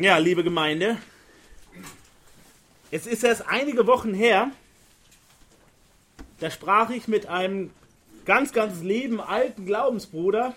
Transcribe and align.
Ja, 0.00 0.16
liebe 0.16 0.42
Gemeinde, 0.42 0.96
es 2.90 3.06
ist 3.06 3.22
erst 3.22 3.46
einige 3.46 3.86
Wochen 3.86 4.14
her, 4.14 4.50
da 6.38 6.50
sprach 6.50 6.88
ich 6.88 7.06
mit 7.06 7.26
einem 7.26 7.70
ganz, 8.24 8.54
ganz 8.54 8.80
lieben 8.80 9.20
alten 9.20 9.66
Glaubensbruder, 9.66 10.54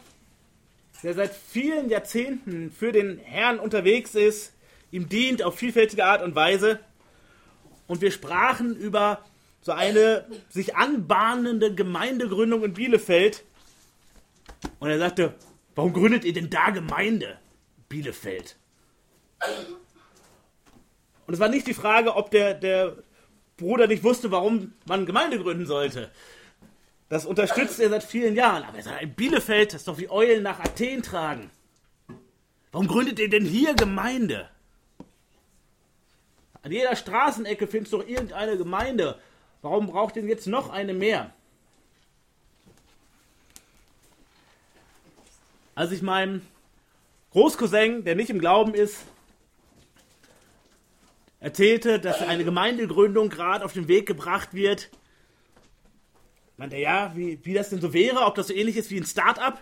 der 1.03 1.13
seit 1.13 1.35
vielen 1.35 1.89
Jahrzehnten 1.89 2.71
für 2.71 2.93
den 2.93 3.19
Herrn 3.19 3.59
unterwegs 3.59 4.15
ist, 4.15 4.53
ihm 4.91 5.09
dient 5.09 5.43
auf 5.43 5.57
vielfältige 5.57 6.05
Art 6.05 6.21
und 6.21 6.35
Weise. 6.35 6.79
Und 7.87 7.99
wir 7.99 8.11
sprachen 8.11 8.77
über 8.77 9.25
so 9.61 9.73
eine 9.73 10.25
sich 10.47 10.77
anbahnende 10.77 11.75
Gemeindegründung 11.75 12.63
in 12.63 12.75
Bielefeld. 12.75 13.43
Und 14.79 14.89
er 14.89 14.99
sagte, 14.99 15.33
warum 15.75 15.91
gründet 15.91 16.23
ihr 16.23 16.31
denn 16.31 16.49
da 16.49 16.69
Gemeinde? 16.69 17.37
Bielefeld. 17.89 18.55
Und 21.25 21.33
es 21.33 21.39
war 21.39 21.49
nicht 21.49 21.67
die 21.67 21.73
Frage, 21.73 22.15
ob 22.15 22.31
der, 22.31 22.53
der 22.53 22.97
Bruder 23.57 23.87
nicht 23.87 24.03
wusste, 24.03 24.31
warum 24.31 24.73
man 24.85 25.05
Gemeinde 25.05 25.39
gründen 25.39 25.65
sollte. 25.65 26.11
Das 27.09 27.25
unterstützt 27.25 27.79
er 27.79 27.89
seit 27.89 28.03
vielen 28.03 28.35
Jahren. 28.35 28.63
Aber 28.63 28.77
er 28.77 28.83
sagt, 28.83 29.01
in 29.01 29.13
Bielefeld, 29.13 29.73
das 29.73 29.81
ist 29.81 29.87
doch 29.87 29.97
wie 29.97 30.09
Eulen 30.09 30.43
nach 30.43 30.59
Athen 30.59 31.03
tragen. 31.03 31.51
Warum 32.71 32.87
gründet 32.87 33.19
ihr 33.19 33.29
denn 33.29 33.45
hier 33.45 33.75
Gemeinde? 33.75 34.49
An 36.63 36.71
jeder 36.71 36.95
Straßenecke 36.95 37.67
findest 37.67 37.93
du 37.93 37.97
doch 37.97 38.07
irgendeine 38.07 38.57
Gemeinde. 38.57 39.19
Warum 39.61 39.87
braucht 39.87 40.15
ihr 40.15 40.23
jetzt 40.23 40.47
noch 40.47 40.69
eine 40.69 40.93
mehr? 40.93 41.33
Als 45.75 45.91
ich 45.91 46.01
meinem 46.01 46.41
Großcousin, 47.31 48.03
der 48.05 48.15
nicht 48.15 48.29
im 48.29 48.39
Glauben 48.39 48.73
ist, 48.73 49.05
erzählte, 51.43 51.99
dass 51.99 52.21
eine 52.21 52.45
Gemeindegründung 52.45 53.29
gerade 53.29 53.65
auf 53.65 53.73
den 53.73 53.89
Weg 53.89 54.05
gebracht 54.05 54.53
wird. 54.53 54.89
Meinte 56.55 56.77
er, 56.77 56.81
ja, 56.81 57.11
wie, 57.15 57.37
wie 57.43 57.53
das 57.53 57.69
denn 57.69 57.81
so 57.81 57.91
wäre, 57.93 58.21
ob 58.21 58.35
das 58.35 58.47
so 58.47 58.53
ähnlich 58.53 58.77
ist 58.77 58.89
wie 58.91 58.97
ein 58.97 59.05
Start-up. 59.05 59.61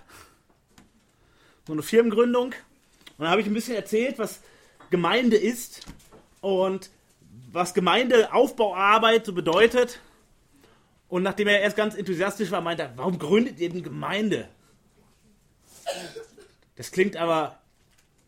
So 1.66 1.73
eine 1.73 1.81
Firmengründung. 1.81 2.45
Und 2.45 2.53
dann 3.17 3.30
habe 3.30 3.41
ich 3.41 3.47
ein 3.47 3.53
bisschen 3.56 3.75
erzählt, 3.75 4.19
was 4.19 4.41
Gemeinde 4.91 5.38
ist 5.38 5.88
und 6.39 6.91
was 7.52 7.73
Gemeindeaufbauarbeit 7.73 9.25
so 9.25 9.34
bedeutet. 9.34 10.00
Und 11.08 11.23
nachdem 11.23 11.47
er 11.47 11.61
erst 11.61 11.78
ganz 11.78 11.95
enthusiastisch 11.95 12.52
war, 12.52 12.61
meinte 12.61 12.84
er, 12.84 12.94
warum 12.95 13.17
gründet 13.17 13.59
ihr 13.59 13.69
denn 13.69 13.81
Gemeinde? 13.81 14.47
Das 16.75 16.91
klingt 16.91 17.17
aber 17.17 17.61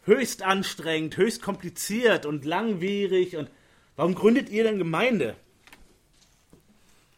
höchst 0.05 0.41
anstrengend, 0.41 1.17
höchst 1.17 1.41
kompliziert 1.41 2.25
und 2.25 2.45
langwierig. 2.45 3.35
Und 3.37 3.49
warum 3.95 4.15
gründet 4.15 4.49
ihr 4.49 4.63
denn 4.63 4.77
Gemeinde? 4.77 5.35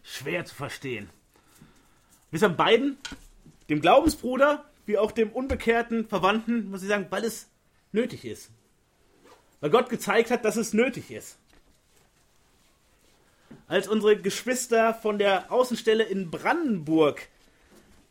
Schwer 0.03 0.45
zu 0.45 0.55
verstehen. 0.55 1.09
Wir 2.31 2.39
sind 2.39 2.57
beiden, 2.57 2.97
dem 3.69 3.81
Glaubensbruder 3.81 4.65
wie 4.85 4.97
auch 4.97 5.11
dem 5.11 5.31
unbekehrten 5.31 6.07
Verwandten, 6.07 6.69
muss 6.69 6.83
ich 6.83 6.89
sagen, 6.89 7.07
weil 7.09 7.23
es 7.23 7.47
nötig 7.91 8.25
ist. 8.25 8.51
Weil 9.61 9.71
Gott 9.71 9.89
gezeigt 9.89 10.29
hat, 10.29 10.45
dass 10.45 10.57
es 10.57 10.73
nötig 10.73 11.09
ist. 11.09 11.37
Als 13.67 13.87
unsere 13.87 14.17
Geschwister 14.17 14.93
von 14.93 15.17
der 15.17 15.51
Außenstelle 15.51 16.03
in 16.03 16.29
Brandenburg, 16.29 17.27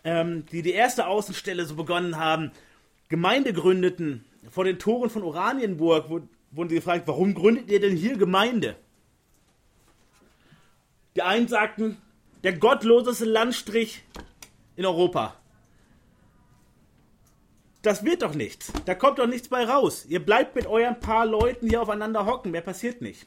ähm, 0.02 0.46
die 0.46 0.62
die 0.62 0.72
erste 0.72 1.06
Außenstelle 1.06 1.64
so 1.64 1.76
begonnen 1.76 2.16
haben, 2.16 2.50
Gemeinde 3.08 3.52
gründeten, 3.52 4.24
vor 4.50 4.64
den 4.64 4.78
Toren 4.78 5.10
von 5.10 5.22
Oranienburg 5.22 6.08
wurden 6.08 6.68
sie 6.68 6.76
gefragt, 6.76 7.06
warum 7.06 7.34
gründet 7.34 7.70
ihr 7.70 7.80
denn 7.80 7.96
hier 7.96 8.16
Gemeinde? 8.16 8.76
Die 11.16 11.22
einen 11.22 11.48
sagten, 11.48 11.96
der 12.42 12.58
gottloseste 12.58 13.24
Landstrich 13.24 14.02
in 14.76 14.86
Europa. 14.86 15.36
Das 17.82 18.04
wird 18.04 18.22
doch 18.22 18.34
nichts. 18.34 18.72
Da 18.86 18.94
kommt 18.94 19.18
doch 19.18 19.26
nichts 19.26 19.48
bei 19.48 19.64
raus. 19.64 20.06
Ihr 20.08 20.24
bleibt 20.24 20.56
mit 20.56 20.66
euren 20.66 20.98
paar 21.00 21.26
Leuten 21.26 21.68
hier 21.68 21.82
aufeinander 21.82 22.24
hocken. 22.24 22.50
Mehr 22.50 22.62
passiert 22.62 23.02
nicht. 23.02 23.26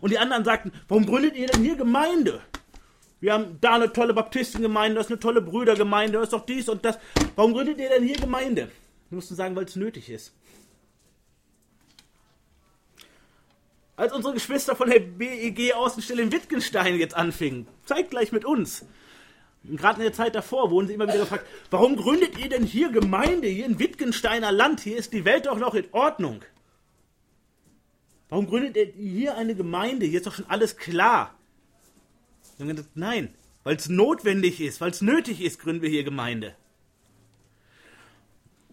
Und 0.00 0.10
die 0.10 0.18
anderen 0.18 0.44
sagten, 0.44 0.72
warum 0.88 1.04
gründet 1.04 1.36
ihr 1.36 1.46
denn 1.48 1.62
hier 1.62 1.76
Gemeinde? 1.76 2.40
Wir 3.20 3.34
haben 3.34 3.58
da 3.60 3.74
eine 3.74 3.92
tolle 3.92 4.14
Baptistengemeinde, 4.14 4.96
das 4.96 5.06
ist 5.06 5.12
eine 5.12 5.20
tolle 5.20 5.42
Brüdergemeinde, 5.42 6.14
das 6.14 6.24
ist 6.24 6.32
doch 6.32 6.44
dies 6.44 6.68
und 6.68 6.84
das. 6.84 6.98
Warum 7.36 7.52
gründet 7.52 7.78
ihr 7.78 7.88
denn 7.88 8.02
hier 8.02 8.16
Gemeinde? 8.16 8.68
Wir 9.10 9.16
mussten 9.16 9.36
sagen, 9.36 9.54
weil 9.54 9.64
es 9.64 9.76
nötig 9.76 10.10
ist. 10.10 10.34
Als 14.02 14.12
unsere 14.12 14.34
Geschwister 14.34 14.74
von 14.74 14.90
der 14.90 14.98
BEG 14.98 15.74
Außenstelle 15.74 16.22
in 16.22 16.32
Wittgenstein 16.32 16.96
jetzt 16.96 17.14
anfingen. 17.14 17.68
Zeigt 17.84 18.10
gleich 18.10 18.32
mit 18.32 18.44
uns. 18.44 18.84
Gerade 19.62 19.98
in 19.98 20.02
der 20.02 20.12
Zeit 20.12 20.34
davor 20.34 20.72
wurden 20.72 20.88
sie 20.88 20.94
immer 20.94 21.06
wieder 21.06 21.20
gefragt, 21.20 21.46
warum 21.70 21.94
gründet 21.94 22.36
ihr 22.36 22.48
denn 22.48 22.64
hier 22.64 22.90
Gemeinde, 22.90 23.46
hier 23.46 23.64
in 23.64 23.78
Wittgensteiner 23.78 24.50
Land? 24.50 24.80
Hier 24.80 24.96
ist 24.96 25.12
die 25.12 25.24
Welt 25.24 25.46
doch 25.46 25.56
noch 25.56 25.74
in 25.74 25.86
Ordnung. 25.92 26.42
Warum 28.28 28.48
gründet 28.48 28.76
ihr 28.76 28.92
hier 28.92 29.36
eine 29.36 29.54
Gemeinde? 29.54 30.04
Hier 30.04 30.18
ist 30.18 30.26
doch 30.26 30.34
schon 30.34 30.50
alles 30.50 30.76
klar. 30.76 31.38
Wir 32.58 32.66
haben 32.66 32.88
nein, 32.96 33.32
weil 33.62 33.76
es 33.76 33.88
notwendig 33.88 34.60
ist, 34.60 34.80
weil 34.80 34.90
es 34.90 35.00
nötig 35.00 35.40
ist, 35.40 35.60
gründen 35.60 35.82
wir 35.82 35.90
hier 35.90 36.02
Gemeinde. 36.02 36.56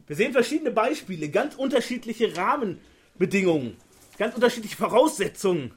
Wir 0.07 0.15
sehen 0.15 0.33
verschiedene 0.33 0.71
Beispiele, 0.71 1.29
ganz 1.29 1.53
unterschiedliche 1.53 2.35
Rahmenbedingungen 2.35 3.77
ganz 4.19 4.35
unterschiedliche 4.35 4.75
Voraussetzungen. 4.75 5.71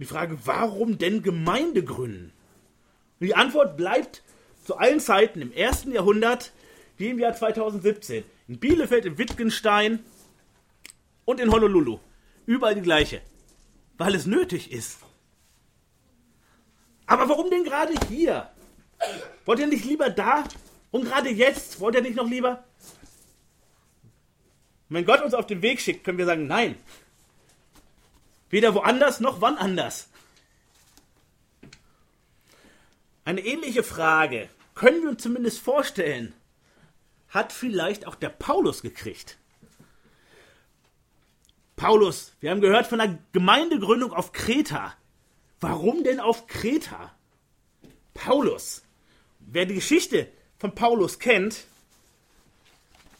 die 0.00 0.04
Frage, 0.06 0.36
warum 0.44 0.98
denn 0.98 1.22
Gemeinde 1.22 1.84
gründen? 1.84 2.32
Und 3.20 3.26
die 3.26 3.36
Antwort 3.36 3.76
bleibt 3.76 4.24
zu 4.64 4.78
allen 4.78 4.98
Zeiten 4.98 5.40
im 5.40 5.52
ersten 5.52 5.92
Jahrhundert 5.92 6.52
wie 6.96 7.10
im 7.10 7.20
Jahr 7.20 7.34
2017. 7.34 8.24
In 8.48 8.58
Bielefeld, 8.58 9.04
in 9.04 9.18
Wittgenstein 9.18 10.00
und 11.24 11.40
in 11.40 11.52
Honolulu. 11.52 12.00
Überall 12.46 12.74
die 12.74 12.82
gleiche. 12.82 13.20
Weil 13.98 14.14
es 14.14 14.26
nötig 14.26 14.72
ist. 14.72 14.98
Aber 17.06 17.28
warum 17.28 17.50
denn 17.50 17.64
gerade 17.64 17.92
hier? 18.08 18.50
Wollt 19.44 19.60
ihr 19.60 19.66
nicht 19.66 19.84
lieber 19.84 20.10
da? 20.10 20.44
Und 20.90 21.04
gerade 21.04 21.28
jetzt? 21.28 21.78
Wollt 21.80 21.94
ihr 21.94 22.02
nicht 22.02 22.16
noch 22.16 22.28
lieber? 22.28 22.64
Wenn 24.88 25.04
Gott 25.04 25.22
uns 25.22 25.34
auf 25.34 25.46
den 25.46 25.62
Weg 25.62 25.80
schickt, 25.80 26.04
können 26.04 26.18
wir 26.18 26.26
sagen, 26.26 26.46
nein, 26.46 26.76
Weder 28.52 28.74
woanders 28.74 29.18
noch 29.18 29.40
wann 29.40 29.56
anders. 29.56 30.10
Eine 33.24 33.40
ähnliche 33.40 33.82
Frage 33.82 34.50
können 34.74 35.02
wir 35.02 35.08
uns 35.08 35.22
zumindest 35.22 35.58
vorstellen, 35.58 36.34
hat 37.30 37.50
vielleicht 37.54 38.06
auch 38.06 38.14
der 38.14 38.28
Paulus 38.28 38.82
gekriegt. 38.82 39.38
Paulus, 41.76 42.34
wir 42.40 42.50
haben 42.50 42.60
gehört 42.60 42.86
von 42.86 42.98
der 42.98 43.18
Gemeindegründung 43.32 44.12
auf 44.12 44.32
Kreta. 44.32 44.92
Warum 45.58 46.04
denn 46.04 46.20
auf 46.20 46.46
Kreta? 46.46 47.10
Paulus. 48.12 48.82
Wer 49.40 49.64
die 49.64 49.76
Geschichte 49.76 50.28
von 50.58 50.74
Paulus 50.74 51.18
kennt, 51.18 51.64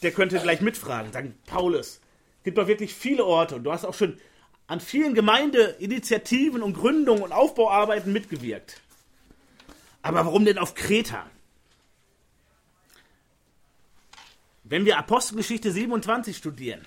der 0.03 0.13
könnte 0.13 0.39
gleich 0.41 0.61
mitfragen, 0.61 1.11
sagen, 1.11 1.39
Paulus, 1.47 2.01
gibt 2.45 2.59
doch 2.59 2.67
wirklich 2.67 2.93
viele 2.95 3.25
Orte 3.25 3.57
und 3.57 3.65
du 3.65 3.73
hast 3.73 3.87
auch 3.87 3.95
schon 3.95 4.21
an 4.67 4.81
vielen 4.81 5.15
Gemeindeinitiativen 5.15 6.63
und 6.63 6.75
Gründungen 6.75 7.23
und 7.23 7.33
Aufbauarbeiten 7.33 8.13
mitgewirkt. 8.13 8.81
Aber 10.03 10.25
warum 10.25 10.45
denn 10.45 10.59
auf 10.59 10.75
Kreta? 10.75 11.27
Wenn 14.65 14.85
wir 14.85 14.99
Apostelgeschichte 14.99 15.71
27 15.71 16.37
studieren, 16.37 16.85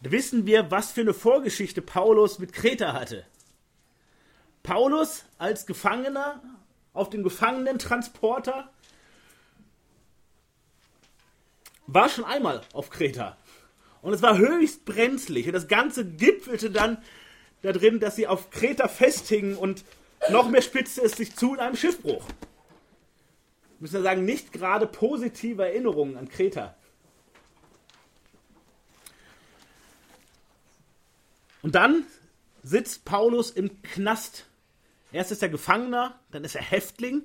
wissen 0.00 0.46
wir, 0.46 0.70
was 0.70 0.92
für 0.92 1.00
eine 1.00 1.14
Vorgeschichte 1.14 1.82
Paulus 1.82 2.38
mit 2.38 2.52
Kreta 2.52 2.92
hatte. 2.92 3.24
Paulus 4.62 5.24
als 5.38 5.66
Gefangener 5.66 6.42
auf 6.92 7.10
dem 7.10 7.22
Gefangenentransporter 7.22 8.70
war 11.86 12.08
schon 12.08 12.24
einmal 12.24 12.62
auf 12.72 12.90
Kreta. 12.90 13.36
Und 14.06 14.12
es 14.12 14.22
war 14.22 14.38
höchst 14.38 14.84
brenzlig. 14.84 15.48
Und 15.48 15.52
das 15.52 15.66
Ganze 15.66 16.04
gipfelte 16.04 16.70
dann 16.70 16.98
da 17.62 17.72
drin, 17.72 17.98
dass 17.98 18.14
sie 18.14 18.28
auf 18.28 18.50
Kreta 18.50 18.86
festhingen 18.86 19.56
und 19.56 19.84
noch 20.30 20.48
mehr 20.48 20.62
spitzte 20.62 21.02
es 21.02 21.16
sich 21.16 21.34
zu 21.34 21.54
in 21.54 21.58
einem 21.58 21.74
Schiffbruch. 21.74 22.24
Müssen 23.80 23.94
wir 23.94 24.02
sagen, 24.02 24.24
nicht 24.24 24.52
gerade 24.52 24.86
positive 24.86 25.64
Erinnerungen 25.64 26.16
an 26.16 26.28
Kreta. 26.28 26.76
Und 31.62 31.74
dann 31.74 32.04
sitzt 32.62 33.04
Paulus 33.04 33.50
im 33.50 33.82
Knast. 33.82 34.46
Erst 35.10 35.32
ist 35.32 35.42
er 35.42 35.48
Gefangener, 35.48 36.16
dann 36.30 36.44
ist 36.44 36.54
er 36.54 36.62
Häftling. 36.62 37.24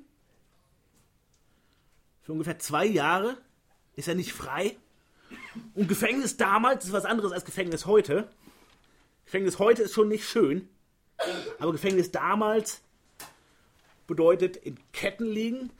Für 2.23 2.31
ungefähr 2.31 2.57
zwei 2.57 2.87
Jahre 2.87 3.37
ist 3.95 4.07
er 4.07 4.15
nicht 4.15 4.33
frei. 4.33 4.77
Und 5.73 5.87
Gefängnis 5.87 6.37
damals 6.37 6.85
ist 6.85 6.91
was 6.93 7.05
anderes 7.05 7.31
als 7.31 7.45
Gefängnis 7.45 7.85
heute. 7.85 8.29
Gefängnis 9.25 9.59
heute 9.59 9.83
ist 9.83 9.93
schon 9.93 10.07
nicht 10.07 10.27
schön. 10.27 10.69
Aber 11.59 11.71
Gefängnis 11.71 12.11
damals 12.11 12.81
bedeutet 14.07 14.57
in 14.57 14.77
Ketten 14.91 15.25
liegen, 15.25 15.71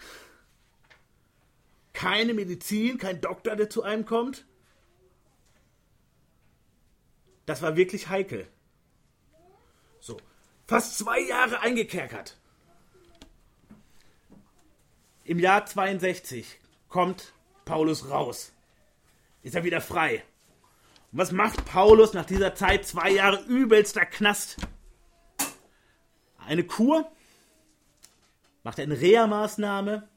keine 1.94 2.34
Medizin, 2.34 2.98
kein 2.98 3.22
Doktor, 3.22 3.56
der 3.56 3.70
zu 3.70 3.84
einem 3.84 4.06
kommt. 4.06 4.46
Das 7.46 7.62
war 7.62 7.76
wirklich 7.76 8.08
heikel. 8.08 8.48
So, 10.00 10.18
fast 10.68 10.98
zwei 10.98 11.20
Jahre 11.20 11.60
eingekerkert. 11.60 12.38
Im 15.26 15.40
Jahr 15.40 15.66
62 15.66 16.60
kommt 16.88 17.34
Paulus 17.66 18.10
raus. 18.10 18.54
Ist 19.44 19.56
er 19.56 19.64
wieder 19.64 19.82
frei. 19.82 20.24
Und 21.12 21.20
was 21.20 21.32
macht 21.32 21.66
Paulus 21.66 22.14
nach 22.14 22.26
dieser 22.26 22.56
Zeit? 22.56 22.86
Zwei 22.86 23.12
Jahre 23.12 23.44
übelster 23.46 24.06
Knast. 24.06 24.58
Eine 26.38 26.64
Kur, 26.64 27.12
macht 28.64 28.80
eine 28.80 29.00
Reha-Maßnahme, 29.00 30.08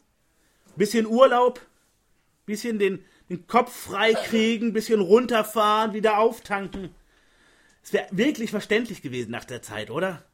bisschen 0.77 1.07
Urlaub, 1.07 1.61
bisschen 2.47 2.79
den, 2.79 3.05
den 3.29 3.47
Kopf 3.47 3.75
freikriegen, 3.75 4.73
bisschen 4.73 5.01
runterfahren, 5.01 5.93
wieder 5.93 6.19
auftanken. 6.19 6.95
Es 7.83 7.93
wäre 7.93 8.07
wirklich 8.11 8.51
verständlich 8.51 9.03
gewesen 9.03 9.31
nach 9.31 9.45
der 9.45 9.63
Zeit, 9.63 9.91
oder? 9.91 10.25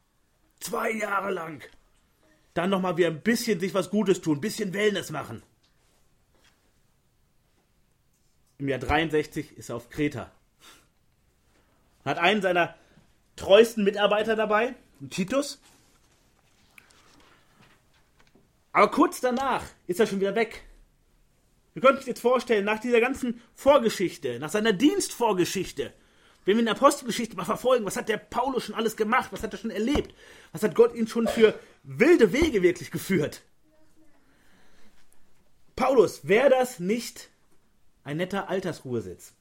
Zwei 0.59 0.91
Jahre 0.91 1.31
lang. 1.31 1.61
Dann 2.53 2.69
nochmal 2.69 2.97
wieder 2.97 3.07
ein 3.07 3.21
bisschen 3.21 3.59
sich 3.59 3.73
was 3.73 3.89
Gutes 3.89 4.21
tun, 4.21 4.37
ein 4.37 4.41
bisschen 4.41 4.73
Wellness 4.73 5.11
machen. 5.11 5.43
Im 8.61 8.69
Jahr 8.69 8.77
63 8.77 9.57
ist 9.57 9.69
er 9.69 9.75
auf 9.75 9.89
Kreta. 9.89 10.31
Hat 12.05 12.19
einen 12.19 12.43
seiner 12.43 12.75
treuesten 13.35 13.83
Mitarbeiter 13.83 14.35
dabei, 14.35 14.75
Titus. 15.09 15.59
Aber 18.71 18.91
kurz 18.91 19.19
danach 19.19 19.63
ist 19.87 19.99
er 19.99 20.05
schon 20.05 20.19
wieder 20.19 20.35
weg. 20.35 20.61
Wir 21.73 21.81
könnten 21.81 21.97
uns 21.97 22.05
jetzt 22.05 22.21
vorstellen, 22.21 22.63
nach 22.63 22.77
dieser 22.77 23.01
ganzen 23.01 23.41
Vorgeschichte, 23.55 24.37
nach 24.37 24.51
seiner 24.51 24.73
Dienstvorgeschichte, 24.73 25.91
wenn 26.45 26.57
wir 26.57 26.59
in 26.59 26.65
der 26.65 26.75
Apostelgeschichte 26.75 27.35
mal 27.35 27.45
verfolgen, 27.45 27.85
was 27.85 27.97
hat 27.97 28.09
der 28.09 28.17
Paulus 28.17 28.65
schon 28.65 28.75
alles 28.75 28.95
gemacht, 28.95 29.31
was 29.31 29.41
hat 29.41 29.53
er 29.53 29.57
schon 29.57 29.71
erlebt, 29.71 30.13
was 30.51 30.61
hat 30.61 30.75
Gott 30.75 30.93
ihn 30.93 31.07
schon 31.07 31.27
für 31.27 31.59
wilde 31.81 32.31
Wege 32.31 32.61
wirklich 32.61 32.91
geführt. 32.91 33.41
Paulus, 35.75 36.27
wäre 36.27 36.51
das 36.51 36.79
nicht 36.79 37.31
ein 38.03 38.17
netter 38.17 38.49
Altersruhesitz? 38.49 39.33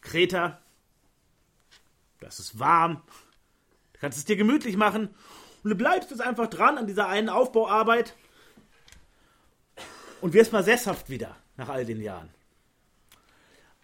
Kreta, 0.00 0.60
das 2.20 2.40
ist 2.40 2.58
warm, 2.58 3.02
du 3.92 4.00
kannst 4.00 4.18
es 4.18 4.24
dir 4.24 4.36
gemütlich 4.36 4.76
machen 4.76 5.08
und 5.62 5.70
du 5.70 5.76
bleibst 5.76 6.10
jetzt 6.10 6.20
einfach 6.20 6.48
dran 6.48 6.78
an 6.78 6.86
dieser 6.86 7.08
einen 7.08 7.28
Aufbauarbeit 7.28 8.14
und 10.20 10.32
wirst 10.32 10.52
mal 10.52 10.64
sesshaft 10.64 11.10
wieder 11.10 11.36
nach 11.56 11.68
all 11.68 11.84
den 11.84 12.00
Jahren. 12.00 12.30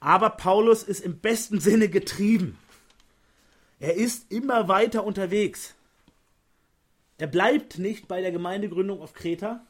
Aber 0.00 0.31
Paulus 0.31 0.82
ist 0.82 1.00
im 1.00 1.19
besten 1.19 1.60
Sinne 1.60 1.88
getrieben. 1.88 2.58
Er 3.81 3.94
ist 3.94 4.31
immer 4.31 4.69
weiter 4.69 5.05
unterwegs. 5.05 5.75
Er 7.19 7.26
bleibt 7.26 7.78
nicht 7.78 8.06
bei 8.06 8.20
der 8.20 8.31
Gemeindegründung 8.31 9.00
auf 9.00 9.12
Kreta. 9.12 9.64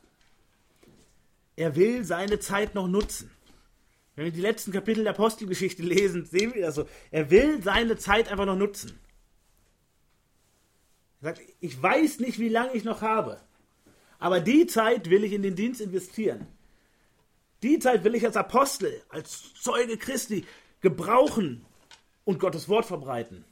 Er 1.56 1.76
will 1.76 2.04
seine 2.04 2.38
Zeit 2.38 2.74
noch 2.74 2.88
nutzen. 2.88 3.30
Wenn 4.18 4.24
wir 4.24 4.32
die 4.32 4.40
letzten 4.40 4.72
Kapitel 4.72 5.04
der 5.04 5.12
Apostelgeschichte 5.12 5.84
lesen, 5.84 6.24
sehen 6.24 6.52
wir 6.52 6.62
das 6.62 6.74
so. 6.74 6.88
Er 7.12 7.30
will 7.30 7.62
seine 7.62 7.96
Zeit 7.96 8.28
einfach 8.28 8.46
noch 8.46 8.56
nutzen. 8.56 8.98
Er 11.20 11.28
sagt, 11.28 11.42
ich 11.60 11.80
weiß 11.80 12.18
nicht, 12.18 12.40
wie 12.40 12.48
lange 12.48 12.72
ich 12.72 12.82
noch 12.82 13.00
habe, 13.00 13.40
aber 14.18 14.40
die 14.40 14.66
Zeit 14.66 15.08
will 15.08 15.22
ich 15.22 15.32
in 15.32 15.42
den 15.42 15.54
Dienst 15.54 15.80
investieren. 15.80 16.48
Die 17.62 17.78
Zeit 17.78 18.02
will 18.02 18.16
ich 18.16 18.26
als 18.26 18.36
Apostel, 18.36 19.00
als 19.08 19.54
Zeuge 19.54 19.96
Christi 19.96 20.44
gebrauchen 20.80 21.64
und 22.24 22.40
Gottes 22.40 22.68
Wort 22.68 22.86
verbreiten 22.86 23.44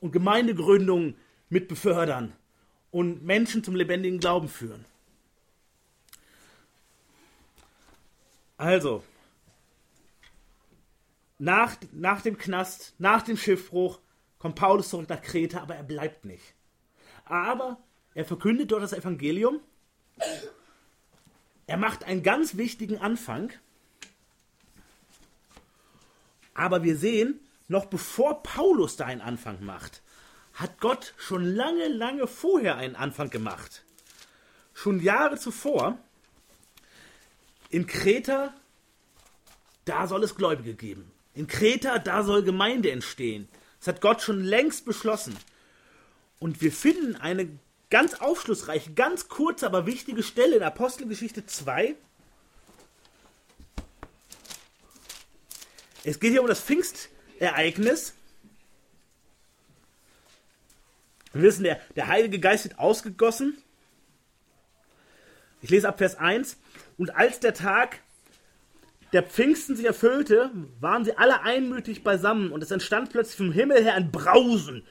und 0.00 0.10
Gemeindegründungen 0.10 1.14
mit 1.48 1.68
befördern 1.68 2.32
und 2.90 3.24
Menschen 3.24 3.62
zum 3.62 3.76
lebendigen 3.76 4.18
Glauben 4.18 4.48
führen. 4.48 4.84
Also, 8.56 9.04
nach, 11.38 11.76
nach 11.92 12.22
dem 12.22 12.38
Knast, 12.38 12.94
nach 12.98 13.22
dem 13.22 13.36
Schiffbruch 13.36 14.00
kommt 14.38 14.56
Paulus 14.56 14.90
zurück 14.90 15.08
nach 15.08 15.22
Kreta, 15.22 15.60
aber 15.60 15.74
er 15.76 15.82
bleibt 15.82 16.24
nicht. 16.24 16.54
Aber 17.24 17.78
er 18.14 18.24
verkündet 18.24 18.70
dort 18.70 18.82
das 18.82 18.92
Evangelium 18.92 19.60
er 21.66 21.76
macht 21.76 22.04
einen 22.04 22.22
ganz 22.22 22.56
wichtigen 22.56 22.98
Anfang. 22.98 23.52
Aber 26.54 26.82
wir 26.82 26.96
sehen, 26.96 27.40
noch 27.68 27.86
bevor 27.86 28.42
Paulus 28.42 28.96
da 28.96 29.06
einen 29.06 29.20
Anfang 29.20 29.64
macht, 29.64 30.02
hat 30.54 30.80
Gott 30.80 31.12
schon 31.18 31.44
lange, 31.44 31.88
lange 31.88 32.26
vorher 32.26 32.76
einen 32.76 32.96
Anfang 32.96 33.30
gemacht. 33.30 33.84
Schon 34.72 35.00
Jahre 35.00 35.38
zuvor, 35.38 35.98
in 37.68 37.86
Kreta, 37.86 38.54
da 39.84 40.06
soll 40.06 40.22
es 40.22 40.36
Gläubige 40.36 40.74
geben. 40.74 41.10
In 41.36 41.46
Kreta, 41.46 41.98
da 41.98 42.22
soll 42.22 42.42
Gemeinde 42.42 42.90
entstehen. 42.90 43.46
Das 43.78 43.88
hat 43.88 44.00
Gott 44.00 44.22
schon 44.22 44.42
längst 44.42 44.86
beschlossen. 44.86 45.36
Und 46.38 46.62
wir 46.62 46.72
finden 46.72 47.14
eine 47.14 47.48
ganz 47.90 48.14
aufschlussreich, 48.14 48.94
ganz 48.94 49.28
kurze, 49.28 49.66
aber 49.66 49.84
wichtige 49.86 50.22
Stelle 50.22 50.56
in 50.56 50.62
Apostelgeschichte 50.62 51.44
2. 51.44 51.94
Es 56.04 56.18
geht 56.20 56.32
hier 56.32 56.40
um 56.40 56.48
das 56.48 56.60
Pfingstereignis. 56.60 58.14
Wir 61.32 61.42
wissen, 61.42 61.64
der, 61.64 61.80
der 61.96 62.06
Heilige 62.06 62.40
Geist 62.40 62.64
wird 62.64 62.78
ausgegossen. 62.78 63.62
Ich 65.60 65.68
lese 65.68 65.86
ab 65.86 65.98
Vers 65.98 66.14
1. 66.14 66.56
Und 66.96 67.14
als 67.14 67.40
der 67.40 67.52
Tag 67.52 68.00
der 69.12 69.22
Pfingsten 69.22 69.76
sich 69.76 69.86
erfüllte, 69.86 70.50
waren 70.80 71.04
sie 71.04 71.16
alle 71.16 71.42
einmütig 71.42 72.02
beisammen 72.02 72.50
und 72.50 72.62
es 72.62 72.70
entstand 72.70 73.10
plötzlich 73.10 73.36
vom 73.36 73.52
Himmel 73.52 73.82
her 73.82 73.94
ein 73.94 74.10
Brausen 74.10 74.82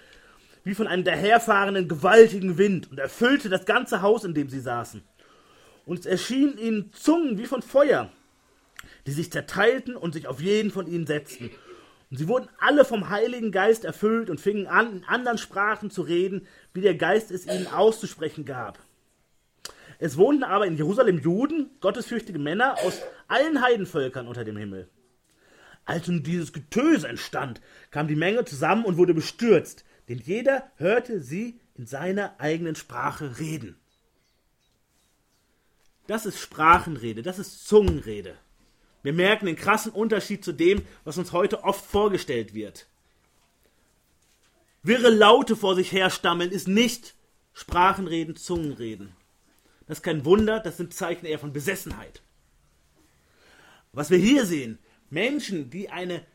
wie 0.63 0.73
von 0.73 0.87
einem 0.87 1.03
daherfahrenden 1.03 1.87
gewaltigen 1.87 2.57
Wind 2.57 2.91
und 2.91 2.99
erfüllte 2.99 3.49
das 3.49 3.65
ganze 3.65 4.01
Haus, 4.01 4.23
in 4.23 4.33
dem 4.33 4.49
sie 4.49 4.59
saßen. 4.59 5.03
Und 5.85 5.99
es 5.99 6.05
erschienen 6.07 6.57
ihnen 6.57 6.91
Zungen 6.91 7.37
wie 7.37 7.45
von 7.45 7.61
Feuer, 7.61 8.09
die 9.05 9.11
sich 9.11 9.31
zerteilten 9.31 9.95
und 9.95 10.13
sich 10.13 10.27
auf 10.27 10.41
jeden 10.41 10.71
von 10.71 10.87
ihnen 10.87 11.05
setzten. 11.05 11.51
Und 12.09 12.17
sie 12.17 12.27
wurden 12.27 12.49
alle 12.57 12.83
vom 12.83 13.09
Heiligen 13.09 13.51
Geist 13.51 13.85
erfüllt 13.85 14.31
und 14.31 14.41
fingen 14.41 14.65
an, 14.65 14.91
in 14.91 15.03
anderen 15.05 15.37
Sprachen 15.37 15.91
zu 15.91 16.01
reden, 16.01 16.47
wie 16.73 16.81
der 16.81 16.95
Geist 16.95 17.29
es 17.29 17.45
ihnen 17.45 17.67
auszusprechen 17.67 18.45
gab. 18.45 18.79
Es 19.99 20.17
wohnten 20.17 20.43
aber 20.43 20.65
in 20.65 20.75
Jerusalem 20.75 21.19
Juden, 21.19 21.69
gottesfürchtige 21.79 22.39
Männer 22.39 22.75
aus 22.83 23.01
allen 23.27 23.61
Heidenvölkern 23.61 24.27
unter 24.27 24.43
dem 24.43 24.57
Himmel. 24.57 24.89
Als 25.85 26.07
nun 26.07 26.23
dieses 26.23 26.51
Getöse 26.51 27.07
entstand, 27.07 27.61
kam 27.91 28.07
die 28.07 28.15
Menge 28.15 28.43
zusammen 28.45 28.85
und 28.85 28.97
wurde 28.97 29.13
bestürzt, 29.13 29.85
denn 30.09 30.19
jeder 30.19 30.71
hörte 30.77 31.21
sie 31.21 31.59
in 31.75 31.85
seiner 31.85 32.39
eigenen 32.39 32.75
Sprache 32.75 33.39
reden. 33.39 33.77
Das 36.07 36.25
ist 36.25 36.39
Sprachenrede, 36.39 37.21
das 37.23 37.39
ist 37.39 37.67
Zungenrede. 37.67 38.35
Wir 39.03 39.13
merken 39.13 39.45
den 39.45 39.55
krassen 39.55 39.91
Unterschied 39.91 40.43
zu 40.43 40.51
dem, 40.51 40.83
was 41.03 41.17
uns 41.17 41.31
heute 41.31 41.63
oft 41.63 41.85
vorgestellt 41.85 42.53
wird. 42.53 42.87
Wirre 44.81 45.09
Laute 45.09 45.55
vor 45.55 45.75
sich 45.75 45.91
herstammeln 45.91 46.51
ist 46.51 46.67
nicht 46.67 47.15
Sprachenreden, 47.53 48.35
Zungenreden. 48.35 49.15
Das 49.87 49.99
ist 49.99 50.03
kein 50.03 50.25
Wunder, 50.25 50.59
das 50.59 50.77
sind 50.77 50.93
Zeichen 50.93 51.25
eher 51.25 51.39
von 51.39 51.53
Besessenheit. 51.53 52.21
Was 53.95 54.09
wir 54.09 54.17
hier 54.17 54.45
sehen, 54.45 54.77
Menschen, 55.09 55.69
die 55.69 55.89
eine 55.89 56.25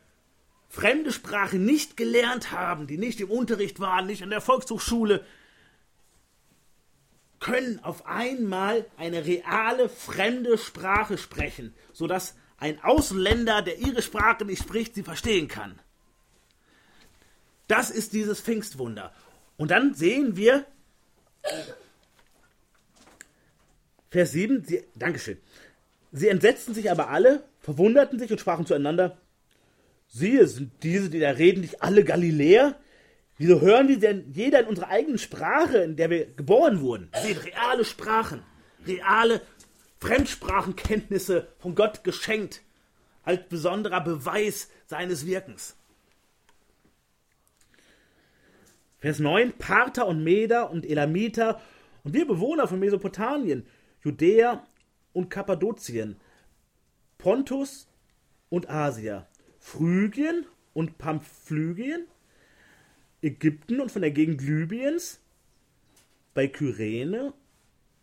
fremde 0.69 1.12
Sprache 1.12 1.59
nicht 1.59 1.97
gelernt 1.97 2.52
haben, 2.52 2.87
die 2.87 2.97
nicht 2.97 3.21
im 3.21 3.31
Unterricht 3.31 3.81
waren, 3.81 4.07
nicht 4.07 4.23
an 4.23 4.31
der 4.31 4.40
Volkshochschule, 4.40 5.25
können 7.38 7.79
auf 7.83 8.07
einmal 8.07 8.87
eine 8.97 9.25
reale 9.25 9.88
fremde 9.88 10.59
Sprache 10.59 11.19
sprechen, 11.19 11.75
sodass 11.93 12.35
ein 12.57 12.83
Ausländer, 12.83 13.62
der 13.62 13.79
ihre 13.79 14.02
Sprache 14.02 14.45
nicht 14.45 14.62
spricht, 14.62 14.95
sie 14.95 15.02
verstehen 15.02 15.49
kann. 15.49 15.79
Das 17.69 17.90
ist 17.90 18.12
dieses 18.12 18.40
Pfingstwunder. 18.40 19.12
Und 19.57 19.71
dann 19.71 19.95
sehen 19.95 20.37
wir 20.37 20.67
Vers 24.11 24.33
7, 24.33 24.64
sie, 24.64 24.85
Dankeschön. 24.95 25.38
Sie 26.12 26.29
entsetzten 26.29 26.75
sich 26.75 26.90
aber 26.90 27.09
alle, 27.09 27.45
verwunderten 27.61 28.19
sich 28.19 28.31
und 28.31 28.40
sprachen 28.40 28.67
zueinander, 28.67 29.19
Siehe, 30.12 30.47
sind 30.47 30.73
diese, 30.83 31.09
die 31.09 31.21
da 31.21 31.31
reden, 31.31 31.61
nicht 31.61 31.83
alle 31.83 32.02
Galiläer? 32.02 32.76
Wieso 33.38 33.61
hören 33.61 33.88
wir 33.88 33.99
denn 33.99 34.33
jeder 34.33 34.61
in 34.61 34.67
unserer 34.67 34.88
eigenen 34.88 35.19
Sprache, 35.19 35.79
in 35.79 35.97
der 35.97 36.11
wir 36.11 36.26
geboren 36.26 36.81
wurden? 36.81 37.11
Sind 37.23 37.45
reale 37.45 37.85
Sprachen, 37.85 38.43
reale 38.87 39.40
Fremdsprachenkenntnisse 40.00 41.49
von 41.59 41.75
Gott 41.75 42.02
geschenkt, 42.02 42.62
als 43.23 43.47
besonderer 43.49 44.00
Beweis 44.00 44.69
seines 44.87 45.26
Wirkens. 45.26 45.76
Vers 48.99 49.19
9, 49.21 49.52
Parther 49.52 50.07
und 50.07 50.25
Meder 50.25 50.71
und 50.71 50.85
Elamiter 50.85 51.61
und 52.02 52.14
wir 52.14 52.26
Bewohner 52.26 52.67
von 52.67 52.81
Mesopotamien, 52.81 53.67
Judäa 54.02 54.67
und 55.12 55.31
Kappadokien, 55.31 56.17
Pontus 57.20 57.86
und 58.48 58.70
Asia, 58.70 59.28
Phrygien 59.58 60.46
und 60.72 60.98
Pamphylien, 60.98 62.06
Ägypten 63.22 63.80
und 63.80 63.92
von 63.92 64.02
der 64.02 64.10
Gegend 64.10 64.40
Libyens, 64.40 65.20
bei 66.32 66.46
Kyrene 66.48 67.34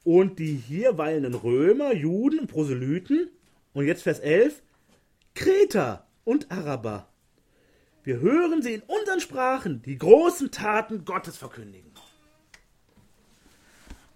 und 0.03 0.39
die 0.39 0.55
hier 0.55 0.97
weilenden 0.97 1.33
Römer, 1.33 1.93
Juden 1.93 2.39
und 2.39 2.47
Proselyten. 2.47 3.29
Und 3.73 3.85
jetzt 3.85 4.03
Vers 4.03 4.19
11, 4.19 4.61
Kreter 5.33 6.07
und 6.23 6.51
Araber. 6.51 7.09
Wir 8.03 8.19
hören 8.19 8.61
sie 8.61 8.75
in 8.75 8.83
unseren 8.83 9.19
Sprachen 9.19 9.81
die 9.81 9.97
großen 9.97 10.51
Taten 10.51 11.05
Gottes 11.05 11.37
verkündigen. 11.37 11.91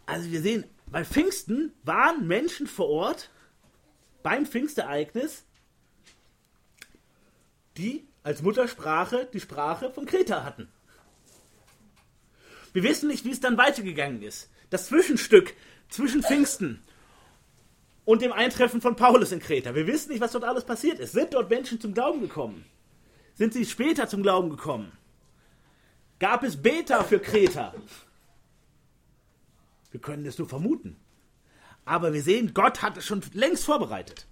Also 0.05 0.31
wir 0.31 0.41
sehen, 0.41 0.65
bei 0.87 1.03
Pfingsten 1.03 1.73
waren 1.83 2.27
Menschen 2.27 2.67
vor 2.67 2.89
Ort 2.89 3.29
beim 4.23 4.45
Pfingstereignis, 4.45 5.43
die 7.77 8.07
als 8.23 8.41
Muttersprache 8.41 9.27
die 9.33 9.39
Sprache 9.39 9.91
von 9.91 10.05
Kreta 10.05 10.43
hatten. 10.43 10.69
Wir 12.73 12.83
wissen 12.83 13.07
nicht, 13.07 13.25
wie 13.25 13.31
es 13.31 13.39
dann 13.39 13.57
weitergegangen 13.57 14.21
ist. 14.21 14.49
Das 14.69 14.87
Zwischenstück 14.87 15.53
zwischen 15.89 16.23
Pfingsten 16.23 16.81
und 18.05 18.21
dem 18.21 18.31
Eintreffen 18.31 18.81
von 18.81 18.95
Paulus 18.95 19.31
in 19.31 19.39
Kreta. 19.39 19.75
Wir 19.75 19.87
wissen 19.87 20.11
nicht, 20.11 20.21
was 20.21 20.31
dort 20.31 20.43
alles 20.43 20.65
passiert 20.65 20.99
ist. 20.99 21.11
Sind 21.11 21.33
dort 21.33 21.49
Menschen 21.49 21.79
zum 21.79 21.93
Glauben 21.93 22.21
gekommen? 22.21 22.65
Sind 23.35 23.53
sie 23.53 23.65
später 23.65 24.07
zum 24.07 24.23
Glauben 24.23 24.49
gekommen? 24.49 24.91
Gab 26.19 26.43
es 26.43 26.61
Beta 26.61 27.03
für 27.03 27.19
Kreta? 27.19 27.73
Wir 29.91 29.99
können 29.99 30.25
es 30.25 30.37
nur 30.37 30.47
vermuten. 30.47 30.95
Aber 31.85 32.13
wir 32.13 32.21
sehen, 32.21 32.53
Gott 32.53 32.81
hat 32.81 32.97
es 32.97 33.05
schon 33.05 33.21
längst 33.33 33.65
vorbereitet. 33.65 34.27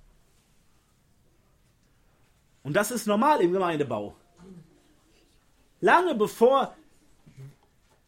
Und 2.63 2.74
das 2.74 2.91
ist 2.91 3.08
normal 3.08 3.41
im 3.41 3.51
Gemeindebau. 3.51 4.15
Lange 5.82 6.15
bevor 6.15 6.75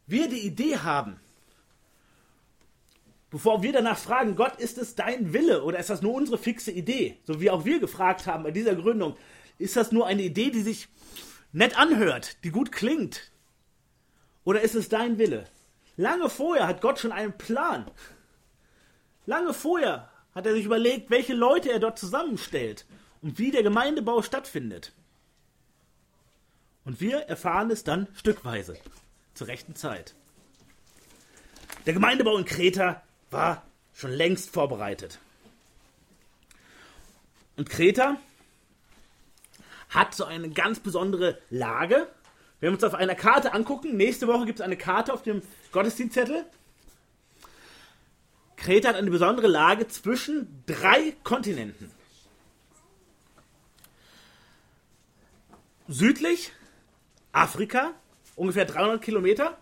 wir 0.07 0.27
die 0.27 0.45
Idee 0.45 0.77
haben, 0.77 1.19
bevor 3.29 3.63
wir 3.63 3.71
danach 3.71 3.97
fragen, 3.97 4.35
Gott, 4.35 4.57
ist 4.57 4.77
es 4.77 4.95
dein 4.95 5.33
Wille 5.33 5.63
oder 5.63 5.79
ist 5.79 5.89
das 5.89 6.01
nur 6.01 6.13
unsere 6.13 6.37
fixe 6.37 6.71
Idee? 6.71 7.17
So 7.23 7.39
wie 7.39 7.49
auch 7.49 7.65
wir 7.65 7.79
gefragt 7.79 8.27
haben 8.27 8.43
bei 8.43 8.51
dieser 8.51 8.75
Gründung, 8.75 9.15
ist 9.57 9.77
das 9.77 9.91
nur 9.91 10.05
eine 10.05 10.21
Idee, 10.21 10.51
die 10.51 10.61
sich 10.61 10.89
nett 11.53 11.79
anhört, 11.79 12.43
die 12.43 12.51
gut 12.51 12.71
klingt? 12.71 13.31
Oder 14.43 14.61
ist 14.61 14.75
es 14.75 14.89
dein 14.89 15.17
Wille? 15.17 15.45
Lange 15.95 16.29
vorher 16.29 16.67
hat 16.67 16.81
Gott 16.81 16.99
schon 16.99 17.11
einen 17.11 17.37
Plan. 17.37 17.89
Lange 19.25 19.53
vorher 19.53 20.09
hat 20.33 20.45
er 20.45 20.53
sich 20.53 20.65
überlegt, 20.65 21.09
welche 21.09 21.33
Leute 21.33 21.71
er 21.71 21.79
dort 21.79 21.99
zusammenstellt 21.99 22.85
und 23.21 23.37
wie 23.37 23.51
der 23.51 23.63
Gemeindebau 23.63 24.21
stattfindet. 24.21 24.93
Und 26.85 26.99
wir 26.99 27.19
erfahren 27.21 27.69
es 27.69 27.83
dann 27.83 28.07
stückweise, 28.15 28.77
zur 29.33 29.47
rechten 29.47 29.75
Zeit. 29.75 30.15
Der 31.85 31.93
Gemeindebau 31.93 32.37
in 32.37 32.45
Kreta 32.45 33.01
war 33.29 33.63
schon 33.93 34.11
längst 34.11 34.49
vorbereitet. 34.49 35.19
Und 37.57 37.69
Kreta 37.69 38.17
hat 39.89 40.15
so 40.15 40.23
eine 40.23 40.49
ganz 40.49 40.79
besondere 40.79 41.37
Lage. 41.49 42.07
Wenn 42.59 42.69
wir 42.69 42.73
uns 42.73 42.83
auf 42.83 42.93
einer 42.93 43.15
Karte 43.15 43.53
angucken, 43.53 43.97
nächste 43.97 44.27
Woche 44.27 44.45
gibt 44.45 44.59
es 44.59 44.65
eine 44.65 44.77
Karte 44.77 45.13
auf 45.13 45.23
dem 45.23 45.41
Gottesdienstzettel. 45.71 46.45
Kreta 48.61 48.89
hat 48.89 48.95
eine 48.95 49.09
besondere 49.09 49.47
Lage 49.47 49.87
zwischen 49.87 50.63
drei 50.67 51.15
Kontinenten. 51.23 51.89
Südlich 55.87 56.51
Afrika, 57.31 57.95
ungefähr 58.35 58.65
300 58.65 59.01
Kilometer. 59.01 59.57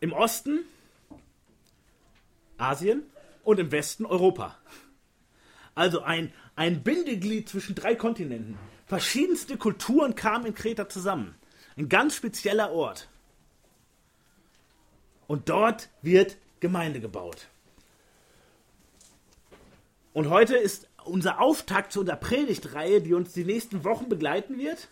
Im 0.00 0.12
Osten 0.12 0.60
Asien 2.58 3.04
und 3.42 3.58
im 3.58 3.72
Westen 3.72 4.04
Europa. 4.04 4.54
Also 5.74 6.02
ein, 6.02 6.30
ein 6.56 6.82
Bindeglied 6.82 7.48
zwischen 7.48 7.74
drei 7.74 7.94
Kontinenten. 7.94 8.58
Verschiedenste 8.86 9.56
Kulturen 9.56 10.14
kamen 10.14 10.44
in 10.44 10.54
Kreta 10.54 10.90
zusammen. 10.90 11.34
Ein 11.78 11.88
ganz 11.88 12.16
spezieller 12.16 12.70
Ort. 12.70 13.08
Und 15.26 15.48
dort 15.48 15.88
wird 16.02 16.36
Gemeinde 16.60 17.00
gebaut. 17.00 17.48
Und 20.12 20.30
heute 20.30 20.56
ist 20.56 20.88
unser 21.04 21.40
Auftakt 21.40 21.92
zu 21.92 22.00
unserer 22.00 22.16
Predigtreihe, 22.16 23.00
die 23.00 23.14
uns 23.14 23.32
die 23.32 23.44
nächsten 23.44 23.84
Wochen 23.84 24.08
begleiten 24.08 24.58
wird, 24.58 24.88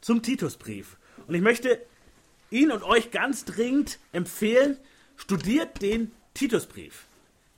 zum 0.00 0.22
Titusbrief. 0.22 0.96
Und 1.26 1.34
ich 1.34 1.40
möchte 1.40 1.80
Ihnen 2.50 2.72
und 2.72 2.82
euch 2.82 3.10
ganz 3.10 3.44
dringend 3.44 3.98
empfehlen, 4.12 4.76
studiert 5.16 5.82
den 5.82 6.12
Titusbrief. 6.34 7.06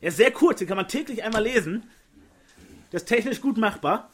Er 0.01 0.09
ist 0.09 0.17
sehr 0.17 0.31
kurz, 0.31 0.59
den 0.59 0.69
kann 0.69 0.77
man 0.77 0.89
täglich 0.89 1.23
einmal 1.23 1.43
lesen. 1.43 1.89
Das 2.91 3.03
ist 3.03 3.09
technisch 3.09 3.41
gut 3.41 3.57
machbar. 3.57 4.11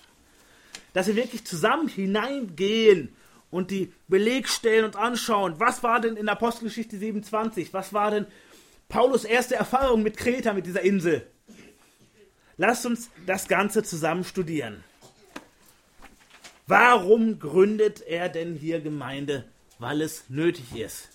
Dass 0.93 1.07
wir 1.07 1.17
wirklich 1.17 1.45
zusammen 1.45 1.89
hineingehen 1.89 3.15
und 3.57 3.71
die 3.71 3.93
Belegstellen 4.07 4.85
uns 4.85 4.97
anschauen. 4.97 5.59
Was 5.59 5.83
war 5.83 6.01
denn 6.01 6.17
in 6.17 6.29
Apostelgeschichte 6.29 6.99
27? 6.99 7.73
Was 7.73 7.95
war 7.95 8.11
denn 8.11 8.27
Paulus 8.89 9.25
erste 9.25 9.57
Erfahrung 9.57 10.03
mit 10.03 10.19
Kreta, 10.19 10.53
mit 10.53 10.67
dieser 10.67 10.83
Insel? 10.83 11.27
Lasst 12.59 12.85
uns 12.85 13.11
das 13.27 13.49
Ganze 13.49 13.83
zusammen 13.83 14.25
studieren. 14.25 14.85
Warum 16.67 17.39
gründet 17.39 18.03
er 18.03 18.29
denn 18.29 18.57
hier 18.57 18.81
Gemeinde? 18.81 19.45
Weil 19.79 20.03
es 20.03 20.29
nötig 20.29 20.77
ist. 20.77 21.09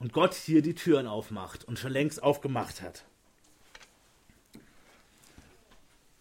Und 0.00 0.12
Gott 0.12 0.34
hier 0.34 0.60
die 0.60 0.74
Türen 0.74 1.06
aufmacht 1.06 1.64
und 1.64 1.78
schon 1.78 1.92
längst 1.92 2.22
aufgemacht 2.22 2.82
hat. 2.82 3.04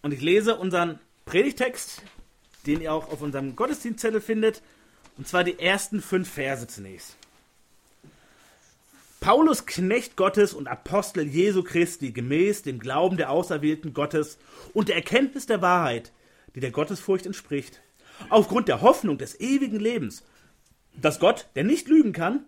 Und 0.04 0.14
ich 0.14 0.22
lese 0.22 0.58
unseren 0.58 1.00
Predigtext, 1.26 2.04
den 2.68 2.82
ihr 2.82 2.94
auch 2.94 3.12
auf 3.12 3.22
unserem 3.22 3.56
Gottesdienstzettel 3.56 4.22
findet, 4.22 4.62
und 5.18 5.28
zwar 5.28 5.44
die 5.44 5.60
ersten 5.60 6.02
fünf 6.02 6.30
Verse 6.30 6.68
zunächst. 6.68 7.16
Paulus, 9.20 9.66
Knecht 9.66 10.18
Gottes 10.18 10.54
und 10.54 10.68
Apostel 10.68 11.26
Jesu 11.26 11.64
Christi, 11.64 12.12
gemäß 12.12 12.64
dem 12.64 12.80
Glauben 12.80 13.16
der 13.16 13.30
Auserwählten 13.30 13.94
Gottes 13.94 14.38
und 14.74 14.90
der 14.90 14.98
Erkenntnis 14.98 15.46
der 15.46 15.62
Wahrheit, 15.62 16.12
die 16.56 16.60
der 16.60 16.72
Gottesfurcht 16.72 17.26
entspricht, 17.26 17.82
aufgrund 18.30 18.68
der 18.68 18.82
Hoffnung 18.82 19.18
des 19.18 19.40
ewigen 19.40 19.80
Lebens, 19.80 20.24
das 20.94 21.20
Gott, 21.20 21.48
der 21.56 21.64
nicht 21.64 21.88
lügen 21.88 22.12
kann, 22.12 22.46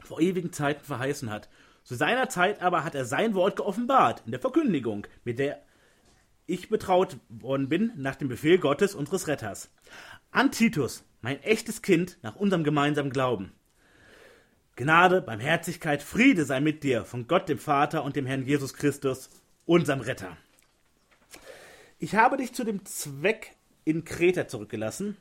vor 0.00 0.20
ewigen 0.20 0.52
Zeiten 0.52 0.84
verheißen 0.84 1.28
hat. 1.28 1.48
Zu 1.82 1.96
seiner 1.96 2.28
Zeit 2.28 2.62
aber 2.62 2.84
hat 2.84 2.94
er 2.94 3.04
sein 3.04 3.34
Wort 3.34 3.56
geoffenbart 3.56 4.22
in 4.24 4.30
der 4.30 4.40
Verkündigung, 4.40 5.06
mit 5.24 5.40
der 5.40 5.60
ich 6.46 6.68
betraut 6.68 7.16
worden 7.28 7.68
bin 7.68 7.92
nach 7.96 8.16
dem 8.16 8.28
Befehl 8.28 8.58
Gottes, 8.58 8.94
unseres 8.94 9.28
Retters. 9.28 9.70
An 10.30 10.50
Titus, 10.50 11.04
mein 11.20 11.42
echtes 11.42 11.82
Kind 11.82 12.18
nach 12.22 12.36
unserem 12.36 12.64
gemeinsamen 12.64 13.12
Glauben 13.12 13.52
Gnade, 14.74 15.20
Barmherzigkeit, 15.20 16.02
Friede 16.02 16.46
sei 16.46 16.60
mit 16.60 16.82
dir 16.82 17.04
von 17.04 17.26
Gott 17.26 17.48
dem 17.48 17.58
Vater 17.58 18.04
und 18.04 18.16
dem 18.16 18.24
Herrn 18.24 18.46
Jesus 18.46 18.72
Christus, 18.72 19.28
unserem 19.66 20.00
Retter. 20.00 20.34
Ich 21.98 22.14
habe 22.14 22.38
dich 22.38 22.54
zu 22.54 22.64
dem 22.64 22.84
Zweck 22.86 23.54
in 23.84 24.04
Kreta 24.04 24.48
zurückgelassen, 24.48 25.18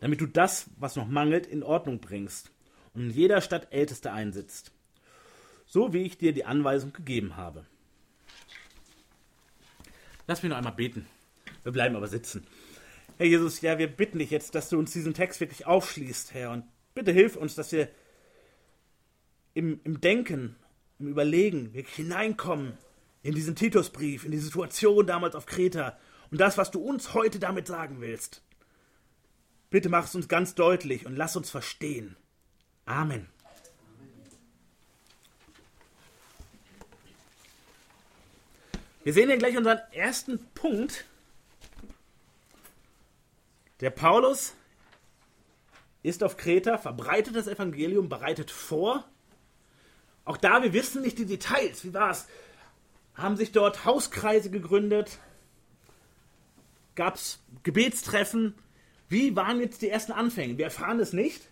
damit 0.00 0.20
du 0.20 0.26
das, 0.26 0.66
was 0.76 0.94
noch 0.94 1.08
mangelt, 1.08 1.46
in 1.46 1.62
Ordnung 1.62 2.00
bringst 2.00 2.50
und 2.92 3.04
in 3.04 3.10
jeder 3.10 3.40
Stadt 3.40 3.68
Älteste 3.72 4.12
einsitzt, 4.12 4.72
so 5.64 5.94
wie 5.94 6.02
ich 6.02 6.18
dir 6.18 6.34
die 6.34 6.44
Anweisung 6.44 6.92
gegeben 6.92 7.36
habe. 7.36 7.64
Lass 10.26 10.42
mich 10.42 10.50
noch 10.50 10.56
einmal 10.56 10.72
beten. 10.72 11.06
Wir 11.62 11.72
bleiben 11.72 11.96
aber 11.96 12.08
sitzen. 12.08 12.46
Herr 13.18 13.26
Jesus, 13.26 13.60
ja, 13.60 13.78
wir 13.78 13.86
bitten 13.86 14.18
dich 14.18 14.30
jetzt, 14.30 14.54
dass 14.54 14.68
du 14.68 14.78
uns 14.78 14.92
diesen 14.92 15.14
Text 15.14 15.40
wirklich 15.40 15.66
aufschließt, 15.66 16.34
Herr, 16.34 16.50
und 16.50 16.64
bitte 16.94 17.12
hilf 17.12 17.36
uns, 17.36 17.54
dass 17.54 17.72
wir 17.72 17.88
im, 19.54 19.80
im 19.84 20.00
Denken, 20.00 20.56
im 20.98 21.08
Überlegen 21.08 21.72
wirklich 21.72 21.94
hineinkommen 21.94 22.76
in 23.22 23.34
diesen 23.34 23.56
Titusbrief, 23.56 24.24
in 24.24 24.32
die 24.32 24.38
Situation 24.38 25.06
damals 25.06 25.34
auf 25.34 25.46
Kreta 25.46 25.98
und 26.30 26.40
das, 26.40 26.58
was 26.58 26.70
du 26.70 26.80
uns 26.80 27.14
heute 27.14 27.38
damit 27.38 27.66
sagen 27.66 28.00
willst. 28.00 28.42
Bitte 29.70 29.88
mach 29.88 30.04
es 30.04 30.14
uns 30.14 30.28
ganz 30.28 30.54
deutlich 30.54 31.06
und 31.06 31.16
lass 31.16 31.36
uns 31.36 31.50
verstehen. 31.50 32.16
Amen. 32.84 33.28
Wir 39.06 39.12
sehen 39.12 39.28
hier 39.28 39.38
gleich 39.38 39.56
unseren 39.56 39.78
ersten 39.92 40.44
Punkt. 40.54 41.04
Der 43.78 43.90
Paulus 43.90 44.54
ist 46.02 46.24
auf 46.24 46.36
Kreta, 46.36 46.76
verbreitet 46.76 47.36
das 47.36 47.46
Evangelium, 47.46 48.08
bereitet 48.08 48.50
vor. 48.50 49.04
Auch 50.24 50.36
da, 50.36 50.60
wir 50.64 50.72
wissen 50.72 51.02
nicht 51.02 51.20
die 51.20 51.24
Details. 51.24 51.84
Wie 51.84 51.94
war 51.94 52.10
es? 52.10 52.26
Haben 53.14 53.36
sich 53.36 53.52
dort 53.52 53.84
Hauskreise 53.84 54.50
gegründet? 54.50 55.20
Gab 56.96 57.14
es 57.14 57.38
Gebetstreffen? 57.62 58.56
Wie 59.08 59.36
waren 59.36 59.60
jetzt 59.60 59.82
die 59.82 59.88
ersten 59.88 60.10
Anfänge? 60.10 60.58
Wir 60.58 60.64
erfahren 60.64 60.98
es 60.98 61.12
nicht. 61.12 61.48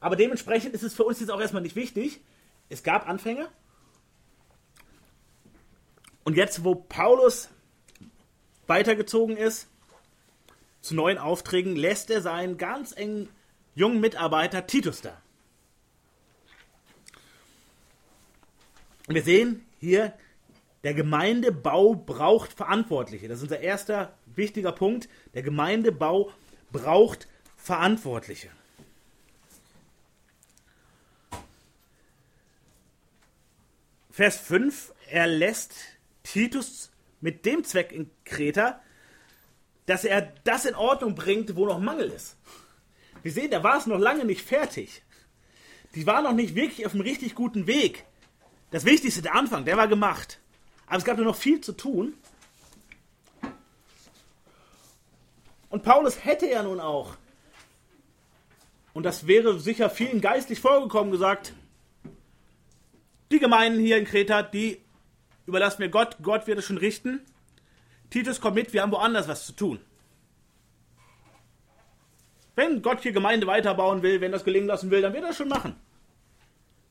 Aber 0.00 0.16
dementsprechend 0.16 0.72
ist 0.72 0.84
es 0.84 0.94
für 0.94 1.04
uns 1.04 1.20
jetzt 1.20 1.30
auch 1.30 1.40
erstmal 1.42 1.60
nicht 1.60 1.76
wichtig. 1.76 2.22
Es 2.70 2.82
gab 2.82 3.06
Anfänge. 3.06 3.50
Und 6.26 6.36
jetzt, 6.36 6.64
wo 6.64 6.74
Paulus 6.74 7.50
weitergezogen 8.66 9.36
ist, 9.36 9.68
zu 10.80 10.96
neuen 10.96 11.18
Aufträgen, 11.18 11.76
lässt 11.76 12.10
er 12.10 12.20
seinen 12.20 12.58
ganz 12.58 12.90
engen 12.90 13.28
jungen 13.76 14.00
Mitarbeiter 14.00 14.66
Titus 14.66 15.02
da. 15.02 15.22
Und 19.06 19.14
wir 19.14 19.22
sehen 19.22 19.64
hier, 19.78 20.14
der 20.82 20.94
Gemeindebau 20.94 21.94
braucht 21.94 22.52
Verantwortliche. 22.52 23.28
Das 23.28 23.38
ist 23.38 23.44
unser 23.44 23.60
erster 23.60 24.18
wichtiger 24.26 24.72
Punkt. 24.72 25.08
Der 25.34 25.44
Gemeindebau 25.44 26.32
braucht 26.72 27.28
Verantwortliche. 27.56 28.50
Vers 34.10 34.38
5, 34.38 34.92
er 35.08 35.28
lässt 35.28 35.95
Titus 36.26 36.90
mit 37.20 37.46
dem 37.46 37.64
Zweck 37.64 37.92
in 37.92 38.10
Kreta, 38.24 38.80
dass 39.86 40.04
er 40.04 40.32
das 40.44 40.64
in 40.64 40.74
Ordnung 40.74 41.14
bringt, 41.14 41.56
wo 41.56 41.66
noch 41.66 41.78
Mangel 41.78 42.10
ist. 42.10 42.36
Wir 43.22 43.32
sehen, 43.32 43.50
da 43.50 43.62
war 43.62 43.78
es 43.78 43.86
noch 43.86 43.98
lange 43.98 44.24
nicht 44.24 44.42
fertig. 44.42 45.02
Die 45.94 46.06
war 46.06 46.22
noch 46.22 46.32
nicht 46.32 46.54
wirklich 46.54 46.84
auf 46.86 46.92
einem 46.92 47.02
richtig 47.02 47.34
guten 47.34 47.66
Weg. 47.66 48.04
Das 48.70 48.84
Wichtigste, 48.84 49.22
der 49.22 49.34
Anfang, 49.34 49.64
der 49.64 49.76
war 49.76 49.88
gemacht. 49.88 50.40
Aber 50.86 50.98
es 50.98 51.04
gab 51.04 51.16
nur 51.16 51.26
noch 51.26 51.36
viel 51.36 51.60
zu 51.60 51.72
tun. 51.72 52.14
Und 55.70 55.82
Paulus 55.82 56.24
hätte 56.24 56.46
ja 56.46 56.62
nun 56.62 56.80
auch, 56.80 57.16
und 58.92 59.02
das 59.02 59.26
wäre 59.26 59.58
sicher 59.58 59.90
vielen 59.90 60.20
geistlich 60.20 60.60
vorgekommen, 60.60 61.10
gesagt, 61.10 61.52
die 63.30 63.38
Gemeinden 63.38 63.80
hier 63.80 63.98
in 63.98 64.04
Kreta, 64.04 64.42
die 64.42 64.80
überlassen 65.46 65.80
wir 65.80 65.88
Gott, 65.88 66.16
Gott 66.22 66.46
wird 66.46 66.58
es 66.58 66.64
schon 66.64 66.78
richten. 66.78 67.20
Titus, 68.10 68.40
komm 68.40 68.54
mit, 68.54 68.72
wir 68.72 68.82
haben 68.82 68.92
woanders 68.92 69.28
was 69.28 69.46
zu 69.46 69.52
tun. 69.52 69.80
Wenn 72.54 72.82
Gott 72.82 73.02
hier 73.02 73.12
Gemeinde 73.12 73.46
weiterbauen 73.46 74.02
will, 74.02 74.20
wenn 74.20 74.32
das 74.32 74.44
gelingen 74.44 74.68
lassen 74.68 74.90
will, 74.90 75.02
dann 75.02 75.12
wird 75.12 75.24
er 75.24 75.28
das 75.28 75.36
schon 75.36 75.48
machen. 75.48 75.76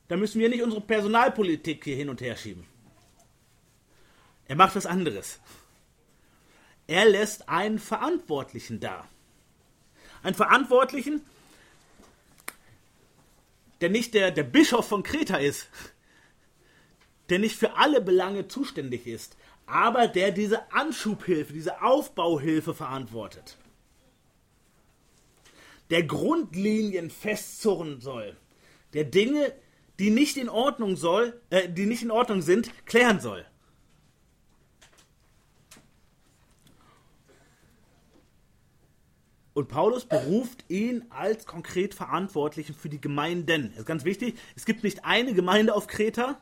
Da 0.08 0.16
müssen 0.16 0.40
wir 0.40 0.48
nicht 0.48 0.62
unsere 0.62 0.80
Personalpolitik 0.80 1.82
hier 1.84 1.96
hin 1.96 2.08
und 2.08 2.20
her 2.20 2.36
schieben. 2.36 2.64
Er 4.46 4.56
macht 4.56 4.76
was 4.76 4.86
anderes. 4.86 5.40
Er 6.86 7.04
lässt 7.06 7.48
einen 7.48 7.80
Verantwortlichen 7.80 8.78
da. 8.78 9.08
Einen 10.22 10.36
Verantwortlichen, 10.36 11.22
der 13.80 13.90
nicht 13.90 14.14
der, 14.14 14.30
der 14.30 14.44
Bischof 14.44 14.86
von 14.86 15.02
Kreta 15.02 15.38
ist, 15.38 15.68
der 17.28 17.38
nicht 17.38 17.56
für 17.56 17.76
alle 17.76 18.00
Belange 18.00 18.48
zuständig 18.48 19.06
ist, 19.06 19.36
aber 19.66 20.06
der 20.06 20.30
diese 20.30 20.72
Anschubhilfe, 20.72 21.52
diese 21.52 21.82
Aufbauhilfe 21.82 22.74
verantwortet. 22.74 23.58
Der 25.90 26.02
Grundlinien 26.02 27.10
festzurren 27.10 28.00
soll, 28.00 28.36
der 28.92 29.04
Dinge, 29.04 29.52
die 29.98 30.10
nicht 30.10 30.36
in 30.36 30.48
Ordnung 30.48 30.96
soll, 30.96 31.40
äh, 31.50 31.68
die 31.68 31.86
nicht 31.86 32.02
in 32.02 32.10
Ordnung 32.10 32.42
sind, 32.42 32.70
klären 32.86 33.20
soll. 33.20 33.44
Und 39.56 39.68
Paulus 39.68 40.04
beruft 40.04 40.66
ihn 40.68 41.06
als 41.08 41.46
konkret 41.46 41.94
Verantwortlichen 41.94 42.74
für 42.74 42.90
die 42.90 43.00
Gemeinden. 43.00 43.70
Das 43.70 43.80
ist 43.80 43.86
ganz 43.86 44.04
wichtig. 44.04 44.36
Es 44.54 44.66
gibt 44.66 44.84
nicht 44.84 45.06
eine 45.06 45.32
Gemeinde 45.32 45.74
auf 45.74 45.86
Kreta, 45.86 46.38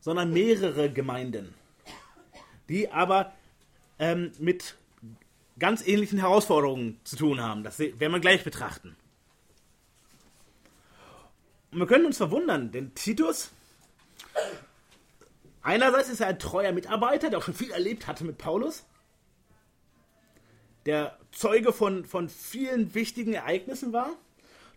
sondern 0.00 0.32
mehrere 0.32 0.90
Gemeinden, 0.90 1.54
die 2.68 2.90
aber 2.90 3.32
ähm, 3.98 4.32
mit 4.38 4.76
ganz 5.58 5.86
ähnlichen 5.86 6.18
Herausforderungen 6.18 6.98
zu 7.04 7.16
tun 7.16 7.40
haben. 7.40 7.62
Das 7.62 7.78
werden 7.78 8.12
wir 8.12 8.20
gleich 8.20 8.42
betrachten. 8.42 8.96
Und 11.70 11.78
wir 11.78 11.86
können 11.86 12.06
uns 12.06 12.16
verwundern, 12.16 12.72
denn 12.72 12.94
Titus, 12.94 13.50
einerseits 15.62 16.08
ist 16.08 16.20
er 16.20 16.28
ein 16.28 16.38
treuer 16.38 16.72
Mitarbeiter, 16.72 17.30
der 17.30 17.38
auch 17.38 17.44
schon 17.44 17.54
viel 17.54 17.70
erlebt 17.70 18.08
hatte 18.08 18.24
mit 18.24 18.38
Paulus, 18.38 18.84
der 20.86 21.18
Zeuge 21.30 21.72
von, 21.72 22.04
von 22.06 22.28
vielen 22.28 22.94
wichtigen 22.94 23.34
Ereignissen 23.34 23.92
war. 23.92 24.10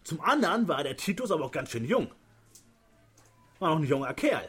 Zum 0.04 0.22
anderen 0.22 0.68
war 0.68 0.84
der 0.84 0.98
Titus 0.98 1.32
aber 1.32 1.46
auch 1.46 1.52
ganz 1.52 1.72
schön 1.72 1.86
jung. 1.86 2.12
War 3.60 3.70
noch 3.70 3.78
ein 3.78 3.88
junger 3.88 4.14
Kerl. 4.14 4.48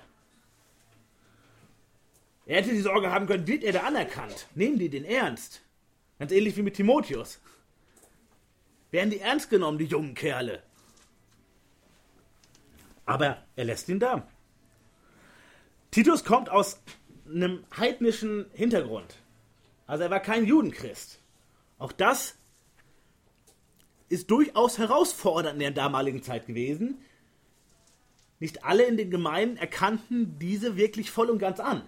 Er 2.47 2.59
hätte 2.59 2.71
die 2.71 2.81
Sorge 2.81 3.11
haben 3.11 3.27
können, 3.27 3.47
wird 3.47 3.65
er 3.65 3.73
da 3.73 3.81
anerkannt? 3.81 4.47
Nehmen 4.55 4.79
die 4.79 4.89
den 4.89 5.05
ernst? 5.05 5.63
Ganz 6.19 6.31
ähnlich 6.31 6.57
wie 6.57 6.63
mit 6.63 6.75
Timotheus. 6.75 7.41
Werden 8.91 9.11
die 9.11 9.21
ernst 9.21 9.51
genommen, 9.51 9.79
die 9.79 9.87
jungen 9.87 10.15
Kerle? 10.15 10.63
Aber 13.07 13.43
er 13.57 13.65
lässt 13.65 13.89
ihn 13.89 13.99
da. 13.99 14.27
Titus 15.91 16.25
kommt 16.25 16.51
aus 16.51 16.81
einem 17.27 17.65
heidnischen 17.77 18.47
Hintergrund. 18.53 19.17
Also 19.87 20.05
er 20.05 20.11
war 20.11 20.21
kein 20.21 20.45
Judenchrist. 20.45 21.21
Auch 21.79 21.93
das 21.93 22.37
ist 24.09 24.31
durchaus 24.31 24.79
herausfordernd 24.79 25.55
in 25.55 25.61
der 25.61 25.71
damaligen 25.71 26.23
Zeit 26.23 26.47
gewesen. 26.47 26.99
Nicht 28.39 28.65
alle 28.65 28.85
in 28.85 28.97
den 28.97 29.11
Gemeinden 29.11 29.57
erkannten 29.57 30.39
diese 30.39 30.77
wirklich 30.77 31.11
voll 31.11 31.31
und 31.31 31.39
ganz 31.39 31.61
an. 31.61 31.83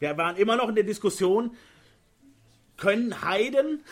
Wir 0.00 0.16
waren 0.16 0.36
immer 0.36 0.56
noch 0.56 0.68
in 0.68 0.74
der 0.74 0.84
Diskussion, 0.84 1.56
können 2.76 3.22
Heiden, 3.22 3.84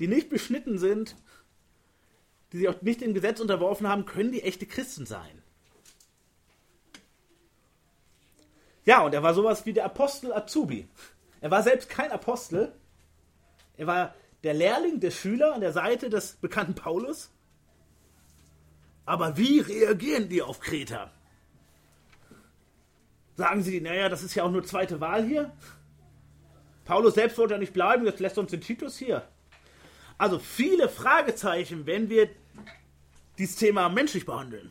die 0.00 0.08
nicht 0.08 0.28
beschnitten 0.28 0.78
sind, 0.78 1.16
die 2.52 2.58
sich 2.58 2.68
auch 2.68 2.82
nicht 2.82 3.00
dem 3.00 3.14
Gesetz 3.14 3.40
unterworfen 3.40 3.88
haben, 3.88 4.04
können 4.04 4.32
die 4.32 4.42
echte 4.42 4.66
Christen 4.66 5.06
sein? 5.06 5.42
Ja, 8.84 9.02
und 9.02 9.14
er 9.14 9.22
war 9.22 9.32
sowas 9.32 9.64
wie 9.64 9.72
der 9.72 9.86
Apostel 9.86 10.32
Azubi. 10.32 10.88
Er 11.40 11.50
war 11.50 11.62
selbst 11.62 11.88
kein 11.88 12.10
Apostel. 12.10 12.72
Er 13.76 13.86
war 13.86 14.14
der 14.42 14.54
Lehrling, 14.54 15.00
der 15.00 15.10
Schüler 15.10 15.54
an 15.54 15.60
der 15.60 15.72
Seite 15.72 16.10
des 16.10 16.34
bekannten 16.34 16.74
Paulus. 16.74 17.30
Aber 19.06 19.36
wie 19.36 19.60
reagieren 19.60 20.28
die 20.28 20.42
auf 20.42 20.60
Kreta? 20.60 21.10
Sagen 23.36 23.62
sie, 23.62 23.80
naja, 23.80 24.08
das 24.08 24.22
ist 24.22 24.34
ja 24.34 24.44
auch 24.44 24.50
nur 24.50 24.64
zweite 24.64 25.00
Wahl 25.00 25.24
hier. 25.24 25.52
Paulus 26.84 27.14
selbst 27.14 27.38
wollte 27.38 27.54
ja 27.54 27.58
nicht 27.58 27.72
bleiben, 27.72 28.04
jetzt 28.04 28.20
lässt 28.20 28.38
uns 28.38 28.50
den 28.50 28.60
Titus 28.60 28.96
hier. 28.98 29.26
Also 30.18 30.38
viele 30.38 30.88
Fragezeichen, 30.88 31.86
wenn 31.86 32.08
wir 32.08 32.28
dieses 33.38 33.56
Thema 33.56 33.88
menschlich 33.88 34.26
behandeln. 34.26 34.70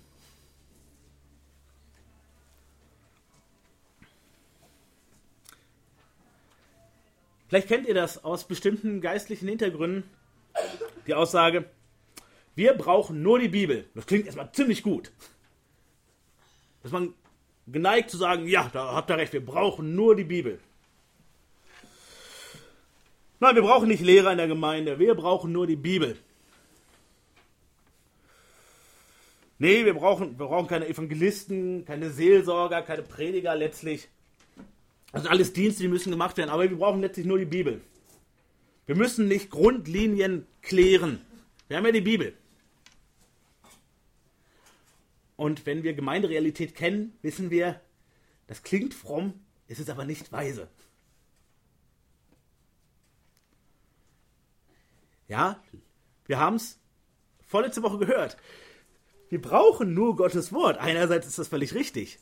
Vielleicht 7.47 7.67
kennt 7.67 7.88
ihr 7.88 7.93
das 7.93 8.23
aus 8.23 8.47
bestimmten 8.47 9.02
geistlichen 9.02 9.47
Hintergründen. 9.47 10.10
Die 11.06 11.13
Aussage, 11.13 11.69
wir 12.56 12.73
brauchen 12.73 13.21
nur 13.21 13.38
die 13.38 13.49
Bibel. 13.49 13.88
Das 13.93 14.06
klingt 14.06 14.26
erstmal 14.26 14.52
ziemlich 14.54 14.82
gut. 14.82 15.12
Dass 16.82 16.91
man 16.91 17.13
geneigt 17.67 18.10
zu 18.10 18.17
sagen, 18.17 18.47
ja, 18.47 18.69
da 18.73 18.93
habt 18.93 19.10
ihr 19.10 19.17
recht, 19.17 19.34
wir 19.34 19.45
brauchen 19.45 19.95
nur 19.95 20.15
die 20.15 20.23
Bibel. 20.23 20.60
Nein, 23.39 23.56
wir 23.56 23.62
brauchen 23.62 23.88
nicht 23.88 24.04
Lehrer 24.04 24.32
in 24.32 24.38
der 24.38 24.47
Gemeinde, 24.47 24.99
wir 24.99 25.15
brauchen 25.15 25.52
nur 25.52 25.67
die 25.67 25.76
Bibel. 25.76 26.17
Nee, 29.60 29.86
wir 29.86 29.93
brauchen, 29.93 30.38
wir 30.39 30.47
brauchen 30.47 30.67
keine 30.67 30.88
Evangelisten, 30.88 31.86
keine 31.86 32.10
Seelsorger, 32.10 32.82
keine 32.82 33.04
Prediger 33.04 33.56
letztlich. 33.56 34.10
Also 35.12 35.30
alles 35.30 35.54
Dienste, 35.54 35.84
die 35.84 35.89
müssen 35.89 36.12
gemacht 36.12 36.38
werden, 36.38 36.49
aber 36.49 36.69
wir 36.69 36.78
brauchen 36.78 37.02
letztlich 37.02 37.26
nur 37.26 37.38
die 37.38 37.45
Bibel. 37.45 37.82
Wir 38.86 38.95
müssen 38.95 39.28
nicht 39.28 39.49
Grundlinien 39.49 40.47
klären. 40.62 41.21
Wir 41.67 41.78
haben 41.78 41.86
ja 41.86 41.91
die 41.91 42.02
Bibel. 42.02 42.34
Und 45.36 45.65
wenn 45.65 45.84
wir 45.84 45.93
Gemeinderealität 45.93 46.76
kennen, 46.76 47.17
wissen 47.22 47.50
wir, 47.50 47.82
das 48.48 48.63
klingt 48.63 48.93
fromm, 48.93 49.34
ist 49.67 49.80
es 49.80 49.89
aber 49.89 50.06
nicht 50.06 50.32
weise. 50.32 50.67
Ja, 55.28 55.60
wir 56.26 56.39
haben 56.39 56.56
es 56.56 56.78
vorletzte 57.48 57.82
Woche 57.82 57.98
gehört. 57.98 58.38
Wir 59.30 59.41
brauchen 59.41 59.93
nur 59.93 60.15
Gottes 60.15 60.54
Wort. 60.54 60.78
Einerseits 60.78 61.26
ist 61.26 61.39
das 61.39 61.48
völlig 61.48 61.74
richtig. 61.74 62.19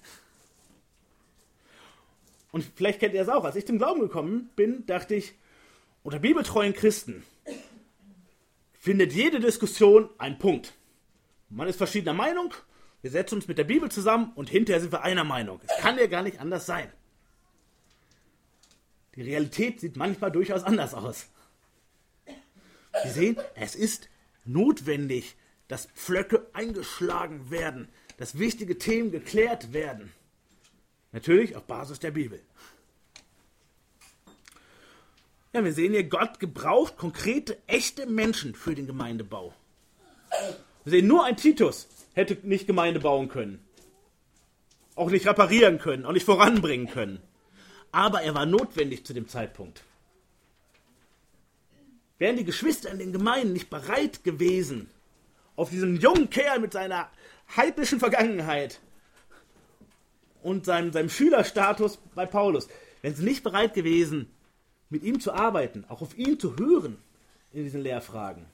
Und 2.52 2.66
vielleicht 2.76 3.00
kennt 3.00 3.14
ihr 3.14 3.22
es 3.22 3.30
auch. 3.30 3.44
Als 3.44 3.56
ich 3.56 3.66
zum 3.66 3.78
Glauben 3.78 4.02
gekommen 4.02 4.50
bin, 4.56 4.86
dachte 4.86 5.16
ich, 5.16 5.34
unter 6.04 6.20
bibeltreuen 6.20 6.74
Christen 6.74 7.24
findet 8.74 9.14
jede 9.14 9.40
Diskussion 9.40 10.10
einen 10.18 10.40
Punkt. 10.40 10.74
Man 11.50 11.68
ist 11.68 11.78
verschiedener 11.78 12.14
Meinung, 12.14 12.54
wir 13.02 13.12
setzen 13.12 13.36
uns 13.36 13.48
mit 13.48 13.58
der 13.58 13.64
Bibel 13.64 13.90
zusammen 13.90 14.32
und 14.36 14.50
hinterher 14.50 14.80
sind 14.80 14.92
wir 14.92 15.02
einer 15.02 15.24
Meinung. 15.24 15.60
Es 15.68 15.82
kann 15.82 15.98
ja 15.98 16.08
gar 16.08 16.22
nicht 16.22 16.40
anders 16.40 16.66
sein. 16.66 16.92
Die 19.16 19.24
Realität 19.24 19.80
sieht 19.80 19.98
manchmal 19.98 20.32
durchaus 20.32 20.64
anders 20.64 20.94
aus. 20.94 21.28
Sie 23.04 23.10
sehen, 23.10 23.38
es 23.56 23.76
ist 23.76 24.10
notwendig, 24.46 25.36
dass 25.68 25.88
Pflöcke 25.96 26.48
eingeschlagen 26.54 27.50
werden, 27.50 27.90
dass 28.18 28.38
wichtige 28.38 28.78
Themen 28.78 29.12
geklärt 29.12 29.74
werden. 29.74 30.12
Natürlich 31.12 31.56
auf 31.56 31.64
Basis 31.64 32.00
der 32.00 32.12
Bibel. 32.12 32.42
Ja, 35.54 35.64
wir 35.64 35.74
sehen 35.74 35.92
hier, 35.92 36.06
Gott 36.06 36.40
gebraucht 36.40 36.96
konkrete, 36.98 37.58
echte 37.68 38.06
Menschen 38.06 38.56
für 38.56 38.76
den 38.76 38.88
Gemeindebau. 38.88 39.54
Wir 40.86 40.92
sehen, 40.92 41.08
nur 41.08 41.26
ein 41.26 41.36
Titus 41.36 41.88
hätte 42.14 42.38
nicht 42.44 42.68
Gemeinde 42.68 43.00
bauen 43.00 43.30
können. 43.30 43.64
Auch 44.96 45.10
nicht 45.10 45.28
reparieren 45.28 45.80
können, 45.80 46.06
auch 46.06 46.12
nicht 46.12 46.26
voranbringen 46.26 46.88
können. 46.88 47.22
Aber 47.92 48.22
er 48.22 48.36
war 48.36 48.46
notwendig 48.46 49.06
zu 49.06 49.14
dem 49.14 49.28
Zeitpunkt. 49.28 49.84
Wären 52.18 52.38
die 52.38 52.46
Geschwister 52.46 52.92
in 52.92 53.00
den 53.00 53.14
Gemeinden 53.14 53.54
nicht 53.54 53.70
bereit 53.70 54.24
gewesen, 54.24 54.90
auf 55.56 55.70
diesen 55.70 56.00
jungen 56.00 56.30
Kerl 56.30 56.60
mit 56.60 56.74
seiner 56.74 57.10
heidnischen 57.56 58.00
Vergangenheit 58.00 58.80
und 60.44 60.66
seinem, 60.66 60.92
seinem 60.92 61.10
Schülerstatus 61.10 61.98
bei 62.16 62.26
Paulus, 62.26 62.68
wären 63.02 63.16
sie 63.16 63.24
nicht 63.24 63.44
bereit 63.44 63.74
gewesen, 63.74 64.32
mit 64.90 65.04
ihm 65.04 65.20
zu 65.20 65.34
arbeiten, 65.34 65.86
auch 65.88 66.02
auf 66.02 66.18
ihn 66.18 66.40
zu 66.40 66.58
hören 66.58 66.98
in 67.54 67.64
diesen 67.64 67.82
Lehrfragen, 67.82 68.46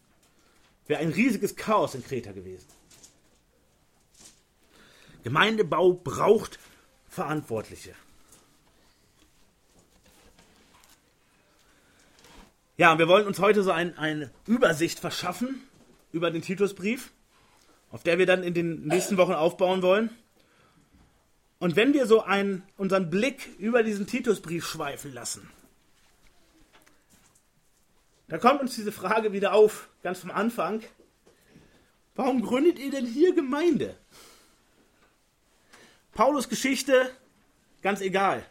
wäre 0.87 1.01
ein 1.01 1.09
riesiges 1.09 1.55
Chaos 1.55 1.95
in 1.95 2.03
Kreta 2.03 2.31
gewesen. 2.31 2.67
Gemeindebau 5.27 5.91
braucht 5.91 6.57
Verantwortliche. 7.09 7.93
Ja, 12.77 12.97
wir 12.97 13.09
wollen 13.09 13.27
uns 13.27 13.39
heute 13.39 13.61
so 13.61 13.71
ein, 13.71 13.97
eine 13.97 14.31
Übersicht 14.45 14.99
verschaffen 14.99 15.61
über 16.13 16.31
den 16.31 16.43
Titusbrief, 16.43 17.11
auf 17.91 18.03
der 18.03 18.19
wir 18.19 18.25
dann 18.25 18.41
in 18.41 18.53
den 18.53 18.87
nächsten 18.87 19.17
Wochen 19.17 19.33
aufbauen 19.33 19.81
wollen. 19.81 20.11
Und 21.59 21.75
wenn 21.75 21.93
wir 21.93 22.05
so 22.05 22.23
einen, 22.23 22.63
unseren 22.77 23.09
Blick 23.09 23.49
über 23.59 23.83
diesen 23.83 24.07
Titusbrief 24.07 24.65
schweifen 24.65 25.13
lassen, 25.13 25.49
da 28.29 28.37
kommt 28.37 28.61
uns 28.61 28.75
diese 28.75 28.93
Frage 28.93 29.33
wieder 29.33 29.51
auf, 29.51 29.89
ganz 30.03 30.19
vom 30.19 30.31
Anfang. 30.31 30.83
Warum 32.15 32.41
gründet 32.41 32.79
ihr 32.79 32.91
denn 32.91 33.05
hier 33.05 33.35
Gemeinde? 33.35 33.97
Paulus 36.17 36.49
Geschichte, 36.49 37.11
ganz 37.83 38.01
egal. 38.01 38.43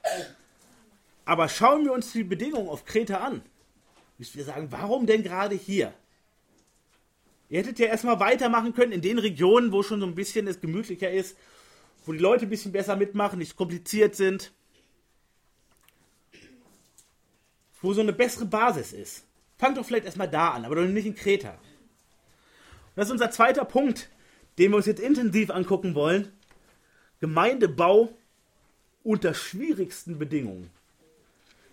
Aber 1.25 1.49
schauen 1.49 1.85
wir 1.85 1.93
uns 1.93 2.13
die 2.13 2.23
Bedingungen 2.23 2.69
auf 2.69 2.85
Kreta 2.85 3.17
an. 3.17 3.43
Müssen 4.19 4.37
wir 4.37 4.45
sagen, 4.45 4.69
warum 4.71 5.05
denn 5.05 5.25
gerade 5.25 5.57
hier? 5.57 5.93
Ihr 7.49 7.59
hättet 7.59 7.81
ja 7.81 7.87
erstmal 7.87 8.21
weitermachen 8.21 8.73
können 8.73 8.93
in 8.93 9.01
den 9.01 9.19
Regionen, 9.19 9.73
wo 9.73 9.83
schon 9.83 9.99
so 9.99 10.07
ein 10.07 10.15
bisschen 10.15 10.47
es 10.47 10.61
gemütlicher 10.61 11.11
ist, 11.11 11.37
wo 12.05 12.13
die 12.13 12.21
Leute 12.21 12.47
ein 12.47 12.51
bisschen 12.51 12.71
besser 12.71 12.95
mitmachen, 12.95 13.41
nicht 13.41 13.57
kompliziert 13.57 14.15
sind, 14.15 14.53
wo 17.83 17.93
so 17.93 18.01
eine 18.01 18.13
bessere 18.13 18.47
Basis 18.47 18.93
ist. 18.93 19.27
Fangt 19.59 19.77
doch 19.77 19.85
vielleicht 19.85 20.07
erstmal 20.07 20.31
da 20.31 20.51
an, 20.51 20.65
aber 20.65 20.77
doch 20.77 20.85
nicht 20.85 21.07
in 21.07 21.17
Kreta. 21.17 21.51
Und 21.51 21.59
das 22.95 23.09
ist 23.09 23.13
unser 23.13 23.33
zweiter 23.33 23.65
Punkt, 23.65 24.09
den 24.57 24.71
wir 24.71 24.77
uns 24.77 24.87
jetzt 24.87 25.01
intensiv 25.01 25.51
angucken 25.51 25.97
wollen. 25.97 26.33
Gemeindebau 27.21 28.15
unter 29.03 29.35
schwierigsten 29.35 30.19
Bedingungen. 30.19 30.71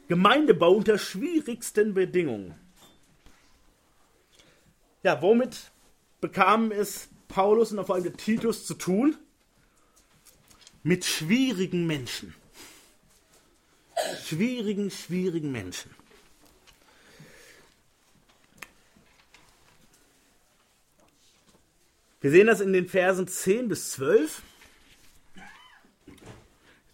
Gemeindebau 0.08 0.74
unter 0.74 0.98
schwierigsten 0.98 1.94
Bedingungen. 1.94 2.56
Ja, 5.02 5.22
womit 5.22 5.72
bekamen 6.22 6.72
es 6.72 7.10
Paulus 7.28 7.72
und 7.72 7.84
vor 7.86 7.96
allem 7.96 8.16
Titus 8.16 8.66
zu 8.66 8.76
tun? 8.76 9.18
Mit 10.84 11.06
schwierigen 11.06 11.88
Menschen. 11.88 12.36
Schwierigen, 14.24 14.92
schwierigen 14.92 15.52
Menschen. 15.52 15.92
Wir 22.22 22.32
sehen 22.32 22.48
das 22.48 22.62
in 22.62 22.72
den 22.72 22.88
Versen 22.88 23.28
10 23.28 23.68
bis 23.68 23.92
12. 23.92 24.42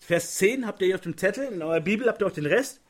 Vers 0.10 0.38
10 0.38 0.65
habt 0.65 0.82
ihr 0.82 0.88
hier 0.88 0.95
auf 0.95 1.02
dem 1.02 1.17
Zettel, 1.17 1.54
in 1.54 1.62
eurer 1.62 1.82
Bibel 1.82 2.08
habt 2.08 2.24
ihr 2.24 2.26
auch 2.26 2.32
den 2.32 2.48
Rest. 2.48 2.82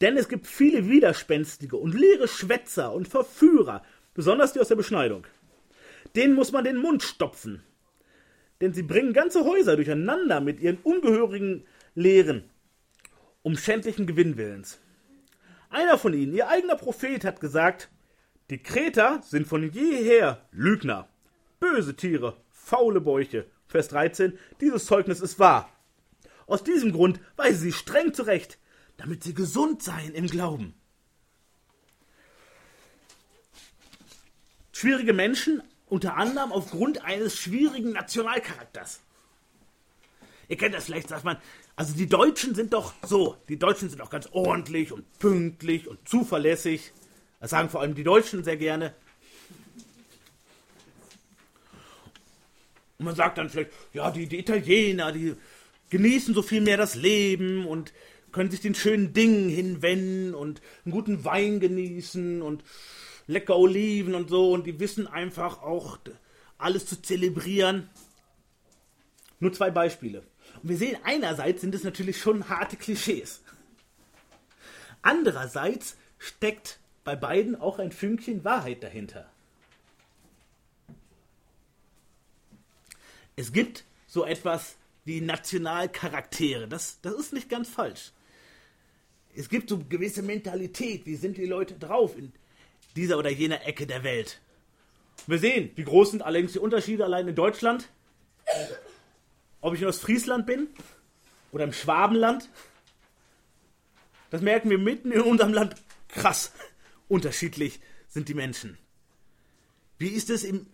Denn 0.00 0.16
es 0.16 0.28
gibt 0.28 0.48
viele 0.48 0.88
widerspenstige 0.88 1.76
und 1.76 1.94
leere 1.94 2.26
Schwätzer 2.26 2.92
und 2.92 3.06
Verführer, 3.06 3.84
besonders 4.12 4.52
die 4.52 4.58
aus 4.58 4.66
der 4.66 4.74
Beschneidung. 4.74 5.24
Denen 6.16 6.34
muss 6.34 6.50
man 6.50 6.64
den 6.64 6.78
Mund 6.78 7.04
stopfen. 7.04 7.62
Denn 8.60 8.74
sie 8.74 8.82
bringen 8.82 9.12
ganze 9.12 9.44
Häuser 9.44 9.76
durcheinander 9.76 10.40
mit 10.40 10.58
ihren 10.58 10.78
ungehörigen 10.78 11.64
Lehren, 11.94 12.50
um 13.42 13.56
schändlichen 13.56 14.08
Gewinnwillens. 14.08 14.80
Einer 15.70 15.96
von 15.96 16.12
ihnen, 16.12 16.34
ihr 16.34 16.48
eigener 16.48 16.74
Prophet, 16.74 17.24
hat 17.24 17.38
gesagt, 17.38 17.88
die 18.50 18.60
Kreter 18.60 19.20
sind 19.22 19.46
von 19.46 19.70
jeher 19.70 20.44
Lügner, 20.50 21.08
böse 21.60 21.94
Tiere, 21.94 22.36
faule 22.50 23.00
Bäuche. 23.00 23.46
Vers 23.68 23.88
13, 23.88 24.38
dieses 24.60 24.86
Zeugnis 24.86 25.20
ist 25.20 25.38
wahr. 25.38 25.70
Aus 26.46 26.64
diesem 26.64 26.92
Grund 26.92 27.20
weise 27.36 27.58
sie 27.58 27.72
streng 27.72 28.14
zurecht, 28.14 28.58
damit 28.96 29.22
sie 29.22 29.34
gesund 29.34 29.82
seien 29.82 30.14
im 30.14 30.26
Glauben. 30.26 30.74
Schwierige 34.72 35.12
Menschen, 35.12 35.62
unter 35.86 36.16
anderem 36.16 36.52
aufgrund 36.52 37.04
eines 37.04 37.36
schwierigen 37.36 37.92
Nationalcharakters. 37.92 39.00
Ihr 40.48 40.56
kennt 40.56 40.74
das 40.74 40.86
vielleicht, 40.86 41.08
sagt 41.08 41.24
man, 41.24 41.36
also 41.76 41.94
die 41.94 42.08
Deutschen 42.08 42.54
sind 42.54 42.72
doch 42.72 42.94
so, 43.02 43.36
die 43.48 43.58
Deutschen 43.58 43.90
sind 43.90 44.00
auch 44.00 44.10
ganz 44.10 44.28
ordentlich 44.32 44.92
und 44.92 45.18
pünktlich 45.18 45.88
und 45.88 46.08
zuverlässig. 46.08 46.92
Das 47.40 47.50
sagen 47.50 47.68
vor 47.68 47.82
allem 47.82 47.94
die 47.94 48.04
Deutschen 48.04 48.44
sehr 48.44 48.56
gerne. 48.56 48.94
Und 52.98 53.04
man 53.04 53.14
sagt 53.14 53.38
dann 53.38 53.48
vielleicht, 53.48 53.70
ja, 53.92 54.10
die, 54.10 54.26
die 54.26 54.40
Italiener, 54.40 55.12
die 55.12 55.36
genießen 55.90 56.34
so 56.34 56.42
viel 56.42 56.60
mehr 56.60 56.76
das 56.76 56.96
Leben 56.96 57.64
und 57.64 57.92
können 58.32 58.50
sich 58.50 58.60
den 58.60 58.74
schönen 58.74 59.12
Dingen 59.12 59.48
hinwenden 59.48 60.34
und 60.34 60.60
einen 60.84 60.92
guten 60.92 61.24
Wein 61.24 61.60
genießen 61.60 62.42
und 62.42 62.64
lecker 63.28 63.56
Oliven 63.56 64.16
und 64.16 64.28
so 64.28 64.52
und 64.52 64.66
die 64.66 64.80
wissen 64.80 65.06
einfach 65.06 65.62
auch 65.62 65.98
alles 66.58 66.86
zu 66.86 67.00
zelebrieren. 67.00 67.88
Nur 69.38 69.52
zwei 69.52 69.70
Beispiele. 69.70 70.24
Und 70.62 70.70
wir 70.70 70.76
sehen, 70.76 70.98
einerseits 71.04 71.60
sind 71.60 71.76
es 71.76 71.84
natürlich 71.84 72.20
schon 72.20 72.48
harte 72.48 72.76
Klischees. 72.76 73.42
Andererseits 75.02 75.96
steckt 76.18 76.80
bei 77.04 77.14
beiden 77.14 77.54
auch 77.54 77.78
ein 77.78 77.92
Fünkchen 77.92 78.44
Wahrheit 78.44 78.82
dahinter. 78.82 79.30
Es 83.38 83.52
gibt 83.52 83.84
so 84.08 84.24
etwas 84.24 84.74
wie 85.04 85.20
Nationalcharaktere. 85.20 86.66
Das, 86.66 87.00
das 87.02 87.14
ist 87.14 87.32
nicht 87.32 87.48
ganz 87.48 87.68
falsch. 87.68 88.10
Es 89.32 89.48
gibt 89.48 89.68
so 89.68 89.78
gewisse 89.78 90.22
Mentalität. 90.22 91.06
Wie 91.06 91.14
sind 91.14 91.36
die 91.36 91.46
Leute 91.46 91.74
drauf 91.74 92.18
in 92.18 92.32
dieser 92.96 93.16
oder 93.16 93.30
jener 93.30 93.64
Ecke 93.64 93.86
der 93.86 94.02
Welt? 94.02 94.40
Wir 95.28 95.38
sehen, 95.38 95.70
wie 95.76 95.84
groß 95.84 96.10
sind 96.10 96.22
allerdings 96.22 96.54
die 96.54 96.58
Unterschiede 96.58 97.04
allein 97.04 97.28
in 97.28 97.36
Deutschland. 97.36 97.88
Ob 99.60 99.72
ich 99.72 99.82
in 99.82 99.86
Ostfriesland 99.86 100.44
bin 100.44 100.66
oder 101.52 101.62
im 101.62 101.72
Schwabenland. 101.72 102.50
Das 104.30 104.42
merken 104.42 104.68
wir 104.68 104.78
mitten 104.78 105.12
in 105.12 105.20
unserem 105.20 105.52
Land. 105.52 105.76
Krass, 106.08 106.50
unterschiedlich 107.06 107.78
sind 108.08 108.28
die 108.28 108.34
Menschen. 108.34 108.78
Wie 109.96 110.08
ist 110.08 110.28
es 110.28 110.42
im 110.42 110.66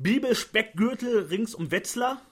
Bibelspeckgürtel 0.00 1.26
rings 1.26 1.54
um 1.54 1.70
Wetzlar? 1.70 2.22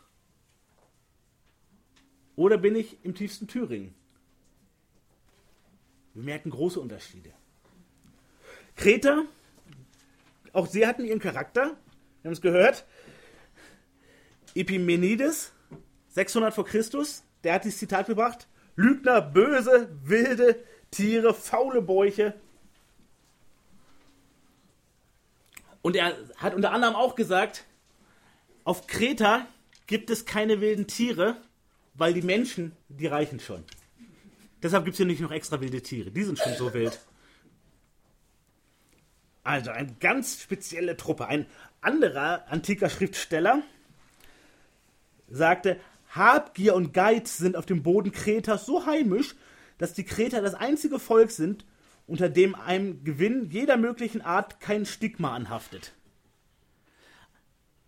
Oder 2.34 2.56
bin 2.56 2.74
ich 2.74 3.04
im 3.04 3.14
tiefsten 3.14 3.46
Thüringen? 3.46 3.94
Wir 6.14 6.22
merken 6.22 6.50
große 6.50 6.80
Unterschiede. 6.80 7.30
Kreta, 8.74 9.24
auch 10.52 10.66
sie 10.66 10.86
hatten 10.86 11.04
ihren 11.04 11.18
Charakter. 11.18 11.76
Wir 12.22 12.28
haben 12.28 12.32
es 12.32 12.40
gehört. 12.40 12.86
Epimenides, 14.54 15.52
600 16.08 16.54
vor 16.54 16.64
Christus, 16.64 17.22
der 17.44 17.52
hat 17.52 17.64
dieses 17.64 17.78
Zitat 17.78 18.06
gebracht. 18.06 18.48
Lügner, 18.76 19.20
böse, 19.20 19.90
wilde 20.04 20.64
Tiere, 20.90 21.34
faule 21.34 21.82
Bäuche. 21.82 22.34
Und 25.88 25.96
er 25.96 26.14
hat 26.36 26.54
unter 26.54 26.72
anderem 26.72 26.94
auch 26.94 27.14
gesagt, 27.14 27.64
auf 28.62 28.86
Kreta 28.86 29.46
gibt 29.86 30.10
es 30.10 30.26
keine 30.26 30.60
wilden 30.60 30.86
Tiere, 30.86 31.38
weil 31.94 32.12
die 32.12 32.20
Menschen, 32.20 32.76
die 32.90 33.06
reichen 33.06 33.40
schon. 33.40 33.64
Deshalb 34.62 34.84
gibt 34.84 34.92
es 34.92 34.98
hier 34.98 35.06
nicht 35.06 35.22
noch 35.22 35.30
extra 35.30 35.62
wilde 35.62 35.80
Tiere. 35.80 36.10
Die 36.10 36.24
sind 36.24 36.38
schon 36.38 36.52
so 36.56 36.74
wild. 36.74 37.00
Also 39.44 39.70
eine 39.70 39.94
ganz 39.98 40.42
spezielle 40.42 40.94
Truppe. 40.94 41.26
Ein 41.26 41.46
anderer 41.80 42.44
antiker 42.52 42.90
Schriftsteller 42.90 43.62
sagte, 45.30 45.80
Habgier 46.10 46.74
und 46.74 46.92
Geiz 46.92 47.38
sind 47.38 47.56
auf 47.56 47.64
dem 47.64 47.82
Boden 47.82 48.12
Kretas 48.12 48.66
so 48.66 48.84
heimisch, 48.84 49.36
dass 49.78 49.94
die 49.94 50.04
Kreter 50.04 50.42
das 50.42 50.52
einzige 50.52 50.98
Volk 50.98 51.30
sind, 51.30 51.64
unter 52.08 52.28
dem 52.30 52.54
einem 52.54 53.04
Gewinn 53.04 53.50
jeder 53.50 53.76
möglichen 53.76 54.22
Art 54.22 54.60
kein 54.60 54.86
Stigma 54.86 55.34
anhaftet. 55.34 55.92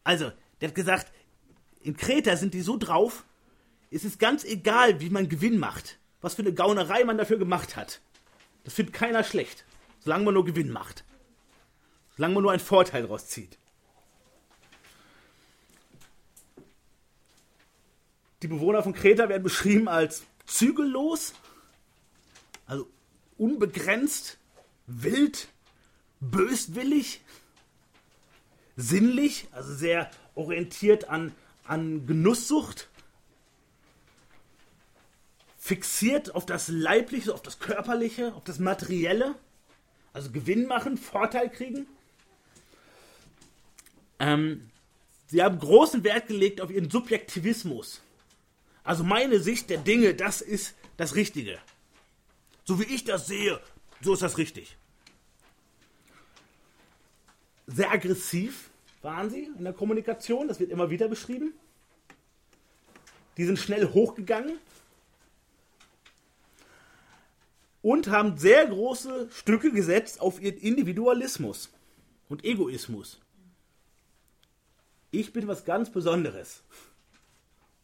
Also, 0.04 0.30
der 0.60 0.68
hat 0.68 0.74
gesagt, 0.74 1.12
in 1.80 1.96
Kreta 1.96 2.36
sind 2.36 2.52
die 2.52 2.60
so 2.60 2.76
drauf, 2.76 3.24
es 3.90 4.04
ist 4.04 4.20
ganz 4.20 4.44
egal, 4.44 5.00
wie 5.00 5.10
man 5.10 5.28
Gewinn 5.28 5.58
macht, 5.58 5.98
was 6.20 6.34
für 6.34 6.42
eine 6.42 6.52
Gaunerei 6.52 7.02
man 7.04 7.16
dafür 7.18 7.38
gemacht 7.38 7.76
hat. 7.76 8.00
Das 8.62 8.74
findet 8.74 8.94
keiner 8.94 9.24
schlecht, 9.24 9.64
solange 10.00 10.24
man 10.24 10.34
nur 10.34 10.44
Gewinn 10.44 10.70
macht. 10.70 11.04
Solange 12.16 12.34
man 12.34 12.42
nur 12.42 12.52
einen 12.52 12.60
Vorteil 12.60 13.02
daraus 13.02 13.26
zieht. 13.26 13.58
Die 18.42 18.48
Bewohner 18.48 18.82
von 18.82 18.92
Kreta 18.92 19.30
werden 19.30 19.42
beschrieben 19.42 19.88
als 19.88 20.24
zügellos, 20.44 21.32
also 22.66 22.86
unbegrenzt, 23.40 24.36
wild, 24.86 25.48
böswillig, 26.20 27.22
sinnlich, 28.76 29.48
also 29.52 29.74
sehr 29.74 30.10
orientiert 30.34 31.08
an, 31.08 31.34
an 31.64 32.06
Genusssucht, 32.06 32.88
fixiert 35.58 36.34
auf 36.34 36.44
das 36.44 36.68
Leibliche, 36.68 37.32
auf 37.32 37.42
das 37.42 37.58
Körperliche, 37.58 38.34
auf 38.34 38.44
das 38.44 38.58
Materielle, 38.58 39.34
also 40.12 40.30
Gewinn 40.30 40.66
machen, 40.66 40.98
Vorteil 40.98 41.50
kriegen. 41.50 41.86
Ähm, 44.18 44.70
sie 45.28 45.42
haben 45.42 45.58
großen 45.58 46.04
Wert 46.04 46.26
gelegt 46.28 46.60
auf 46.60 46.70
ihren 46.70 46.90
Subjektivismus. 46.90 48.02
Also 48.84 49.04
meine 49.04 49.40
Sicht 49.40 49.70
der 49.70 49.78
Dinge, 49.78 50.14
das 50.14 50.42
ist 50.42 50.74
das 50.96 51.14
Richtige. 51.14 51.58
So 52.70 52.78
wie 52.78 52.84
ich 52.84 53.02
das 53.02 53.26
sehe, 53.26 53.58
so 54.00 54.12
ist 54.12 54.22
das 54.22 54.38
richtig. 54.38 54.76
Sehr 57.66 57.90
aggressiv 57.90 58.70
waren 59.02 59.28
sie 59.28 59.50
in 59.58 59.64
der 59.64 59.72
Kommunikation, 59.72 60.46
das 60.46 60.60
wird 60.60 60.70
immer 60.70 60.88
wieder 60.88 61.08
beschrieben. 61.08 61.52
Die 63.36 63.44
sind 63.44 63.58
schnell 63.58 63.92
hochgegangen 63.92 64.56
und 67.82 68.06
haben 68.06 68.38
sehr 68.38 68.68
große 68.68 69.30
Stücke 69.32 69.72
gesetzt 69.72 70.20
auf 70.20 70.40
ihren 70.40 70.58
Individualismus 70.58 71.70
und 72.28 72.44
Egoismus. 72.44 73.18
Ich 75.10 75.32
bin 75.32 75.48
was 75.48 75.64
ganz 75.64 75.90
Besonderes. 75.90 76.62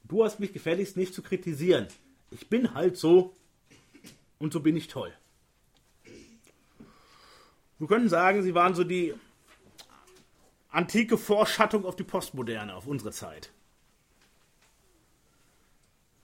Du 0.05 0.23
hast 0.23 0.39
mich 0.39 0.53
gefälligst 0.53 0.97
nicht 0.97 1.13
zu 1.13 1.23
kritisieren. 1.23 1.89
Ich 2.31 2.49
bin 2.49 2.73
halt 2.73 2.97
so 2.97 3.35
und 4.39 4.53
so 4.53 4.61
bin 4.61 4.77
ich 4.77 4.89
toll. 4.89 5.13
Wir 7.79 7.89
können 7.89 8.09
sagen, 8.09 8.43
sie 8.43 8.55
waren 8.55 8.75
so 8.75 8.85
die 8.85 9.15
antike 10.71 11.19
Vorschattung 11.19 11.85
auf 11.85 11.97
die 11.97 12.05
Postmoderne, 12.05 12.75
auf 12.75 12.87
unsere 12.87 13.13
Zeit. 13.13 13.51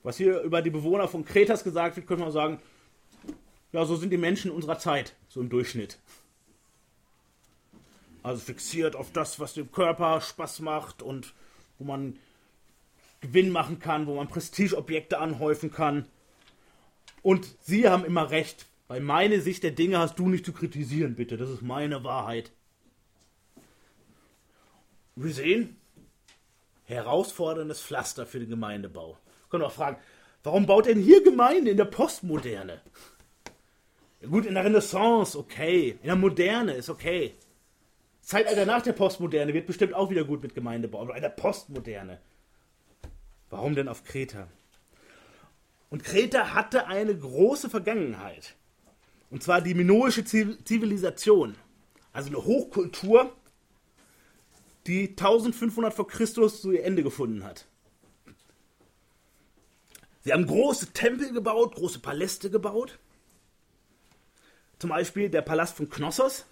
Was 0.03 0.17
hier 0.17 0.41
über 0.41 0.63
die 0.63 0.71
Bewohner 0.71 1.09
von 1.09 1.25
Kretas 1.25 1.63
gesagt 1.63 1.97
wird, 1.97 2.07
könnte 2.07 2.25
man 2.25 2.33
sagen, 2.33 2.61
ja, 3.73 3.85
so 3.85 3.97
sind 3.97 4.11
die 4.11 4.19
Menschen 4.19 4.51
unserer 4.51 4.79
Zeit, 4.79 5.15
so 5.29 5.41
im 5.41 5.49
Durchschnitt. 5.49 5.99
Also 8.23 8.41
fixiert 8.41 8.95
auf 8.97 9.11
das, 9.13 9.41
was 9.41 9.55
dem 9.55 9.73
Körper 9.73 10.21
Spaß 10.21 10.61
macht 10.61 11.03
und 11.03 11.35
wo 11.79 11.85
man 11.85 12.19
Gewinn 13.21 13.51
machen 13.51 13.79
kann, 13.79 14.07
wo 14.07 14.17
man 14.17 14.29
Prestigeobjekte 14.29 15.19
anhäufen 15.19 15.73
kann. 15.73 16.07
Und 17.23 17.57
sie 17.61 17.89
haben 17.89 18.05
immer 18.05 18.31
recht. 18.31 18.67
Bei 18.89 19.01
meiner 19.01 19.41
Sicht 19.41 19.63
der 19.63 19.71
Dinge 19.71 19.99
hast 19.99 20.19
du 20.19 20.29
nicht 20.29 20.45
zu 20.45 20.53
kritisieren, 20.53 21.15
bitte. 21.15 21.37
Das 21.37 21.49
ist 21.49 21.63
meine 21.63 22.05
Wahrheit. 22.05 22.53
Wir 25.15 25.33
sehen, 25.33 25.77
herausforderndes 26.85 27.81
Pflaster 27.81 28.27
für 28.27 28.41
den 28.41 28.51
Gemeindebau. 28.51 29.11
Wir 29.11 29.49
können 29.51 29.65
auch 29.65 29.73
fragen, 29.73 29.99
warum 30.43 30.67
baut 30.67 30.87
denn 30.87 30.99
hier 30.99 31.23
Gemeinde 31.23 31.71
in 31.71 31.77
der 31.77 31.85
Postmoderne? 31.85 32.81
Ja, 34.21 34.29
gut, 34.29 34.47
in 34.47 34.55
der 34.55 34.65
Renaissance, 34.65 35.39
okay. 35.39 35.99
In 36.03 36.07
der 36.07 36.17
Moderne 36.17 36.75
ist 36.75 36.89
okay. 36.89 37.35
Zeitalter 38.21 38.67
nach 38.67 38.83
der 38.83 38.93
Postmoderne 38.93 39.53
wird 39.53 39.67
bestimmt 39.67 39.95
auch 39.95 40.11
wieder 40.11 40.25
gut 40.25 40.43
mit 40.43 40.55
Gemeindebau. 40.55 41.01
Aber 41.01 41.17
in 41.17 41.23
der 41.23 41.29
Postmoderne. 41.29 42.21
Warum 43.51 43.75
denn 43.75 43.89
auf 43.89 44.05
Kreta? 44.05 44.49
Und 45.93 46.05
Kreta 46.05 46.55
hatte 46.55 46.87
eine 46.87 47.15
große 47.15 47.69
Vergangenheit. 47.69 48.57
Und 49.29 49.43
zwar 49.43 49.61
die 49.61 49.75
minoische 49.75 50.25
Zivilisation. 50.25 51.55
Also 52.15 52.31
eine 52.31 52.43
Hochkultur, 52.43 53.37
die 54.87 55.11
1500 55.11 55.93
vor 55.93 56.09
Christus 56.09 56.63
zu 56.63 56.73
ihr 56.73 56.85
Ende 56.85 57.03
gefunden 57.03 57.45
hat. 57.45 57.67
Sie 60.23 60.33
haben 60.33 60.47
große 60.47 60.95
Tempel 60.95 61.31
gebaut, 61.31 61.75
große 61.75 61.99
Paläste 61.99 62.51
gebaut. 62.51 62.99
Zum 64.79 64.89
Beispiel 64.89 65.29
der 65.29 65.43
Palast 65.43 65.77
von 65.77 65.91
Knossos. 65.91 66.47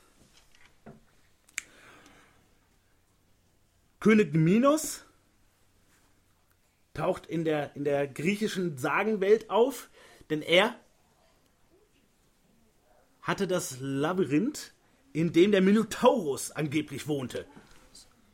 König 4.00 4.34
Minos 4.34 5.06
taucht 6.94 7.26
in 7.26 7.44
der, 7.44 7.74
in 7.76 7.84
der 7.84 8.06
griechischen 8.06 8.78
Sagenwelt 8.78 9.50
auf, 9.50 9.90
denn 10.28 10.42
er 10.42 10.74
hatte 13.22 13.46
das 13.46 13.78
Labyrinth, 13.80 14.72
in 15.12 15.32
dem 15.32 15.52
der 15.52 15.60
Minotaurus 15.60 16.50
angeblich 16.50 17.06
wohnte. 17.06 17.46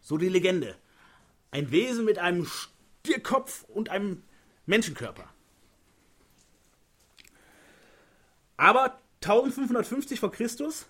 So 0.01 0.19
die 0.19 0.29
Legende. 0.29 0.77
Ein 1.51 1.71
Wesen 1.71 2.05
mit 2.05 2.19
einem 2.19 2.47
Stierkopf 2.47 3.65
und 3.65 3.89
einem 3.89 4.23
Menschenkörper. 4.67 5.29
Aber 8.57 8.99
1550 9.23 10.21
vor 10.21 10.33
Christus, 10.33 10.87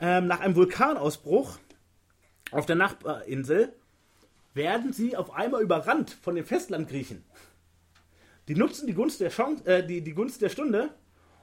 ähm, 0.00 0.26
nach 0.26 0.40
einem 0.40 0.56
Vulkanausbruch 0.56 1.58
auf 2.50 2.66
der 2.66 2.76
Nachbarinsel, 2.76 3.74
werden 4.60 4.92
sie 4.92 5.16
auf 5.16 5.32
einmal 5.32 5.62
überrannt 5.62 6.10
von 6.20 6.34
den 6.34 6.44
Festlandgriechen. 6.44 7.24
Die 8.46 8.54
nutzen 8.54 8.86
die 8.86 8.92
Gunst 8.92 9.20
der, 9.20 9.30
Chance, 9.30 9.64
äh, 9.64 9.86
die, 9.86 10.02
die 10.02 10.12
Gunst 10.12 10.42
der 10.42 10.50
Stunde 10.50 10.90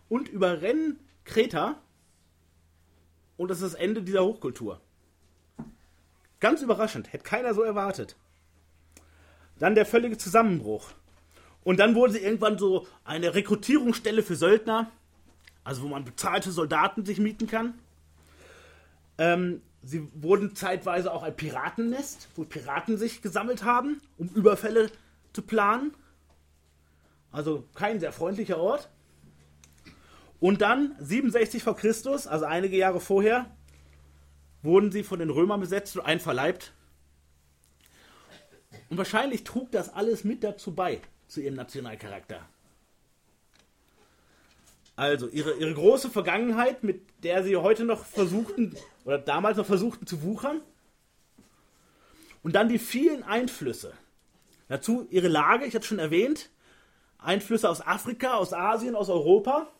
und 0.07 0.29
überrennen 0.29 0.99
Kreta. 1.25 1.81
Und 3.37 3.49
das 3.49 3.61
ist 3.61 3.73
das 3.73 3.79
Ende 3.79 4.03
dieser 4.03 4.23
Hochkultur. 4.23 4.79
Ganz 6.39 6.61
überraschend, 6.61 7.11
hätte 7.11 7.23
keiner 7.23 7.55
so 7.55 7.63
erwartet. 7.63 8.15
Dann 9.57 9.73
der 9.73 9.87
völlige 9.87 10.19
Zusammenbruch. 10.19 10.91
Und 11.63 11.79
dann 11.79 11.95
wurden 11.95 12.13
sie 12.13 12.19
irgendwann 12.19 12.59
so 12.59 12.87
eine 13.03 13.33
Rekrutierungsstelle 13.33 14.21
für 14.21 14.35
Söldner, 14.35 14.91
also 15.63 15.81
wo 15.81 15.87
man 15.87 16.05
bezahlte 16.05 16.51
Soldaten 16.51 17.03
sich 17.03 17.17
mieten 17.17 17.47
kann. 17.47 17.79
Ähm, 19.17 19.63
sie 19.83 20.07
wurden 20.13 20.55
zeitweise 20.55 21.11
auch 21.13 21.23
ein 21.23 21.35
Piratennest, 21.35 22.29
wo 22.35 22.43
Piraten 22.43 22.97
sich 22.97 23.21
gesammelt 23.21 23.63
haben, 23.63 24.01
um 24.17 24.27
Überfälle 24.29 24.91
zu 25.33 25.41
planen. 25.41 25.93
Also 27.31 27.65
kein 27.75 27.99
sehr 27.99 28.11
freundlicher 28.11 28.57
Ort. 28.57 28.89
Und 30.39 30.61
dann 30.61 30.95
67 30.99 31.63
vor 31.63 31.75
Christus, 31.75 32.27
also 32.27 32.45
einige 32.45 32.77
Jahre 32.77 32.99
vorher, 32.99 33.45
wurden 34.61 34.91
sie 34.91 35.03
von 35.03 35.19
den 35.19 35.29
Römern 35.29 35.59
besetzt 35.59 35.95
und 35.97 36.05
einverleibt. 36.05 36.73
Und 38.89 38.97
wahrscheinlich 38.97 39.43
trug 39.43 39.71
das 39.71 39.93
alles 39.93 40.23
mit 40.23 40.43
dazu 40.43 40.73
bei, 40.73 41.01
zu 41.27 41.41
ihrem 41.41 41.55
Nationalcharakter. 41.55 42.47
Also 44.95 45.27
ihre, 45.27 45.53
ihre 45.53 45.73
große 45.73 46.09
Vergangenheit, 46.09 46.83
mit 46.83 47.01
der 47.23 47.43
sie 47.43 47.55
heute 47.55 47.85
noch 47.85 48.05
versuchten, 48.05 48.75
oder 49.07 49.17
damals 49.17 49.55
noch 49.55 49.65
versuchten 49.65 50.05
zu 50.05 50.21
wuchern. 50.21 50.59
Und 52.43 52.55
dann 52.55 52.67
die 52.67 52.77
vielen 52.77 53.23
Einflüsse. 53.23 53.93
Dazu 54.67 55.07
ihre 55.09 55.29
Lage, 55.29 55.65
ich 55.65 55.73
hatte 55.73 55.87
schon 55.87 55.97
erwähnt, 55.97 56.49
Einflüsse 57.17 57.69
aus 57.69 57.79
Afrika, 57.79 58.33
aus 58.33 58.51
Asien, 58.51 58.95
aus 58.95 59.09
Europa. 59.09 59.71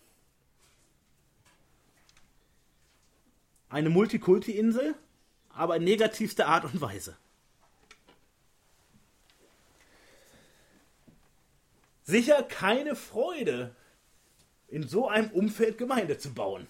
Eine 3.68 3.90
Multikulti-Insel, 3.90 4.96
aber 5.50 5.76
in 5.76 5.84
negativster 5.84 6.48
Art 6.48 6.64
und 6.64 6.80
Weise. 6.80 7.18
Sicher 12.04 12.44
keine 12.44 12.96
Freude, 12.96 13.76
in 14.70 14.88
so 14.88 15.10
einem 15.10 15.32
Umfeld 15.32 15.78
Gemeinde 15.78 16.18
zu 16.18 16.34
bauen. 16.34 16.66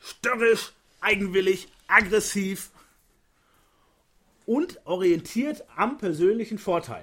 Störrisch, 0.00 0.74
eigenwillig, 1.02 1.68
aggressiv 1.86 2.70
und 4.46 4.84
orientiert 4.86 5.64
am 5.76 5.98
persönlichen 5.98 6.58
Vorteil. 6.58 7.02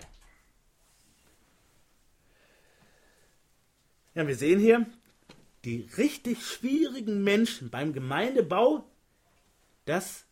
Ja, 4.16 4.28
wir 4.28 4.36
sehen 4.36 4.60
hier, 4.60 4.86
die 5.64 5.88
richtig 5.98 6.46
schwierigen 6.46 7.24
Menschen 7.24 7.70
beim 7.70 7.94
Gemeindebau, 7.94 8.90
das 9.86 10.26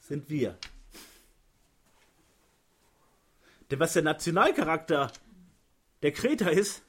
sind 0.00 0.30
wir. 0.30 0.58
Denn 3.70 3.80
was 3.80 3.94
der 3.94 4.02
Nationalcharakter 4.02 5.12
der 6.02 6.12
Kreter 6.12 6.50
ist, 6.50 6.82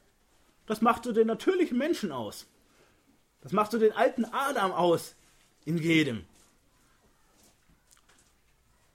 das 0.66 0.82
macht 0.82 1.04
so 1.04 1.12
den 1.12 1.28
natürlichen 1.28 1.78
Menschen 1.78 2.12
aus. 2.12 2.48
Das 3.42 3.52
macht 3.52 3.72
so 3.72 3.80
den 3.80 3.94
alten 3.94 4.26
Adam 4.26 4.72
aus 4.72 5.16
in 5.66 5.78
jedem. 5.78 6.26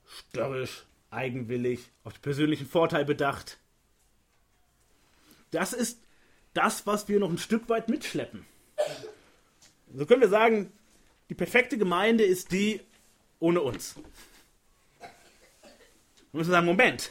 Störrisch, 0.07 0.85
eigenwillig, 1.11 1.91
auf 2.05 2.15
den 2.15 2.23
persönlichen 2.23 2.67
Vorteil 2.67 3.05
bedacht. 3.05 3.59
Das 5.51 5.73
ist 5.73 6.01
das, 6.55 6.87
was 6.87 7.09
wir 7.09 7.19
noch 7.19 7.31
ein 7.31 7.39
Stück 7.39 7.69
weit 7.69 7.89
mitschleppen. 7.89 8.47
So 9.93 10.07
können 10.07 10.21
wir 10.21 10.29
sagen, 10.29 10.73
die 11.29 11.35
perfekte 11.35 11.77
Gemeinde 11.79 12.25
ist 12.25 12.53
die 12.53 12.81
ohne 13.41 13.61
uns. 13.61 13.97
Wir 14.99 16.39
müssen 16.39 16.51
sagen, 16.51 16.67
Moment. 16.67 17.11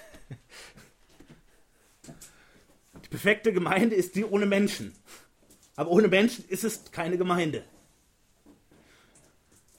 Die 3.04 3.10
perfekte 3.10 3.52
Gemeinde 3.52 3.96
ist 3.96 4.16
die 4.16 4.24
ohne 4.24 4.46
Menschen. 4.46 4.94
Aber 5.76 5.90
ohne 5.90 6.08
Menschen 6.08 6.48
ist 6.48 6.64
es 6.64 6.92
keine 6.92 7.18
Gemeinde. 7.18 7.64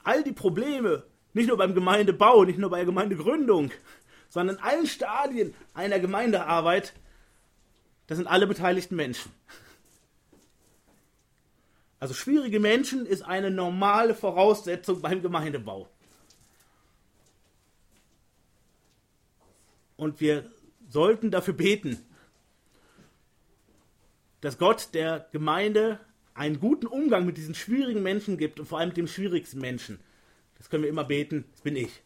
All 0.03 0.23
die 0.23 0.31
Probleme, 0.31 1.03
nicht 1.33 1.47
nur 1.47 1.57
beim 1.57 1.73
Gemeindebau, 1.73 2.43
nicht 2.43 2.59
nur 2.59 2.69
bei 2.69 2.77
der 2.77 2.85
Gemeindegründung, 2.85 3.71
sondern 4.29 4.57
in 4.57 4.63
allen 4.63 4.87
Stadien 4.87 5.53
einer 5.73 5.99
Gemeindearbeit, 5.99 6.93
das 8.07 8.17
sind 8.17 8.27
alle 8.27 8.47
beteiligten 8.47 8.95
Menschen. 8.95 9.31
Also 11.99 12.15
schwierige 12.15 12.59
Menschen 12.59 13.05
ist 13.05 13.21
eine 13.21 13.51
normale 13.51 14.15
Voraussetzung 14.15 15.01
beim 15.01 15.21
Gemeindebau. 15.21 15.87
Und 19.97 20.19
wir 20.19 20.49
sollten 20.89 21.29
dafür 21.29 21.53
beten, 21.53 22.03
dass 24.41 24.57
Gott 24.57 24.89
der 24.93 25.27
Gemeinde 25.31 25.99
einen 26.33 26.59
guten 26.59 26.87
Umgang 26.87 27.25
mit 27.25 27.37
diesen 27.37 27.55
schwierigen 27.55 28.03
Menschen 28.03 28.37
gibt 28.37 28.59
und 28.59 28.65
vor 28.65 28.79
allem 28.79 28.89
mit 28.89 28.97
dem 28.97 29.07
schwierigsten 29.07 29.59
Menschen. 29.59 29.99
Das 30.57 30.69
können 30.69 30.83
wir 30.83 30.89
immer 30.89 31.03
beten, 31.03 31.45
das 31.51 31.61
bin 31.61 31.75
ich. 31.75 32.01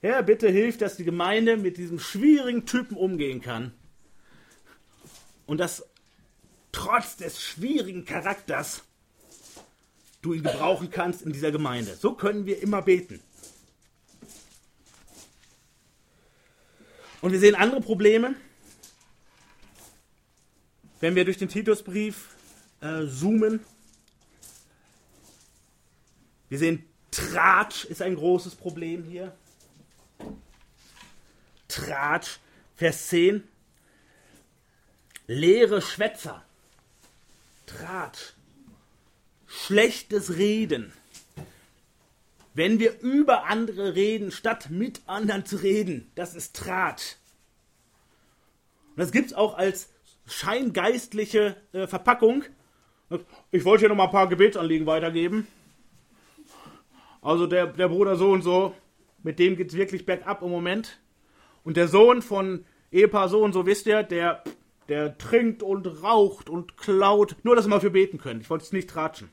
Herr, 0.00 0.22
bitte 0.22 0.48
hilf, 0.48 0.78
dass 0.78 0.96
die 0.96 1.04
Gemeinde 1.04 1.56
mit 1.56 1.76
diesem 1.76 1.98
schwierigen 1.98 2.66
Typen 2.66 2.96
umgehen 2.96 3.40
kann. 3.40 3.72
Und 5.46 5.58
dass 5.58 5.84
trotz 6.72 7.16
des 7.16 7.40
schwierigen 7.42 8.04
Charakters 8.04 8.84
du 10.22 10.34
ihn 10.34 10.42
gebrauchen 10.42 10.90
kannst 10.90 11.22
in 11.22 11.32
dieser 11.32 11.50
Gemeinde. 11.50 11.94
So 11.94 12.14
können 12.14 12.46
wir 12.46 12.62
immer 12.62 12.82
beten. 12.82 13.20
Und 17.20 17.32
wir 17.32 17.40
sehen 17.40 17.54
andere 17.54 17.80
Probleme. 17.80 18.34
Wenn 21.00 21.14
wir 21.14 21.24
durch 21.24 21.38
den 21.38 21.48
Titusbrief 21.48 22.28
äh, 22.80 23.06
zoomen, 23.06 23.60
wir 26.48 26.58
sehen, 26.58 26.84
Tratsch 27.10 27.84
ist 27.84 28.02
ein 28.02 28.16
großes 28.16 28.54
Problem 28.54 29.04
hier. 29.04 29.34
Tratsch, 31.68 32.38
Vers 32.76 33.08
10. 33.08 33.44
Leere 35.26 35.82
Schwätzer. 35.82 36.42
Tratsch. 37.66 38.34
Schlechtes 39.46 40.36
Reden. 40.36 40.92
Wenn 42.54 42.78
wir 42.78 43.00
über 43.00 43.44
andere 43.44 43.94
reden, 43.94 44.32
statt 44.32 44.70
mit 44.70 45.02
anderen 45.06 45.46
zu 45.46 45.56
reden, 45.56 46.10
das 46.14 46.34
ist 46.34 46.56
Tratsch. 46.56 47.16
Und 48.90 48.98
das 48.98 49.12
gibt 49.12 49.28
es 49.28 49.34
auch 49.34 49.56
als 49.56 49.90
scheingeistliche 50.28 51.56
äh, 51.72 51.86
Verpackung. 51.86 52.44
Ich 53.50 53.64
wollte 53.64 53.80
hier 53.80 53.88
noch 53.88 53.96
mal 53.96 54.04
ein 54.04 54.10
paar 54.10 54.28
Gebetsanliegen 54.28 54.86
weitergeben. 54.86 55.46
Also 57.22 57.46
der, 57.46 57.66
der 57.66 57.88
Bruder 57.88 58.16
so 58.16 58.30
und 58.30 58.42
so, 58.42 58.74
mit 59.22 59.38
dem 59.38 59.56
geht 59.56 59.70
es 59.70 59.76
wirklich 59.76 60.06
bergab 60.06 60.42
im 60.42 60.50
Moment. 60.50 61.00
Und 61.64 61.76
der 61.76 61.88
Sohn 61.88 62.22
von 62.22 62.64
Ehepaar 62.92 63.28
so 63.28 63.42
und 63.42 63.52
so, 63.52 63.66
wisst 63.66 63.86
ihr, 63.86 64.02
der, 64.02 64.42
der 64.88 65.18
trinkt 65.18 65.62
und 65.62 65.86
raucht 66.02 66.48
und 66.48 66.76
klaut. 66.76 67.36
Nur, 67.42 67.56
dass 67.56 67.66
ihr 67.66 67.70
mal 67.70 67.80
für 67.80 67.90
beten 67.90 68.18
könnt. 68.18 68.42
Ich 68.42 68.50
wollte 68.50 68.64
es 68.64 68.72
nicht 68.72 68.88
tratschen. 68.88 69.30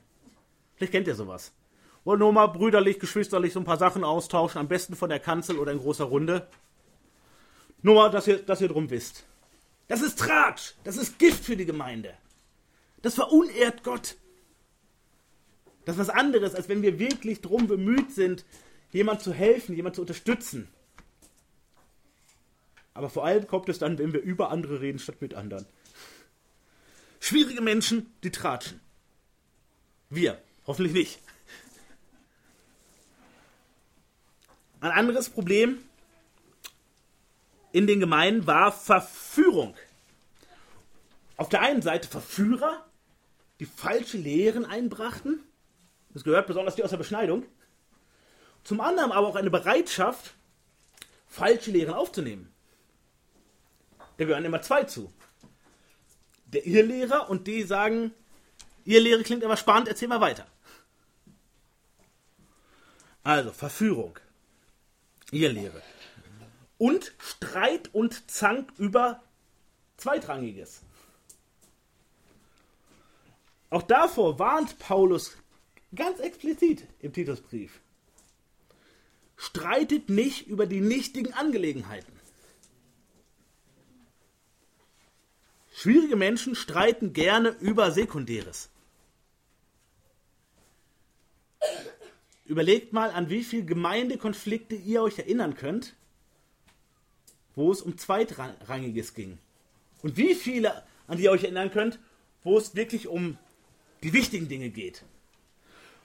Vielleicht 0.76 0.92
kennt 0.92 1.08
ihr 1.08 1.16
sowas. 1.16 1.54
Wollen 2.04 2.20
nur 2.20 2.34
mal 2.34 2.48
brüderlich, 2.48 3.00
geschwisterlich 3.00 3.54
so 3.54 3.60
ein 3.60 3.66
paar 3.66 3.78
Sachen 3.78 4.04
austauschen. 4.04 4.60
Am 4.60 4.68
besten 4.68 4.96
von 4.96 5.10
der 5.10 5.20
Kanzel 5.20 5.58
oder 5.58 5.72
in 5.72 5.80
großer 5.80 6.06
Runde. 6.06 6.48
Nur 7.82 7.96
mal, 7.96 8.10
dass 8.10 8.28
ihr, 8.28 8.38
dass 8.38 8.62
ihr 8.62 8.68
drum 8.68 8.90
wisst. 8.90 9.26
Das 9.88 10.02
ist 10.02 10.20
Tratsch. 10.20 10.74
Das 10.84 10.98
ist 10.98 11.20
Gift 11.20 11.44
für 11.46 11.56
die 11.56 11.66
Gemeinde. 11.66 12.16
Das 13.02 13.16
verunehrt 13.16 13.84
Gott. 13.84 14.18
Das 15.86 15.96
ist 15.96 16.08
was 16.08 16.10
anderes, 16.10 16.56
als 16.56 16.68
wenn 16.68 16.82
wir 16.82 16.98
wirklich 16.98 17.42
drum 17.42 17.68
bemüht 17.68 18.12
sind, 18.12 18.46
jemand 18.92 19.22
zu 19.22 19.34
helfen, 19.34 19.76
jemand 19.76 19.96
zu 19.96 20.02
unterstützen. 20.02 20.68
Aber 22.96 23.10
vor 23.10 23.26
allem 23.26 23.46
kommt 23.46 23.70
es 23.70 23.78
dann, 23.78 23.98
wenn 24.00 24.14
wir 24.14 24.22
über 24.22 24.50
andere 24.50 24.82
reden, 24.82 25.00
statt 25.00 25.22
mit 25.22 25.36
anderen. 25.36 25.68
Schwierige 27.20 27.62
Menschen, 27.62 28.12
die 28.24 28.32
tratschen. 28.32 28.80
Wir, 30.10 30.42
hoffentlich 30.66 30.94
nicht. 30.94 31.20
Ein 34.80 34.92
anderes 34.92 35.30
Problem 35.30 35.80
in 37.76 37.88
den 37.88 38.00
Gemeinden 38.00 38.48
war 38.48 38.72
Verführung. 38.72 39.76
Auf 41.36 41.50
der 41.50 41.60
einen 41.60 41.82
Seite 41.82 42.08
Verführer, 42.08 42.86
die 43.60 43.66
falsche 43.66 44.18
Lehren 44.18 44.64
einbrachten. 44.64 45.44
Das 46.14 46.24
gehört 46.24 46.48
besonders 46.48 46.76
die 46.76 46.86
aus 46.86 46.92
der 46.92 46.98
Beschneidung. 46.98 47.46
Zum 48.64 48.80
anderen 48.80 49.12
aber 49.12 49.28
auch 49.28 49.36
eine 49.36 49.50
Bereitschaft, 49.50 50.36
falsche 51.28 51.72
Lehren 51.72 51.94
aufzunehmen. 51.94 52.50
Da 54.16 54.24
gehören 54.24 54.46
immer 54.46 54.62
zwei 54.62 54.86
zu. 54.86 55.12
Der 56.46 56.66
Irrlehrer 56.66 57.30
und 57.30 57.46
die 57.46 57.64
sagen, 57.64 58.14
ihr 58.86 59.02
Lehre 59.02 59.24
klingt 59.24 59.44
aber 59.44 59.58
spannend, 59.58 59.90
erzähl 59.90 60.08
mal 60.08 60.22
weiter. 60.22 60.48
Also, 63.22 63.52
Verführung. 63.52 64.18
Irrlehre 65.32 65.82
und 66.78 67.14
Streit 67.18 67.94
und 67.94 68.30
Zank 68.30 68.72
über 68.78 69.24
Zweitrangiges. 69.98 70.82
Auch 73.70 73.84
davor 73.84 74.40
warnt 74.40 74.78
Paulus 74.80 75.38
ganz 75.94 76.20
explizit 76.20 76.86
im 77.00 77.14
Titusbrief. 77.14 77.80
streitet 79.38 80.10
nicht 80.10 80.48
über 80.48 80.66
die 80.66 80.82
nichtigen 80.82 81.34
Angelegenheiten. 81.34 82.14
Schwierige 85.74 86.16
Menschen 86.16 86.56
streiten 86.56 87.12
gerne 87.12 87.50
über 87.50 87.92
Sekundäres. 87.92 88.70
Überlegt 92.46 92.94
mal, 92.94 93.10
an 93.10 93.30
wie 93.30 93.44
viele 93.44 93.66
Gemeindekonflikte 93.66 94.76
ihr 94.76 95.02
euch 95.02 95.20
erinnern 95.20 95.56
könnt, 95.56 95.96
wo 97.56 97.72
es 97.72 97.82
um 97.82 97.98
Zweitrangiges 97.98 99.14
ging. 99.14 99.38
Und 100.02 100.18
wie 100.18 100.36
viele, 100.36 100.84
an 101.08 101.18
die 101.18 101.24
ihr 101.24 101.32
euch 101.32 101.44
erinnern 101.44 101.72
könnt, 101.72 102.00
wo 102.44 102.58
es 102.58 102.76
wirklich 102.76 103.08
um 103.08 103.38
die 104.04 104.14
wichtigen 104.14 104.48
Dinge 104.48 104.70
geht. 104.70 105.04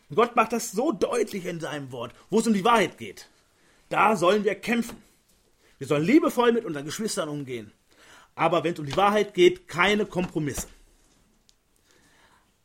Und 0.08 0.16
Gott 0.16 0.36
macht 0.36 0.52
das 0.52 0.72
so 0.72 0.92
deutlich 0.92 1.46
in 1.46 1.60
seinem 1.60 1.92
Wort, 1.92 2.14
wo 2.30 2.40
es 2.40 2.46
um 2.46 2.54
die 2.54 2.64
Wahrheit 2.64 2.98
geht. 2.98 3.28
Da 3.88 4.16
sollen 4.16 4.44
wir 4.44 4.54
kämpfen. 4.54 4.96
Wir 5.78 5.86
sollen 5.86 6.04
liebevoll 6.04 6.52
mit 6.52 6.64
unseren 6.64 6.84
Geschwistern 6.84 7.28
umgehen. 7.28 7.72
Aber 8.34 8.64
wenn 8.64 8.74
es 8.74 8.78
um 8.78 8.86
die 8.86 8.96
Wahrheit 8.96 9.34
geht, 9.34 9.68
keine 9.68 10.06
Kompromisse. 10.06 10.68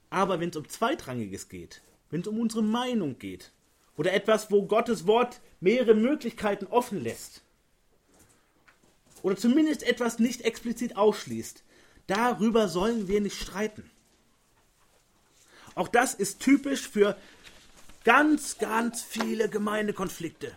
Aber 0.10 0.40
wenn 0.40 0.50
es 0.50 0.56
um 0.56 0.68
Zweitrangiges 0.68 1.50
geht, 1.50 1.82
wenn 2.10 2.22
es 2.22 2.28
um 2.28 2.40
unsere 2.40 2.64
Meinung 2.64 3.18
geht, 3.20 3.52
oder 3.98 4.14
etwas, 4.14 4.52
wo 4.52 4.64
Gottes 4.64 5.08
Wort 5.08 5.40
mehrere 5.60 5.94
Möglichkeiten 5.94 6.68
offen 6.68 7.02
lässt, 7.02 7.45
oder 9.26 9.36
zumindest 9.36 9.82
etwas 9.82 10.20
nicht 10.20 10.42
explizit 10.42 10.98
ausschließt, 10.98 11.64
darüber 12.06 12.68
sollen 12.68 13.08
wir 13.08 13.22
nicht 13.22 13.42
streiten. 13.42 13.90
Auch 15.74 15.88
das 15.88 16.14
ist 16.14 16.42
typisch 16.42 16.88
für 16.88 17.18
ganz, 18.04 18.60
ganz 18.60 19.02
viele 19.02 19.50
Gemeindekonflikte. 19.50 20.56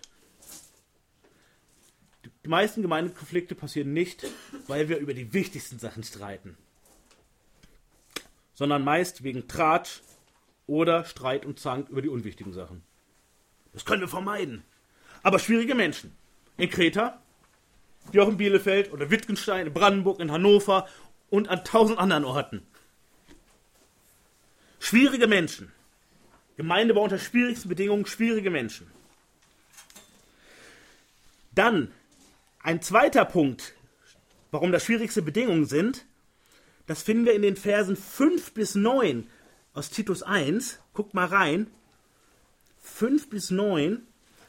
Die 2.45 2.49
meisten 2.51 2.83
Gemeindekonflikte 2.83 3.55
passieren 3.55 3.95
nicht, 3.95 4.27
weil 4.67 4.91
wir 4.91 4.99
über 4.99 5.15
die 5.15 5.33
wichtigsten 5.33 5.79
Sachen 5.79 6.05
streiten, 6.05 6.59
sondern 8.53 8.85
meist 8.85 9.23
wegen 9.23 9.49
Tratsch 9.49 10.03
oder 10.67 11.07
Streit 11.07 11.47
und 11.47 11.59
Zank 11.59 11.89
über 11.89 12.03
die 12.03 12.11
unwichtigen 12.11 12.53
Sachen. 12.53 12.83
Das 13.73 13.87
können 13.87 14.03
wir 14.03 14.09
vermeiden. 14.09 14.63
Aber 15.23 15.39
schwierige 15.39 15.75
Menschen. 15.75 16.15
In 16.59 16.69
Kreta, 16.69 17.23
in 18.13 18.37
Bielefeld 18.37 18.93
oder 18.93 19.11
Wittgenstein, 19.11 19.67
in 19.67 19.73
Brandenburg, 19.73 20.21
in 20.21 20.33
Hannover 20.33 20.89
und 21.31 21.49
an 21.49 21.65
tausend 21.65 21.99
anderen 21.99 22.25
Orten. 22.25 22.63
Schwierige 24.81 25.27
Menschen. 25.27 25.73
Gemeinde 26.57 26.95
war 26.95 27.03
unter 27.03 27.19
schwierigsten 27.19 27.69
Bedingungen 27.69 28.07
schwierige 28.07 28.51
Menschen. 28.51 28.91
Dann 31.55 31.93
ein 32.61 32.83
zweiter 32.83 33.25
Punkt, 33.25 33.75
warum 34.51 34.73
das 34.73 34.85
schwierigste 34.85 35.23
Bedingungen 35.23 35.67
sind, 35.67 36.05
das 36.87 37.03
finden 37.03 37.27
wir 37.27 37.35
in 37.35 37.43
den 37.43 37.57
Versen 37.57 37.97
5 37.97 38.53
bis 38.55 38.75
9 38.75 39.29
aus 39.75 39.91
Titus 39.91 40.23
1. 40.23 40.81
Guckt 40.95 41.15
mal 41.15 41.27
rein. 41.27 41.71
5 42.81 43.29
bis 43.29 43.51
9. 43.51 44.07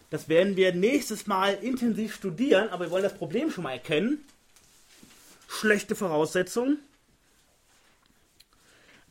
Das 0.10 0.28
werden 0.28 0.56
wir 0.56 0.74
nächstes 0.74 1.28
Mal 1.28 1.54
intensiv 1.54 2.16
studieren, 2.16 2.70
aber 2.70 2.86
wir 2.86 2.92
wollen 2.92 3.04
das 3.04 3.16
Problem 3.16 3.52
schon 3.52 3.64
mal 3.64 3.74
erkennen. 3.74 4.26
Schlechte 5.48 5.96
Voraussetzungen. 5.96 6.80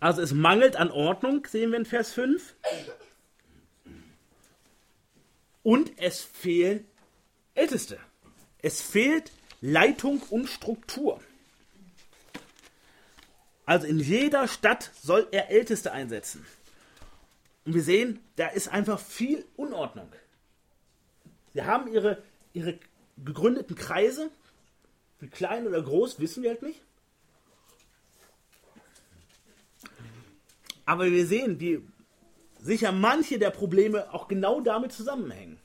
Also 0.01 0.22
es 0.22 0.32
mangelt 0.32 0.76
an 0.76 0.90
Ordnung, 0.90 1.46
sehen 1.46 1.70
wir 1.70 1.78
in 1.78 1.84
Vers 1.84 2.12
5. 2.12 2.55
Und 5.62 5.92
es 5.99 6.22
fehlen 6.22 6.86
Älteste. 7.55 7.99
Es 8.62 8.80
fehlt 8.80 9.32
Leitung 9.61 10.22
und 10.30 10.49
Struktur. 10.49 11.20
Also 13.66 13.86
in 13.86 13.99
jeder 13.99 14.49
Stadt 14.49 14.90
soll 15.03 15.28
er 15.30 15.51
Älteste 15.51 15.92
einsetzen. 15.92 16.46
Und 17.64 17.74
wir 17.74 17.82
sehen, 17.82 18.20
da 18.36 18.49
ist 18.49 18.68
einfach 18.68 18.99
viel 18.99 19.44
Unordnung. 19.57 20.11
Sie 21.59 21.64
haben 21.64 21.92
ihre, 21.92 22.22
ihre 22.52 22.78
gegründeten 23.16 23.74
Kreise, 23.74 24.30
wie 25.18 25.26
klein 25.26 25.66
oder 25.66 25.82
groß, 25.82 26.20
wissen 26.20 26.44
wir 26.44 26.50
halt 26.50 26.62
nicht. 26.62 26.80
Aber 30.84 31.11
wir 31.11 31.26
sehen, 31.26 31.59
wie 31.59 31.82
sicher 32.61 32.92
manche 32.92 33.40
der 33.40 33.50
Probleme 33.50 34.14
auch 34.14 34.28
genau 34.28 34.61
damit 34.61 34.92
zusammenhängen. 34.92 35.59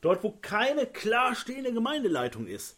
Dort, 0.00 0.24
wo 0.24 0.32
keine 0.42 0.86
klar 0.86 1.36
stehende 1.36 1.72
Gemeindeleitung 1.72 2.48
ist, 2.48 2.76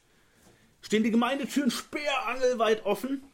stehen 0.82 1.04
die 1.04 1.12
Gemeindetüren 1.12 1.70
sperrangelweit 1.70 2.84
offen. 2.84 3.24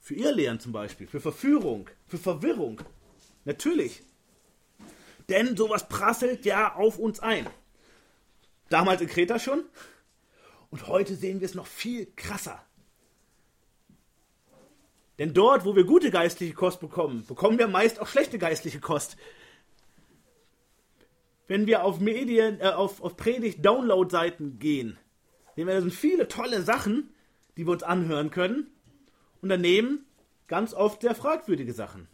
Für 0.00 0.14
Irrlehren 0.14 0.58
zum 0.58 0.72
Beispiel, 0.72 1.06
für 1.06 1.20
Verführung, 1.20 1.88
für 2.08 2.18
Verwirrung. 2.18 2.82
Natürlich. 3.44 4.02
Denn 5.28 5.56
sowas 5.56 5.88
prasselt 5.88 6.44
ja 6.44 6.74
auf 6.74 6.98
uns 6.98 7.20
ein. 7.20 7.46
Damals 8.70 9.02
in 9.02 9.08
Kreta 9.08 9.38
schon. 9.38 9.64
Und 10.70 10.86
heute 10.86 11.16
sehen 11.16 11.40
wir 11.40 11.46
es 11.46 11.54
noch 11.54 11.66
viel 11.66 12.06
krasser. 12.16 12.64
Denn 15.18 15.34
dort, 15.34 15.66
wo 15.66 15.76
wir 15.76 15.84
gute 15.84 16.10
geistliche 16.10 16.54
Kost 16.54 16.80
bekommen, 16.80 17.26
bekommen 17.26 17.58
wir 17.58 17.68
meist 17.68 18.00
auch 18.00 18.06
schlechte 18.06 18.38
geistliche 18.38 18.80
Kost. 18.80 19.18
Wenn 21.46 21.66
wir 21.66 21.84
auf 21.84 22.00
Medien, 22.00 22.60
äh, 22.60 22.68
auf, 22.68 23.02
auf 23.02 23.16
Predigt-Download-Seiten 23.16 24.58
gehen, 24.58 24.96
sehen 25.56 25.66
wir, 25.66 25.74
da 25.74 25.80
sind 25.80 25.92
viele 25.92 26.28
tolle 26.28 26.62
Sachen, 26.62 27.12
die 27.56 27.66
wir 27.66 27.72
uns 27.72 27.82
anhören 27.82 28.30
können. 28.30 28.68
Und 29.42 29.48
daneben 29.48 30.06
ganz 30.46 30.72
oft 30.72 31.02
sehr 31.02 31.16
fragwürdige 31.16 31.72
Sachen. 31.72 32.08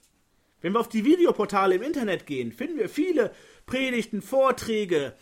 Wenn 0.62 0.72
wir 0.72 0.80
auf 0.80 0.88
die 0.88 1.04
Videoportale 1.04 1.74
im 1.74 1.82
Internet 1.82 2.26
gehen, 2.26 2.50
finden 2.50 2.78
wir 2.78 2.88
viele 2.88 3.32
Predigten, 3.66 4.22
Vorträge, 4.22 5.14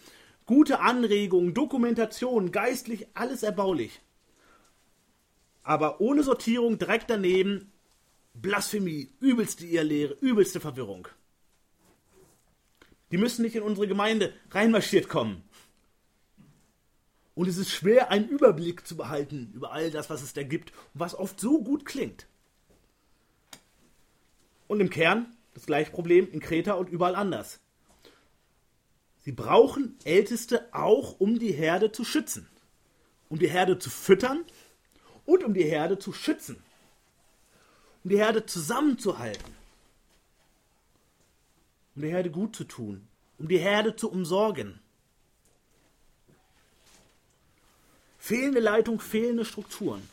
gute 0.47 0.81
Anregungen, 0.81 1.55
Dokumentationen, 1.55 2.53
geistlich, 2.53 3.07
alles 3.15 3.43
erbaulich. 3.43 4.01
Aber 5.63 6.01
ohne 6.01 6.23
Sortierung 6.23 6.79
direkt 6.79 7.09
daneben 7.09 7.73
Blasphemie, 8.35 9.11
übelste 9.21 9.67
Irrlehre, 9.67 10.15
übelste 10.21 10.61
Verwirrung. 10.61 11.09
Die 13.11 13.19
müssen 13.19 13.43
nicht 13.43 13.57
in 13.57 13.63
unsere 13.63 13.87
Gemeinde 13.87 14.33
reinmarschiert 14.51 15.09
kommen. 15.09 15.43
Und 17.35 17.49
es 17.49 17.57
ist 17.57 17.71
schwer, 17.71 18.11
einen 18.11 18.29
Überblick 18.29 18.87
zu 18.87 18.97
behalten 18.97 19.53
über 19.55 19.73
all 19.73 19.91
das, 19.91 20.11
was 20.11 20.23
es 20.23 20.35
da 20.35 20.43
gibt 20.43 20.73
und 20.93 21.01
was 21.01 21.15
oft 21.15 21.41
so 21.41 21.63
gut 21.63 21.85
klingt. 21.85 22.27
Und 24.67 24.81
im 24.81 24.91
Kern 24.91 25.35
das 25.55 25.67
gleiche 25.67 25.91
Problem 25.91 26.29
in 26.31 26.41
Kreta 26.41 26.75
und 26.75 26.89
überall 26.89 27.15
anders. 27.15 27.61
Sie 29.25 29.33
brauchen 29.33 29.99
Älteste 30.05 30.69
auch, 30.73 31.19
um 31.19 31.39
die 31.39 31.53
Herde 31.53 31.93
zu 31.93 32.05
schützen. 32.05 32.49
Um 33.29 33.39
die 33.39 33.49
Herde 33.49 33.79
zu 33.79 33.91
füttern 33.91 34.45
und 35.25 35.43
um 35.45 35.55
die 35.55 35.65
Herde 35.65 35.99
zu 35.99 36.13
schützen 36.13 36.63
um 38.05 38.11
die 38.11 38.19
Herde 38.19 38.45
zusammenzuhalten, 38.45 39.57
um 41.97 42.03
der 42.03 42.11
Herde 42.11 42.31
gut 42.31 42.55
zu 42.55 42.65
tun, 42.65 43.09
um 43.39 43.49
die 43.49 43.59
Herde 43.59 43.97
zu 43.97 44.11
umsorgen. 44.11 44.79
Fehlende 48.19 48.61
Leitung, 48.61 49.01
fehlende 49.01 49.45
Strukturen. 49.45 50.07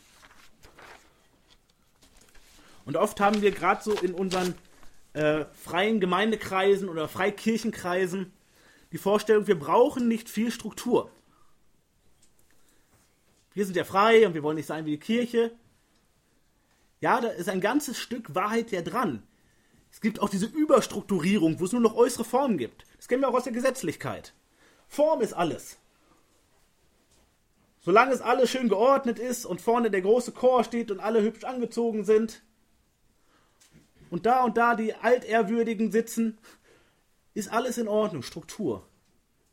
Und 2.84 2.96
oft 2.96 3.20
haben 3.20 3.42
wir 3.42 3.52
gerade 3.52 3.82
so 3.82 3.92
in 3.92 4.12
unseren 4.12 4.54
äh, 5.12 5.44
freien 5.62 6.00
Gemeindekreisen 6.00 6.88
oder 6.88 7.08
Freikirchenkreisen 7.08 8.32
die 8.92 8.98
Vorstellung, 8.98 9.46
wir 9.46 9.58
brauchen 9.58 10.06
nicht 10.06 10.28
viel 10.28 10.50
Struktur. 10.50 11.10
Wir 13.54 13.64
sind 13.64 13.76
ja 13.76 13.84
frei 13.84 14.26
und 14.26 14.34
wir 14.34 14.42
wollen 14.42 14.56
nicht 14.56 14.66
sein 14.66 14.84
wie 14.84 14.92
die 14.92 14.98
Kirche. 14.98 15.52
Ja, 17.00 17.20
da 17.20 17.28
ist 17.28 17.48
ein 17.48 17.60
ganzes 17.60 17.98
Stück 17.98 18.34
Wahrheit 18.34 18.70
ja 18.70 18.82
dran. 18.82 19.22
Es 19.90 20.00
gibt 20.00 20.20
auch 20.20 20.28
diese 20.28 20.46
Überstrukturierung, 20.46 21.60
wo 21.60 21.64
es 21.64 21.72
nur 21.72 21.80
noch 21.80 21.94
äußere 21.94 22.24
Formen 22.24 22.56
gibt. 22.56 22.86
Das 22.96 23.08
kennen 23.08 23.22
wir 23.22 23.28
auch 23.28 23.34
aus 23.34 23.44
der 23.44 23.52
Gesetzlichkeit. 23.52 24.32
Form 24.88 25.20
ist 25.20 25.32
alles. 25.32 25.78
Solange 27.80 28.12
es 28.12 28.20
alles 28.20 28.50
schön 28.50 28.68
geordnet 28.68 29.18
ist 29.18 29.44
und 29.44 29.60
vorne 29.60 29.90
der 29.90 30.02
große 30.02 30.32
Chor 30.32 30.64
steht 30.64 30.90
und 30.90 31.00
alle 31.00 31.20
hübsch 31.22 31.44
angezogen 31.44 32.04
sind 32.04 32.42
und 34.08 34.24
da 34.24 34.44
und 34.44 34.56
da 34.56 34.76
die 34.76 34.94
Altehrwürdigen 34.94 35.90
sitzen, 35.90 36.38
ist 37.34 37.50
alles 37.50 37.78
in 37.78 37.88
Ordnung. 37.88 38.22
Struktur. 38.22 38.86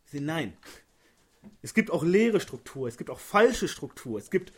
Sie, 0.06 0.20
nein. 0.20 0.58
Es 1.62 1.74
gibt 1.74 1.92
auch 1.92 2.04
leere 2.04 2.40
Struktur, 2.40 2.88
es 2.88 2.98
gibt 2.98 3.10
auch 3.10 3.20
falsche 3.20 3.68
Struktur, 3.68 4.18
es 4.18 4.30
gibt 4.30 4.52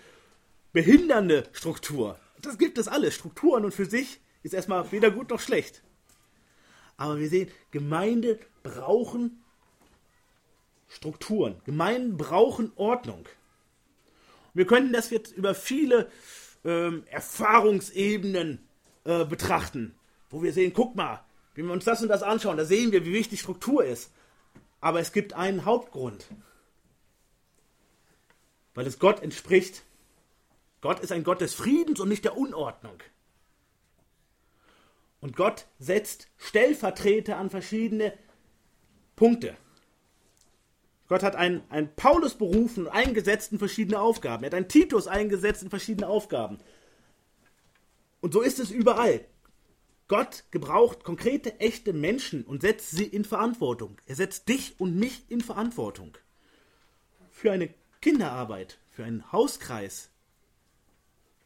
behindernde 0.73 1.47
Struktur. 1.51 2.19
Das 2.41 2.57
gibt 2.57 2.77
es 2.77 2.87
alles. 2.87 3.13
Strukturen 3.13 3.65
und 3.65 3.73
für 3.73 3.85
sich 3.85 4.19
ist 4.43 4.53
erstmal 4.53 4.91
weder 4.91 5.11
gut 5.11 5.29
noch 5.29 5.39
schlecht. 5.39 5.83
Aber 6.97 7.19
wir 7.19 7.29
sehen, 7.29 7.49
Gemeinde 7.71 8.39
brauchen 8.63 9.43
Strukturen. 10.87 11.61
Gemeinden 11.65 12.17
brauchen 12.17 12.71
Ordnung. 12.75 13.27
Wir 14.53 14.65
könnten 14.65 14.91
das 14.91 15.09
jetzt 15.09 15.31
über 15.31 15.55
viele 15.55 16.09
ähm, 16.65 17.03
Erfahrungsebenen 17.07 18.59
äh, 19.05 19.25
betrachten, 19.25 19.95
wo 20.29 20.43
wir 20.43 20.53
sehen, 20.53 20.73
guck 20.73 20.95
mal, 20.95 21.23
wenn 21.53 21.65
wir 21.65 21.73
uns 21.73 21.85
das 21.85 22.01
und 22.01 22.07
das 22.07 22.23
anschauen, 22.23 22.57
da 22.57 22.65
sehen 22.65 22.91
wir, 22.91 23.05
wie 23.05 23.13
wichtig 23.13 23.41
Struktur 23.41 23.83
ist. 23.83 24.11
Aber 24.79 24.99
es 24.99 25.11
gibt 25.11 25.33
einen 25.33 25.65
Hauptgrund, 25.65 26.25
weil 28.73 28.87
es 28.87 28.99
Gott 28.99 29.21
entspricht. 29.21 29.83
Gott 30.81 30.99
ist 31.01 31.11
ein 31.11 31.23
Gott 31.23 31.41
des 31.41 31.53
Friedens 31.53 31.99
und 31.99 32.09
nicht 32.09 32.25
der 32.25 32.37
Unordnung. 32.37 32.97
Und 35.19 35.35
Gott 35.35 35.67
setzt 35.77 36.27
Stellvertreter 36.37 37.37
an 37.37 37.51
verschiedene 37.51 38.17
Punkte. 39.15 39.55
Gott 41.07 41.21
hat 41.21 41.35
einen, 41.35 41.61
einen 41.69 41.93
Paulus 41.95 42.33
berufen 42.33 42.87
und 42.87 42.91
eingesetzt 42.91 43.51
in 43.51 43.59
verschiedene 43.59 43.99
Aufgaben. 43.99 44.43
Er 44.43 44.47
hat 44.47 44.53
einen 44.55 44.69
Titus 44.69 45.07
eingesetzt 45.07 45.61
in 45.61 45.69
verschiedene 45.69 46.07
Aufgaben. 46.07 46.57
Und 48.21 48.33
so 48.33 48.41
ist 48.41 48.59
es 48.59 48.71
überall. 48.71 49.25
Gott 50.11 50.43
gebraucht 50.51 51.05
konkrete, 51.05 51.61
echte 51.61 51.93
Menschen 51.93 52.43
und 52.43 52.63
setzt 52.63 52.91
sie 52.91 53.05
in 53.05 53.23
Verantwortung. 53.23 53.97
Er 54.05 54.15
setzt 54.17 54.49
dich 54.49 54.77
und 54.77 54.97
mich 54.97 55.23
in 55.29 55.39
Verantwortung. 55.39 56.17
Für 57.31 57.53
eine 57.53 57.73
Kinderarbeit, 58.01 58.77
für 58.89 59.05
einen 59.05 59.31
Hauskreis, 59.31 60.09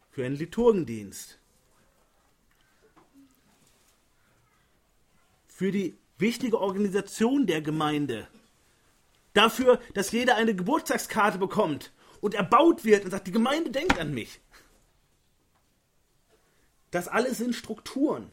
für 0.09 0.26
einen 0.26 0.36
Liturgendienst, 0.36 1.38
für 5.45 5.72
die 5.72 5.95
wichtige 6.18 6.59
Organisation 6.59 7.45
der 7.45 7.61
Gemeinde, 7.61 8.28
dafür, 9.36 9.80
dass 9.93 10.11
jeder 10.11 10.38
eine 10.38 10.55
Geburtstagskarte 10.55 11.38
bekommt 11.38 11.93
und 12.20 12.34
erbaut 12.34 12.84
wird 12.84 13.05
und 13.05 13.11
sagt, 13.11 13.28
die 13.28 13.32
Gemeinde 13.32 13.70
denkt 13.70 13.99
an 13.99 14.11
mich. 14.11 14.39
Das 16.89 17.07
alles 17.07 17.38
sind 17.38 17.53
Strukturen. 17.53 18.32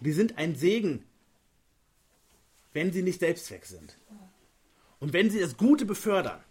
Die 0.00 0.12
sind 0.12 0.38
ein 0.38 0.54
Segen, 0.54 1.04
wenn 2.72 2.92
sie 2.92 3.02
nicht 3.02 3.20
Selbstzweck 3.20 3.64
sind. 3.64 3.96
Und 4.98 5.12
wenn 5.12 5.30
sie 5.30 5.40
das 5.40 5.56
Gute 5.56 5.84
befördern 5.84 6.42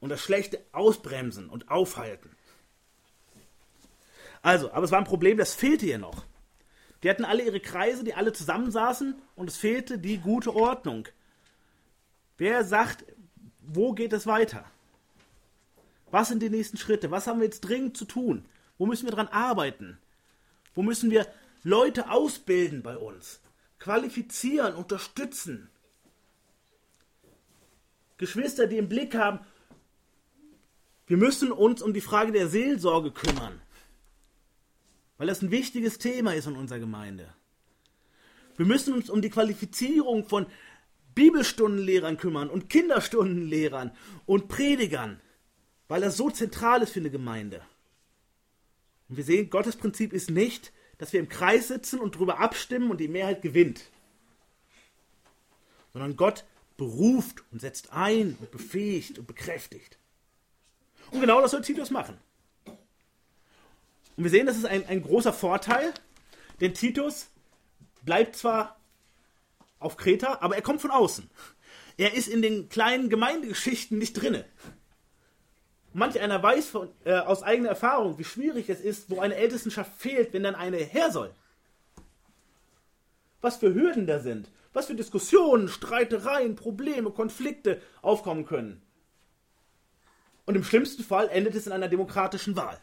und 0.00 0.10
das 0.10 0.20
Schlechte 0.20 0.64
ausbremsen 0.72 1.48
und 1.48 1.70
aufhalten. 1.70 2.30
Also, 4.42 4.72
aber 4.72 4.84
es 4.84 4.90
war 4.90 4.98
ein 4.98 5.04
Problem, 5.04 5.36
das 5.36 5.54
fehlte 5.54 5.86
hier 5.86 5.98
noch. 5.98 6.24
Die 7.02 7.10
hatten 7.10 7.24
alle 7.24 7.42
ihre 7.42 7.60
Kreise, 7.60 8.04
die 8.04 8.14
alle 8.14 8.32
zusammensaßen 8.32 9.14
und 9.36 9.48
es 9.48 9.56
fehlte 9.56 9.98
die 9.98 10.18
gute 10.18 10.54
Ordnung. 10.54 11.08
Wer 12.36 12.64
sagt, 12.64 13.04
wo 13.60 13.92
geht 13.92 14.12
es 14.12 14.26
weiter? 14.26 14.64
Was 16.10 16.28
sind 16.28 16.42
die 16.42 16.50
nächsten 16.50 16.76
Schritte? 16.76 17.10
Was 17.10 17.26
haben 17.26 17.38
wir 17.38 17.44
jetzt 17.44 17.60
dringend 17.60 17.96
zu 17.96 18.04
tun? 18.04 18.44
Wo 18.78 18.86
müssen 18.86 19.06
wir 19.06 19.12
dran 19.12 19.28
arbeiten? 19.28 19.98
Wo 20.74 20.82
müssen 20.82 21.10
wir 21.10 21.26
Leute 21.62 22.10
ausbilden 22.10 22.82
bei 22.82 22.96
uns? 22.96 23.40
Qualifizieren, 23.78 24.74
unterstützen? 24.74 25.70
Geschwister, 28.18 28.66
die 28.66 28.76
im 28.76 28.88
Blick 28.88 29.14
haben, 29.14 29.40
wir 31.06 31.16
müssen 31.16 31.50
uns 31.50 31.82
um 31.82 31.92
die 31.92 32.00
Frage 32.00 32.32
der 32.32 32.48
Seelsorge 32.48 33.10
kümmern, 33.10 33.60
weil 35.18 35.26
das 35.26 35.42
ein 35.42 35.50
wichtiges 35.50 35.98
Thema 35.98 36.34
ist 36.34 36.46
in 36.46 36.56
unserer 36.56 36.78
Gemeinde. 36.78 37.34
Wir 38.56 38.66
müssen 38.66 38.94
uns 38.94 39.10
um 39.10 39.22
die 39.22 39.30
Qualifizierung 39.30 40.28
von 40.28 40.46
Bibelstundenlehrern 41.14 42.16
kümmern 42.16 42.48
und 42.48 42.68
Kinderstundenlehrern 42.68 43.90
und 44.26 44.48
Predigern, 44.48 45.20
weil 45.88 46.00
das 46.00 46.16
so 46.16 46.30
zentral 46.30 46.82
ist 46.82 46.92
für 46.92 47.00
eine 47.00 47.10
Gemeinde. 47.10 47.62
Und 49.08 49.16
wir 49.16 49.24
sehen, 49.24 49.50
Gottes 49.50 49.76
Prinzip 49.76 50.12
ist 50.12 50.30
nicht, 50.30 50.72
dass 51.00 51.14
wir 51.14 51.20
im 51.20 51.30
Kreis 51.30 51.68
sitzen 51.68 51.98
und 51.98 52.14
darüber 52.14 52.40
abstimmen 52.40 52.90
und 52.90 52.98
die 52.98 53.08
Mehrheit 53.08 53.40
gewinnt, 53.40 53.80
sondern 55.94 56.14
Gott 56.14 56.44
beruft 56.76 57.42
und 57.50 57.62
setzt 57.62 57.90
ein 57.94 58.36
und 58.38 58.50
befähigt 58.50 59.18
und 59.18 59.26
bekräftigt. 59.26 59.96
Und 61.10 61.22
genau 61.22 61.40
das 61.40 61.52
soll 61.52 61.62
Titus 61.62 61.90
machen. 61.90 62.18
Und 62.66 64.24
wir 64.24 64.30
sehen, 64.30 64.44
das 64.44 64.58
ist 64.58 64.66
ein, 64.66 64.86
ein 64.88 65.02
großer 65.02 65.32
Vorteil, 65.32 65.94
denn 66.60 66.74
Titus 66.74 67.28
bleibt 68.02 68.36
zwar 68.36 68.78
auf 69.78 69.96
Kreta, 69.96 70.38
aber 70.42 70.56
er 70.56 70.62
kommt 70.62 70.82
von 70.82 70.90
außen. 70.90 71.30
Er 71.96 72.12
ist 72.12 72.28
in 72.28 72.42
den 72.42 72.68
kleinen 72.68 73.08
Gemeindegeschichten 73.08 73.96
nicht 73.96 74.12
drinne. 74.12 74.44
Manch 75.92 76.20
einer 76.20 76.42
weiß 76.42 76.68
von, 76.68 76.88
äh, 77.04 77.14
aus 77.14 77.42
eigener 77.42 77.70
Erfahrung, 77.70 78.18
wie 78.18 78.24
schwierig 78.24 78.68
es 78.68 78.80
ist, 78.80 79.10
wo 79.10 79.20
eine 79.20 79.34
Ältestenschaft 79.34 79.92
fehlt, 79.96 80.32
wenn 80.32 80.44
dann 80.44 80.54
eine 80.54 80.76
her 80.76 81.10
soll. 81.10 81.34
Was 83.40 83.56
für 83.56 83.74
Hürden 83.74 84.06
da 84.06 84.20
sind, 84.20 84.50
was 84.72 84.86
für 84.86 84.94
Diskussionen, 84.94 85.68
Streitereien, 85.68 86.54
Probleme, 86.54 87.10
Konflikte 87.10 87.82
aufkommen 88.02 88.46
können. 88.46 88.82
Und 90.46 90.54
im 90.54 90.64
schlimmsten 90.64 91.02
Fall 91.02 91.28
endet 91.28 91.54
es 91.54 91.66
in 91.66 91.72
einer 91.72 91.88
demokratischen 91.88 92.56
Wahl. 92.56 92.78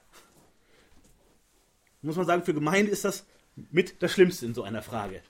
Muss 2.01 2.15
man 2.15 2.25
sagen, 2.25 2.43
für 2.43 2.53
Gemeinde 2.53 2.91
ist 2.91 3.05
das 3.05 3.25
mit 3.55 4.01
das 4.01 4.11
Schlimmste 4.11 4.45
in 4.45 4.53
so 4.53 4.63
einer 4.63 4.81
Frage. 4.81 5.21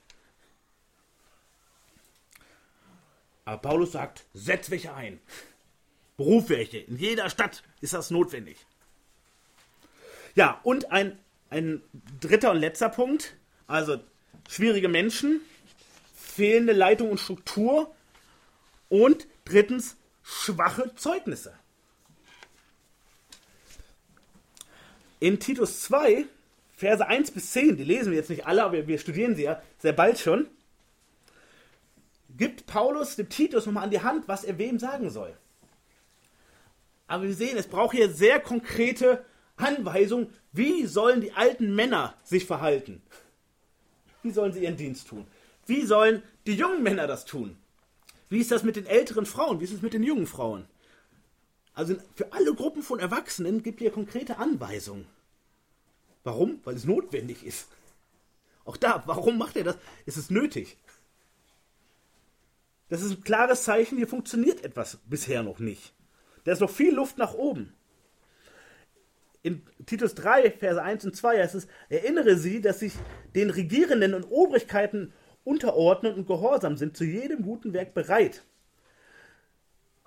Aber 3.44 3.58
Paulus 3.58 3.92
sagt, 3.92 4.26
setz 4.34 4.70
welche 4.70 4.94
ein. 4.94 5.20
Beruf 6.18 6.50
welche. 6.50 6.78
In 6.78 6.98
jeder 6.98 7.30
Stadt 7.30 7.62
ist 7.80 7.94
das 7.94 8.10
notwendig. 8.10 8.58
Ja, 10.34 10.60
und 10.64 10.90
ein, 10.92 11.16
ein 11.48 11.80
dritter 12.20 12.50
und 12.50 12.58
letzter 12.58 12.90
Punkt. 12.90 13.36
Also 13.68 14.00
schwierige 14.48 14.88
Menschen, 14.88 15.40
fehlende 16.14 16.72
Leitung 16.72 17.10
und 17.10 17.18
Struktur 17.18 17.94
und 18.88 19.26
drittens 19.44 19.96
schwache 20.24 20.92
Zeugnisse. 20.96 21.54
In 25.20 25.38
Titus 25.38 25.82
2, 25.82 26.26
Verse 26.76 27.06
1 27.06 27.30
bis 27.30 27.52
10, 27.52 27.76
die 27.76 27.84
lesen 27.84 28.10
wir 28.10 28.18
jetzt 28.18 28.30
nicht 28.30 28.46
alle, 28.46 28.64
aber 28.64 28.86
wir 28.88 28.98
studieren 28.98 29.36
sie 29.36 29.44
ja 29.44 29.62
sehr 29.78 29.92
bald 29.92 30.18
schon, 30.18 30.48
gibt 32.36 32.66
Paulus 32.66 33.16
dem 33.16 33.28
Titus 33.28 33.66
nochmal 33.66 33.84
an 33.84 33.90
die 33.90 34.02
Hand, 34.02 34.26
was 34.26 34.44
er 34.44 34.58
wem 34.58 34.78
sagen 34.78 35.10
soll. 35.10 35.36
Aber 37.08 37.24
wir 37.24 37.34
sehen, 37.34 37.56
es 37.56 37.66
braucht 37.66 37.96
hier 37.96 38.10
sehr 38.10 38.38
konkrete 38.38 39.24
Anweisungen, 39.56 40.32
wie 40.52 40.86
sollen 40.86 41.20
die 41.20 41.32
alten 41.32 41.74
Männer 41.74 42.14
sich 42.22 42.44
verhalten? 42.44 43.02
Wie 44.22 44.30
sollen 44.30 44.52
sie 44.52 44.62
ihren 44.62 44.76
Dienst 44.76 45.08
tun? 45.08 45.26
Wie 45.66 45.84
sollen 45.84 46.22
die 46.46 46.54
jungen 46.54 46.82
Männer 46.82 47.06
das 47.06 47.24
tun? 47.24 47.56
Wie 48.28 48.38
ist 48.38 48.50
das 48.50 48.62
mit 48.62 48.76
den 48.76 48.86
älteren 48.86 49.26
Frauen? 49.26 49.58
Wie 49.58 49.64
ist 49.64 49.72
es 49.72 49.82
mit 49.82 49.94
den 49.94 50.02
jungen 50.02 50.26
Frauen? 50.26 50.66
Also 51.72 51.96
für 52.14 52.32
alle 52.32 52.54
Gruppen 52.54 52.82
von 52.82 52.98
Erwachsenen 52.98 53.62
gibt 53.62 53.78
hier 53.80 53.90
konkrete 53.90 54.38
Anweisungen. 54.38 55.06
Warum? 56.24 56.60
Weil 56.64 56.74
es 56.74 56.84
notwendig 56.84 57.44
ist. 57.44 57.68
Auch 58.64 58.76
da, 58.76 59.02
warum 59.06 59.38
macht 59.38 59.56
er 59.56 59.64
das? 59.64 59.78
Es 60.04 60.18
ist 60.18 60.30
nötig. 60.30 60.76
Das 62.90 63.02
ist 63.02 63.12
ein 63.12 63.24
klares 63.24 63.62
Zeichen, 63.62 63.96
hier 63.96 64.08
funktioniert 64.08 64.62
etwas 64.62 64.98
bisher 65.06 65.42
noch 65.42 65.58
nicht. 65.58 65.94
Da 66.48 66.54
ist 66.54 66.60
noch 66.60 66.70
viel 66.70 66.94
Luft 66.94 67.18
nach 67.18 67.34
oben. 67.34 67.74
In 69.42 69.60
Titus 69.84 70.14
3, 70.14 70.52
Verse 70.52 70.82
1 70.82 71.04
und 71.04 71.14
2 71.14 71.42
heißt 71.42 71.54
es, 71.54 71.68
erinnere 71.90 72.38
sie, 72.38 72.62
dass 72.62 72.78
sich 72.78 72.94
den 73.34 73.50
Regierenden 73.50 74.14
und 74.14 74.24
Obrigkeiten 74.24 75.12
unterordnen 75.44 76.14
und 76.14 76.26
gehorsam 76.26 76.78
sind, 76.78 76.96
zu 76.96 77.04
jedem 77.04 77.42
guten 77.42 77.74
Werk 77.74 77.92
bereit. 77.92 78.44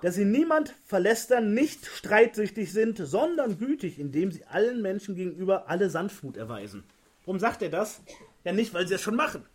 Dass 0.02 0.16
sie 0.16 0.26
niemand 0.26 0.74
verlästern, 0.84 1.54
nicht 1.54 1.86
streitsüchtig 1.86 2.74
sind, 2.74 2.98
sondern 2.98 3.60
gütig, 3.60 4.00
indem 4.00 4.32
sie 4.32 4.44
allen 4.46 4.82
Menschen 4.82 5.14
gegenüber 5.14 5.70
alle 5.70 5.92
Sanftmut 5.92 6.38
erweisen. 6.38 6.84
Warum 7.24 7.40
sagt 7.40 7.62
er 7.62 7.70
das? 7.70 8.02
Ja, 8.44 8.52
nicht, 8.52 8.74
weil 8.74 8.88
sie 8.88 8.96
es 8.96 9.02
schon 9.02 9.16
machen. 9.16 9.46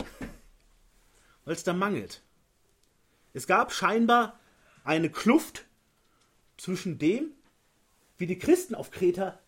Weil 1.45 1.55
es 1.55 1.65
da 1.65 1.73
mangelt. 1.73 2.23
Es 3.35 3.49
gab 3.49 3.73
scheinbar 3.73 4.39
eine 4.85 5.11
Kluft 5.11 5.66
zwischen 6.57 6.99
dem, 6.99 7.31
wie 8.19 8.27
die 8.27 8.39
Christen 8.39 8.75
auf 8.75 8.91
Kreta 8.91 9.39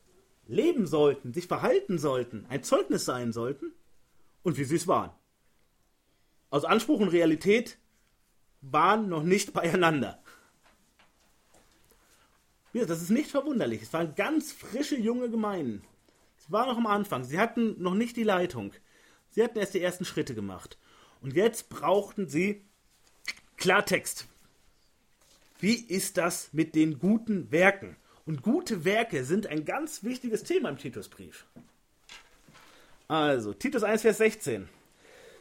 leben 0.46 0.86
sollten, 0.86 1.32
sich 1.32 1.46
verhalten 1.46 1.98
sollten, 1.98 2.46
ein 2.48 2.62
Zeugnis 2.62 3.04
sein 3.04 3.32
sollten 3.32 3.72
und 4.42 4.59
wie 4.59 4.64
sie 4.64 4.76
es 4.76 4.86
waren. 4.88 5.11
Also 6.50 6.66
Anspruch 6.66 7.00
und 7.00 7.09
Realität 7.09 7.78
waren 8.61 9.09
noch 9.09 9.22
nicht 9.22 9.52
beieinander. 9.52 10.22
Das 12.72 13.02
ist 13.02 13.11
nicht 13.11 13.30
verwunderlich. 13.30 13.82
Es 13.82 13.92
waren 13.92 14.14
ganz 14.14 14.52
frische 14.52 14.96
junge 14.96 15.30
Gemeinden. 15.30 15.82
Es 16.38 16.50
war 16.52 16.66
noch 16.66 16.76
am 16.76 16.86
Anfang. 16.86 17.24
Sie 17.24 17.38
hatten 17.38 17.80
noch 17.82 17.94
nicht 17.94 18.16
die 18.16 18.22
Leitung. 18.22 18.72
Sie 19.30 19.42
hatten 19.42 19.59
erst 19.59 19.74
die 19.74 19.82
ersten 19.82 20.04
Schritte 20.04 20.34
gemacht. 20.34 20.78
Und 21.20 21.34
jetzt 21.34 21.70
brauchten 21.70 22.28
sie 22.28 22.64
Klartext. 23.56 24.28
Wie 25.61 25.74
ist 25.74 26.16
das 26.16 26.52
mit 26.52 26.74
den 26.74 26.98
guten 26.98 27.50
Werken? 27.50 27.96
Und 28.24 28.42
gute 28.42 28.84
Werke 28.84 29.24
sind 29.24 29.46
ein 29.46 29.64
ganz 29.64 30.04
wichtiges 30.04 30.44
Thema 30.44 30.68
im 30.68 30.78
Titusbrief. 30.78 31.46
Also, 33.09 33.54
Titus 33.54 33.82
1, 33.82 34.02
Vers 34.02 34.18
16. 34.18 34.68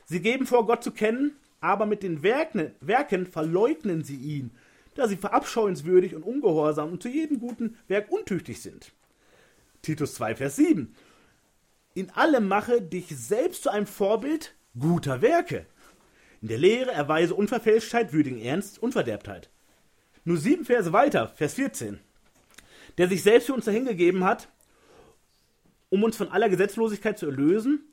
Sie 0.05 0.21
geben 0.21 0.45
vor, 0.45 0.65
Gott 0.65 0.83
zu 0.83 0.91
kennen, 0.91 1.35
aber 1.59 1.85
mit 1.85 2.01
den 2.01 2.23
Werken, 2.23 2.71
Werken 2.79 3.27
verleugnen 3.27 4.03
sie 4.03 4.15
ihn, 4.15 4.51
da 4.95 5.07
sie 5.07 5.17
verabscheuenswürdig 5.17 6.15
und 6.15 6.23
ungehorsam 6.23 6.93
und 6.93 7.03
zu 7.03 7.09
jedem 7.09 7.39
guten 7.39 7.77
Werk 7.87 8.09
untüchtig 8.09 8.61
sind. 8.61 8.93
Titus 9.81 10.15
2, 10.15 10.35
Vers 10.35 10.55
7. 10.55 10.95
In 11.93 12.09
allem 12.11 12.47
mache 12.47 12.81
dich 12.81 13.07
selbst 13.09 13.63
zu 13.63 13.69
einem 13.69 13.87
Vorbild 13.87 14.55
guter 14.79 15.21
Werke. 15.21 15.65
In 16.41 16.47
der 16.47 16.57
Lehre 16.57 16.91
erweise 16.91 17.35
Unverfälschtheit, 17.35 18.13
würdigen 18.13 18.39
Ernst, 18.39 18.81
Unverderbtheit. 18.81 19.49
Nur 20.27 20.35
sieben 20.35 20.65
Verse 20.65 20.91
weiter, 20.91 21.31
Vers 21.37 21.53
14. 21.53 21.99
Der 22.97 23.07
sich 23.07 23.23
selbst 23.23 23.45
für 23.45 23.53
uns 23.53 23.63
dahingegeben 23.63 24.25
hat, 24.25 24.49
um 25.87 26.03
uns 26.03 26.17
von 26.17 26.27
aller 26.27 26.49
Gesetzlosigkeit 26.49 27.17
zu 27.17 27.27
erlösen 27.27 27.85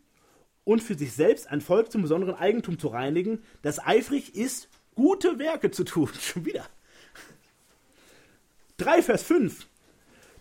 und 0.64 0.82
für 0.82 0.96
sich 0.96 1.12
selbst 1.12 1.48
ein 1.48 1.60
Volk 1.60 1.92
zum 1.92 2.02
besonderen 2.02 2.34
Eigentum 2.34 2.76
zu 2.76 2.88
reinigen, 2.88 3.44
das 3.62 3.78
eifrig 3.78 4.34
ist, 4.34 4.68
gute 4.96 5.38
Werke 5.38 5.70
zu 5.70 5.84
tun. 5.84 6.10
Schon 6.20 6.44
wieder. 6.44 6.66
3 8.78 9.02
Vers 9.02 9.22
5. 9.22 9.68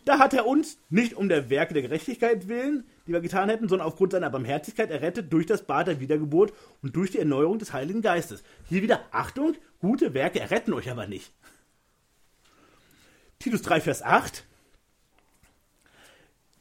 Da 0.03 0.17
hat 0.17 0.33
er 0.33 0.47
uns 0.47 0.79
nicht 0.89 1.13
um 1.13 1.29
der 1.29 1.51
Werke 1.51 1.75
der 1.75 1.83
Gerechtigkeit 1.83 2.47
willen, 2.47 2.87
die 3.05 3.13
wir 3.13 3.21
getan 3.21 3.49
hätten, 3.49 3.69
sondern 3.69 3.87
aufgrund 3.87 4.13
seiner 4.13 4.31
Barmherzigkeit 4.31 4.89
errettet 4.89 5.31
durch 5.31 5.45
das 5.45 5.61
Bad 5.67 5.85
der 5.85 5.99
Wiedergeburt 5.99 6.53
und 6.81 6.95
durch 6.95 7.11
die 7.11 7.19
Erneuerung 7.19 7.59
des 7.59 7.71
Heiligen 7.71 8.01
Geistes. 8.01 8.43
Hier 8.67 8.81
wieder 8.81 9.01
Achtung, 9.11 9.53
gute 9.77 10.15
Werke 10.15 10.39
erretten 10.39 10.73
euch 10.73 10.89
aber 10.89 11.05
nicht. 11.05 11.31
Titus 13.43 13.61
3, 13.63 13.81
Vers 13.81 14.01
8. 14.01 14.45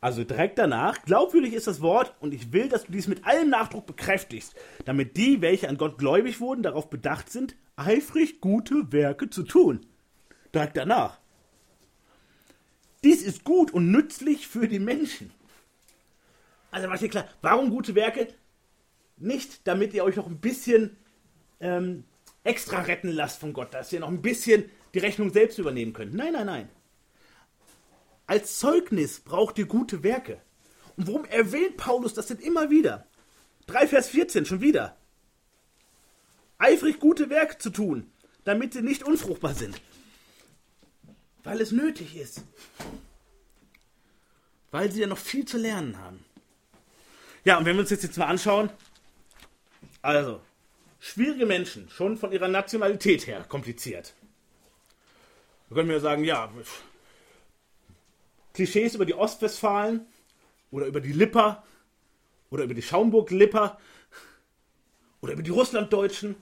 Also 0.01 0.25
direkt 0.25 0.59
danach, 0.59 1.01
glaubwürdig 1.05 1.55
ist 1.55 1.69
das 1.69 1.81
Wort 1.81 2.13
und 2.19 2.35
ich 2.35 2.53
will, 2.53 2.69
dass 2.69 2.87
du 2.87 2.91
dies 2.91 3.07
mit 3.07 3.25
allem 3.25 3.51
Nachdruck 3.51 3.87
bekräftigst, 3.87 4.57
damit 4.85 5.17
die, 5.17 5.41
welche 5.43 5.69
an 5.69 5.77
Gott 5.77 5.97
gläubig 5.97 6.41
wurden, 6.41 6.65
darauf 6.65 6.91
bedacht 6.91 7.31
sind, 7.31 7.55
eifrig 7.77 8.41
gute 8.41 8.91
Werke 8.91 9.31
zu 9.31 9.45
tun. 9.45 9.87
Direkt 10.53 10.77
danach. 10.77 11.21
Dies 13.05 13.23
ist 13.23 13.45
gut 13.45 13.71
und 13.71 13.93
nützlich 13.93 14.49
für 14.49 14.67
die 14.67 14.81
Menschen. 14.81 15.31
Also 16.73 16.89
macht 16.89 17.03
ihr 17.03 17.11
klar, 17.11 17.29
warum 17.43 17.71
gute 17.71 17.95
Werke? 17.95 18.27
Nicht, 19.19 19.69
damit 19.69 19.95
ihr 19.95 20.03
euch 20.03 20.17
noch 20.17 20.27
ein 20.27 20.41
bisschen 20.41 20.97
ähm, 21.61 22.03
extra 22.43 22.81
retten 22.81 23.13
lasst 23.13 23.39
von 23.39 23.53
Gott, 23.53 23.73
dass 23.73 23.93
ihr 23.93 24.01
noch 24.01 24.09
ein 24.09 24.21
bisschen 24.21 24.65
die 24.95 24.99
Rechnung 24.99 25.33
selbst 25.33 25.59
übernehmen 25.59 25.93
könnt. 25.93 26.15
Nein, 26.15 26.33
nein, 26.33 26.47
nein. 26.47 26.69
Als 28.27 28.59
Zeugnis 28.59 29.21
braucht 29.21 29.59
ihr 29.59 29.67
gute 29.67 30.03
Werke. 30.03 30.41
Und 30.97 31.07
warum 31.07 31.25
erwähnt 31.25 31.77
Paulus 31.77 32.15
das 32.15 32.27
denn 32.27 32.39
immer 32.39 32.71
wieder? 32.71 33.07
3 33.67 33.89
Vers 33.89 34.09
14 34.09 34.45
schon 34.47 34.61
wieder. 34.61 34.97
Eifrig 36.59 37.01
gute 37.01 37.31
Werke 37.31 37.59
zu 37.59 37.71
tun, 37.71 38.11
damit 38.45 38.73
sie 38.73 38.83
nicht 38.83 39.03
unfruchtbar 39.03 39.55
sind. 39.55 39.81
Weil 41.43 41.61
es 41.61 41.73
nötig 41.73 42.17
ist. 42.17 42.43
Weil 44.71 44.93
sie 44.93 45.01
ja 45.01 45.07
noch 45.07 45.19
viel 45.19 45.45
zu 45.45 45.59
lernen 45.59 45.99
haben. 45.99 46.25
Ja, 47.45 47.59
und 47.59 47.65
wenn 47.65 47.75
wir 47.77 47.81
uns 47.81 47.91
jetzt, 47.91 48.05
jetzt 48.05 48.17
mal 48.17 48.27
anschauen, 48.27 48.71
also, 50.01 50.41
schwierige 51.01 51.47
Menschen, 51.47 51.89
schon 51.89 52.17
von 52.17 52.33
ihrer 52.33 52.49
Nationalität 52.49 53.27
her 53.27 53.45
kompliziert. 53.49 54.15
Da 55.73 55.77
können 55.77 55.89
wir 55.89 56.01
sagen, 56.01 56.23
ja, 56.23 56.53
Klischees 58.53 58.95
über 58.95 59.07
die 59.07 59.15
Ostwestfalen 59.15 60.05
oder 60.71 60.85
über 60.85 61.01
die 61.01 61.15
Lipper 61.15 61.65
oder 62.51 62.65
über 62.65 62.75
die 62.75 62.83
Schaumburg-Lipper 62.83 63.79
oder 65.23 65.33
über 65.33 65.43
die 65.43 65.51
Russlanddeutschen. 65.51 66.37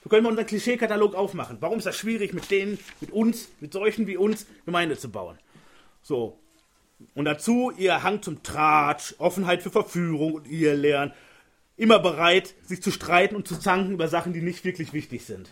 Wir 0.00 0.10
können 0.10 0.22
mal 0.22 0.28
unseren 0.28 0.46
Klischeekatalog 0.46 1.16
aufmachen. 1.16 1.56
Warum 1.58 1.78
ist 1.78 1.88
das 1.88 1.96
schwierig, 1.96 2.34
mit 2.34 2.48
denen, 2.52 2.78
mit 3.00 3.10
uns, 3.10 3.48
mit 3.58 3.72
solchen 3.72 4.06
wie 4.06 4.16
uns 4.16 4.46
Gemeinde 4.64 4.96
zu 4.96 5.10
bauen? 5.10 5.36
So. 6.02 6.38
Und 7.16 7.24
dazu 7.24 7.72
ihr 7.76 8.04
Hang 8.04 8.22
zum 8.22 8.44
Tratsch, 8.44 9.16
Offenheit 9.18 9.64
für 9.64 9.72
Verführung 9.72 10.34
und 10.34 10.46
ihr 10.46 10.74
Lernen. 10.76 11.12
Immer 11.76 11.98
bereit, 11.98 12.54
sich 12.62 12.80
zu 12.80 12.92
streiten 12.92 13.34
und 13.34 13.48
zu 13.48 13.58
zanken 13.58 13.94
über 13.94 14.06
Sachen, 14.06 14.32
die 14.32 14.40
nicht 14.40 14.64
wirklich 14.64 14.92
wichtig 14.92 15.24
sind. 15.24 15.50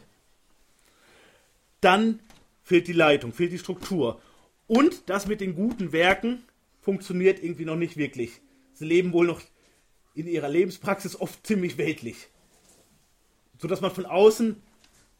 Dann 1.80 2.20
fehlt 2.64 2.88
die 2.88 2.92
Leitung, 2.92 3.32
fehlt 3.32 3.52
die 3.52 3.58
Struktur. 3.58 4.20
Und 4.66 5.08
das 5.08 5.26
mit 5.26 5.40
den 5.40 5.54
guten 5.54 5.92
Werken 5.92 6.42
funktioniert 6.80 7.42
irgendwie 7.42 7.66
noch 7.66 7.76
nicht 7.76 7.96
wirklich. 7.96 8.40
Sie 8.72 8.86
leben 8.86 9.12
wohl 9.12 9.26
noch 9.26 9.42
in 10.14 10.26
ihrer 10.26 10.48
Lebenspraxis 10.48 11.20
oft 11.20 11.46
ziemlich 11.46 11.78
weltlich. 11.78 12.28
Sodass 13.58 13.80
man 13.80 13.92
von 13.92 14.06
außen 14.06 14.60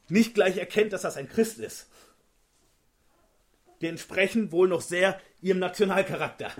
nicht 0.08 0.34
gleich 0.34 0.56
erkennt, 0.56 0.92
dass 0.92 1.02
das 1.02 1.16
ein 1.16 1.28
Christ 1.28 1.58
ist. 1.58 1.88
Die 3.80 3.86
entsprechen 3.86 4.50
wohl 4.50 4.68
noch 4.68 4.80
sehr 4.80 5.20
ihrem 5.40 5.58
Nationalcharakter. 5.58 6.50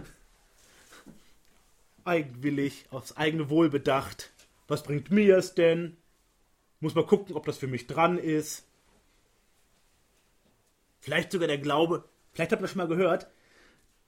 Eigenwillig, 2.05 2.85
aufs 2.91 3.17
eigene 3.17 3.49
Wohl 3.49 3.71
bedacht. 3.71 4.33
Was 4.69 4.83
bringt 4.83 5.11
mir 5.11 5.39
es 5.39 5.55
denn? 5.55 5.97
Muss 6.81 6.95
man 6.95 7.07
gucken, 7.07 7.35
ob 7.35 7.47
das 7.47 7.57
für 7.57 7.67
mich 7.67 7.87
dran 7.87 8.19
ist. 8.19 8.67
Vielleicht 11.05 11.33
sogar 11.33 11.49
der 11.49 11.59
Glaube, 11.59 12.09
Vielleicht 12.35 12.51
habt 12.51 12.63
ihr 12.63 12.69
schon 12.69 12.79
mal 12.79 12.89
gehört, 12.89 13.29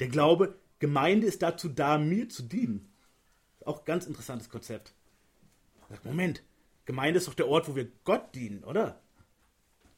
der 0.00 0.08
Glaube, 0.08 0.58
Gemeinde 0.80 1.26
ist 1.26 1.42
dazu 1.42 1.68
da, 1.68 1.96
mir 1.96 2.28
zu 2.28 2.42
dienen. 2.42 2.92
Auch 3.64 3.84
ganz 3.84 4.06
interessantes 4.06 4.50
Konzept. 4.50 4.92
Moment, 6.02 6.42
Gemeinde 6.84 7.18
ist 7.18 7.28
doch 7.28 7.34
der 7.34 7.48
Ort, 7.48 7.68
wo 7.68 7.76
wir 7.76 7.88
Gott 8.04 8.34
dienen, 8.34 8.64
oder? 8.64 9.00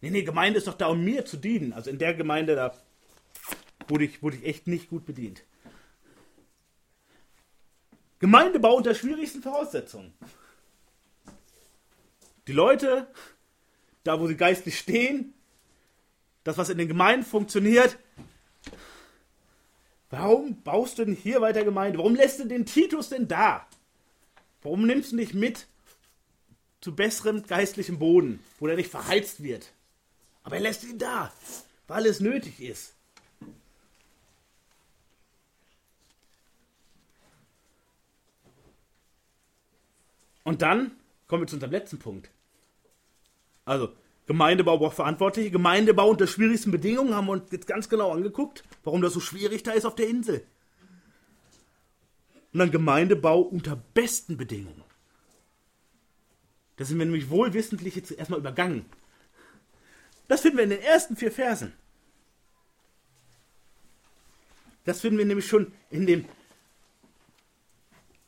Nee, 0.00 0.10
nee, 0.10 0.22
Gemeinde 0.22 0.58
ist 0.58 0.68
doch 0.68 0.74
da, 0.74 0.88
um 0.88 1.02
mir 1.02 1.24
zu 1.24 1.38
dienen. 1.38 1.72
Also 1.72 1.88
in 1.88 1.98
der 1.98 2.14
Gemeinde, 2.14 2.54
da 2.54 2.76
wurde 3.88 4.04
ich, 4.04 4.22
wurde 4.22 4.36
ich 4.36 4.44
echt 4.44 4.66
nicht 4.66 4.90
gut 4.90 5.06
bedient. 5.06 5.42
Gemeindebau 8.18 8.76
unter 8.76 8.94
schwierigsten 8.94 9.42
Voraussetzungen. 9.42 10.12
Die 12.46 12.52
Leute, 12.52 13.08
da 14.04 14.20
wo 14.20 14.26
sie 14.26 14.36
geistlich 14.36 14.78
stehen, 14.78 15.34
das, 16.48 16.56
was 16.56 16.70
in 16.70 16.78
den 16.78 16.88
Gemeinden 16.88 17.26
funktioniert. 17.26 17.98
Warum 20.08 20.62
baust 20.62 20.98
du 20.98 21.04
denn 21.04 21.14
hier 21.14 21.42
weiter 21.42 21.62
Gemeinde? 21.62 21.98
Warum 21.98 22.14
lässt 22.14 22.40
du 22.40 22.46
den 22.46 22.64
Titus 22.64 23.10
denn 23.10 23.28
da? 23.28 23.66
Warum 24.62 24.86
nimmst 24.86 25.12
du 25.12 25.16
nicht 25.16 25.34
mit 25.34 25.66
zu 26.80 26.96
besserem 26.96 27.46
geistlichem 27.46 27.98
Boden, 27.98 28.42
wo 28.58 28.66
er 28.66 28.76
nicht 28.76 28.90
verheizt 28.90 29.42
wird? 29.42 29.74
Aber 30.42 30.56
er 30.56 30.62
lässt 30.62 30.84
ihn 30.84 30.98
da, 30.98 31.30
weil 31.86 32.06
es 32.06 32.20
nötig 32.20 32.60
ist. 32.62 32.94
Und 40.44 40.62
dann 40.62 40.92
kommen 41.26 41.42
wir 41.42 41.46
zu 41.46 41.56
unserem 41.56 41.72
letzten 41.72 41.98
Punkt. 41.98 42.30
Also, 43.66 43.94
Gemeindebau 44.28 44.76
braucht 44.76 44.96
Verantwortliche. 44.96 45.50
Gemeindebau 45.50 46.10
unter 46.10 46.26
schwierigsten 46.26 46.70
Bedingungen 46.70 47.14
haben 47.14 47.26
wir 47.26 47.32
uns 47.32 47.50
jetzt 47.50 47.66
ganz 47.66 47.88
genau 47.88 48.12
angeguckt, 48.12 48.62
warum 48.84 49.00
das 49.00 49.14
so 49.14 49.20
schwierig 49.20 49.62
da 49.62 49.72
ist 49.72 49.86
auf 49.86 49.94
der 49.94 50.06
Insel. 50.06 50.46
Und 52.52 52.60
dann 52.60 52.70
Gemeindebau 52.70 53.40
unter 53.40 53.76
besten 53.94 54.36
Bedingungen. 54.36 54.84
Das 56.76 56.88
sind 56.88 56.98
wir 56.98 57.06
nämlich 57.06 57.30
wohlwissentlich 57.30 57.96
jetzt 57.96 58.12
erstmal 58.12 58.38
übergangen. 58.38 58.84
Das 60.28 60.42
finden 60.42 60.58
wir 60.58 60.64
in 60.64 60.70
den 60.70 60.82
ersten 60.82 61.16
vier 61.16 61.32
Versen. 61.32 61.72
Das 64.84 65.00
finden 65.00 65.16
wir 65.16 65.24
nämlich 65.24 65.48
schon 65.48 65.72
in 65.90 66.06
dem 66.06 66.26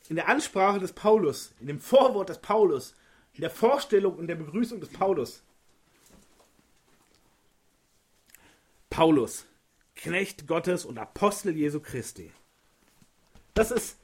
in 0.09 0.17
der 0.17 0.29
Ansprache 0.29 0.81
des 0.81 0.93
Paulus, 0.93 1.53
in 1.61 1.69
dem 1.69 1.79
Vorwort 1.79 2.31
des 2.31 2.39
Paulus, 2.39 2.97
in 3.35 3.43
der 3.43 3.51
Vorstellung 3.51 4.17
und 4.17 4.27
der 4.27 4.35
Begrüßung 4.35 4.81
des 4.81 4.89
Paulus. 4.89 5.45
Paulus, 8.91 9.47
Knecht 9.95 10.47
Gottes 10.47 10.85
und 10.85 10.99
Apostel 10.99 11.57
Jesu 11.57 11.81
Christi. 11.81 12.33
Das 13.55 13.71
ist, 13.71 13.97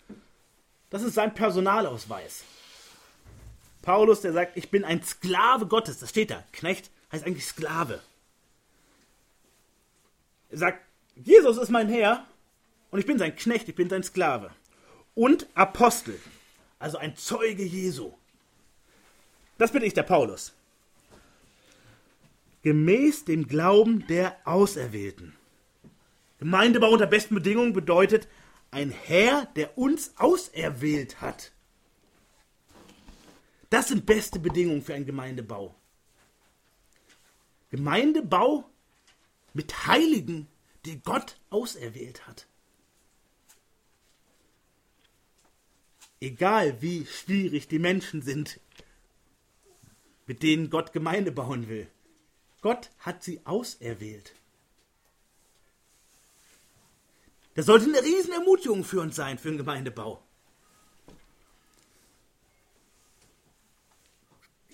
das 0.90 1.02
ist 1.02 1.14
sein 1.14 1.34
Personalausweis. 1.34 2.44
Paulus, 3.82 4.20
der 4.20 4.32
sagt, 4.32 4.56
ich 4.56 4.70
bin 4.70 4.84
ein 4.84 5.02
Sklave 5.02 5.66
Gottes. 5.66 5.98
Das 5.98 6.10
steht 6.10 6.30
da. 6.30 6.42
Knecht 6.52 6.90
heißt 7.12 7.24
eigentlich 7.24 7.46
Sklave. 7.46 8.00
Er 10.50 10.58
sagt, 10.58 10.80
Jesus 11.14 11.56
ist 11.56 11.70
mein 11.70 11.88
Herr 11.88 12.26
und 12.90 12.98
ich 12.98 13.06
bin 13.06 13.18
sein 13.18 13.36
Knecht, 13.36 13.68
ich 13.68 13.74
bin 13.74 13.88
sein 13.88 14.02
Sklave. 14.02 14.50
Und 15.14 15.46
Apostel, 15.54 16.20
also 16.78 16.98
ein 16.98 17.16
Zeuge 17.16 17.62
Jesu. 17.62 18.12
Das 19.58 19.72
bin 19.72 19.82
ich, 19.82 19.94
der 19.94 20.02
Paulus. 20.02 20.52
Gemäß 22.66 23.24
dem 23.24 23.46
Glauben 23.46 24.08
der 24.08 24.44
Auserwählten. 24.44 25.36
Gemeindebau 26.38 26.90
unter 26.90 27.06
besten 27.06 27.36
Bedingungen 27.36 27.72
bedeutet 27.72 28.26
ein 28.72 28.90
Herr, 28.90 29.46
der 29.54 29.78
uns 29.78 30.14
auserwählt 30.16 31.20
hat. 31.20 31.52
Das 33.70 33.86
sind 33.86 34.04
beste 34.04 34.40
Bedingungen 34.40 34.82
für 34.82 34.94
einen 34.94 35.06
Gemeindebau. 35.06 35.76
Gemeindebau 37.70 38.68
mit 39.54 39.86
Heiligen, 39.86 40.48
die 40.86 41.00
Gott 41.00 41.38
auserwählt 41.50 42.26
hat. 42.26 42.48
Egal 46.18 46.82
wie 46.82 47.06
schwierig 47.06 47.68
die 47.68 47.78
Menschen 47.78 48.22
sind, 48.22 48.58
mit 50.26 50.42
denen 50.42 50.68
Gott 50.68 50.92
Gemeinde 50.92 51.30
bauen 51.30 51.68
will. 51.68 51.88
Gott 52.66 52.90
hat 52.98 53.22
sie 53.22 53.40
auserwählt. 53.44 54.34
Das 57.54 57.66
sollte 57.66 57.84
eine 57.84 58.02
Riesenermutigung 58.02 58.82
für 58.82 59.02
uns 59.02 59.14
sein, 59.14 59.38
für 59.38 59.50
den 59.50 59.58
Gemeindebau. 59.58 60.20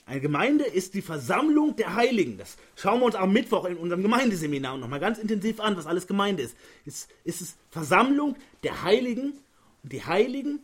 Eine 0.07 0.22
Gemeinde 0.22 0.64
ist 0.64 0.95
die 0.95 1.03
Versammlung 1.03 1.76
der 1.76 1.95
Heiligen. 1.95 2.38
Das 2.38 2.57
schauen 2.76 3.01
wir 3.01 3.05
uns 3.05 3.14
am 3.14 3.30
Mittwoch 3.30 3.66
in 3.66 3.76
unserem 3.76 4.01
Gemeindeseminar 4.01 4.78
nochmal 4.78 4.99
ganz 4.99 5.18
intensiv 5.18 5.61
an, 5.61 5.76
was 5.76 5.86
alles 5.86 6.07
Gemeinde 6.07 6.45
ist. 6.45 6.57
Es 6.86 7.09
ist 7.24 7.59
Versammlung 7.68 8.36
der 8.62 8.84
Heiligen. 8.84 9.34
Und 9.82 9.93
die 9.93 10.03
Heiligen 10.03 10.61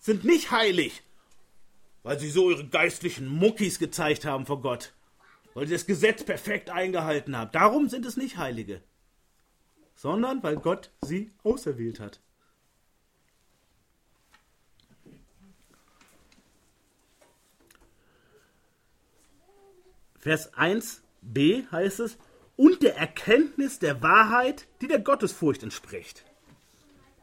sind 0.00 0.24
nicht 0.24 0.50
heilig, 0.50 1.04
weil 2.02 2.18
sie 2.18 2.30
so 2.30 2.50
ihre 2.50 2.66
geistlichen 2.66 3.28
Muckis 3.28 3.78
gezeigt 3.78 4.24
haben 4.24 4.44
vor 4.44 4.60
Gott, 4.60 4.92
weil 5.54 5.66
sie 5.66 5.74
das 5.74 5.86
Gesetz 5.86 6.24
perfekt 6.24 6.70
eingehalten 6.70 7.36
haben. 7.36 7.50
Darum 7.52 7.88
sind 7.88 8.06
es 8.06 8.16
nicht 8.16 8.36
Heilige 8.36 8.82
sondern 9.94 10.42
weil 10.42 10.56
Gott 10.56 10.90
sie 11.02 11.30
auserwählt 11.44 12.00
hat. 12.00 12.20
Vers 20.18 20.52
1b 20.54 21.70
heißt 21.70 22.00
es, 22.00 22.16
und 22.56 22.82
der 22.82 22.96
Erkenntnis 22.96 23.80
der 23.80 24.02
Wahrheit, 24.02 24.68
die 24.80 24.86
der 24.88 25.00
Gottesfurcht 25.00 25.62
entspricht. 25.62 26.24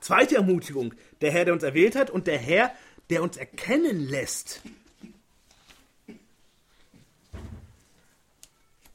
Zweite 0.01 0.35
Ermutigung, 0.35 0.93
der 1.21 1.31
Herr, 1.31 1.45
der 1.45 1.53
uns 1.53 1.63
erwählt 1.63 1.95
hat 1.95 2.09
und 2.09 2.27
der 2.27 2.37
Herr, 2.37 2.73
der 3.09 3.23
uns 3.23 3.37
erkennen 3.37 3.99
lässt. 3.99 4.61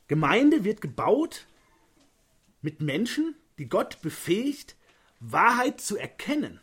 Gemeinde 0.09 0.65
wird 0.65 0.81
gebaut 0.81 1.47
mit 2.63 2.81
Menschen, 2.81 3.35
die 3.59 3.69
Gott 3.69 4.01
befähigt, 4.03 4.77
Wahrheit 5.21 5.81
zu 5.81 5.97
erkennen. 5.97 6.61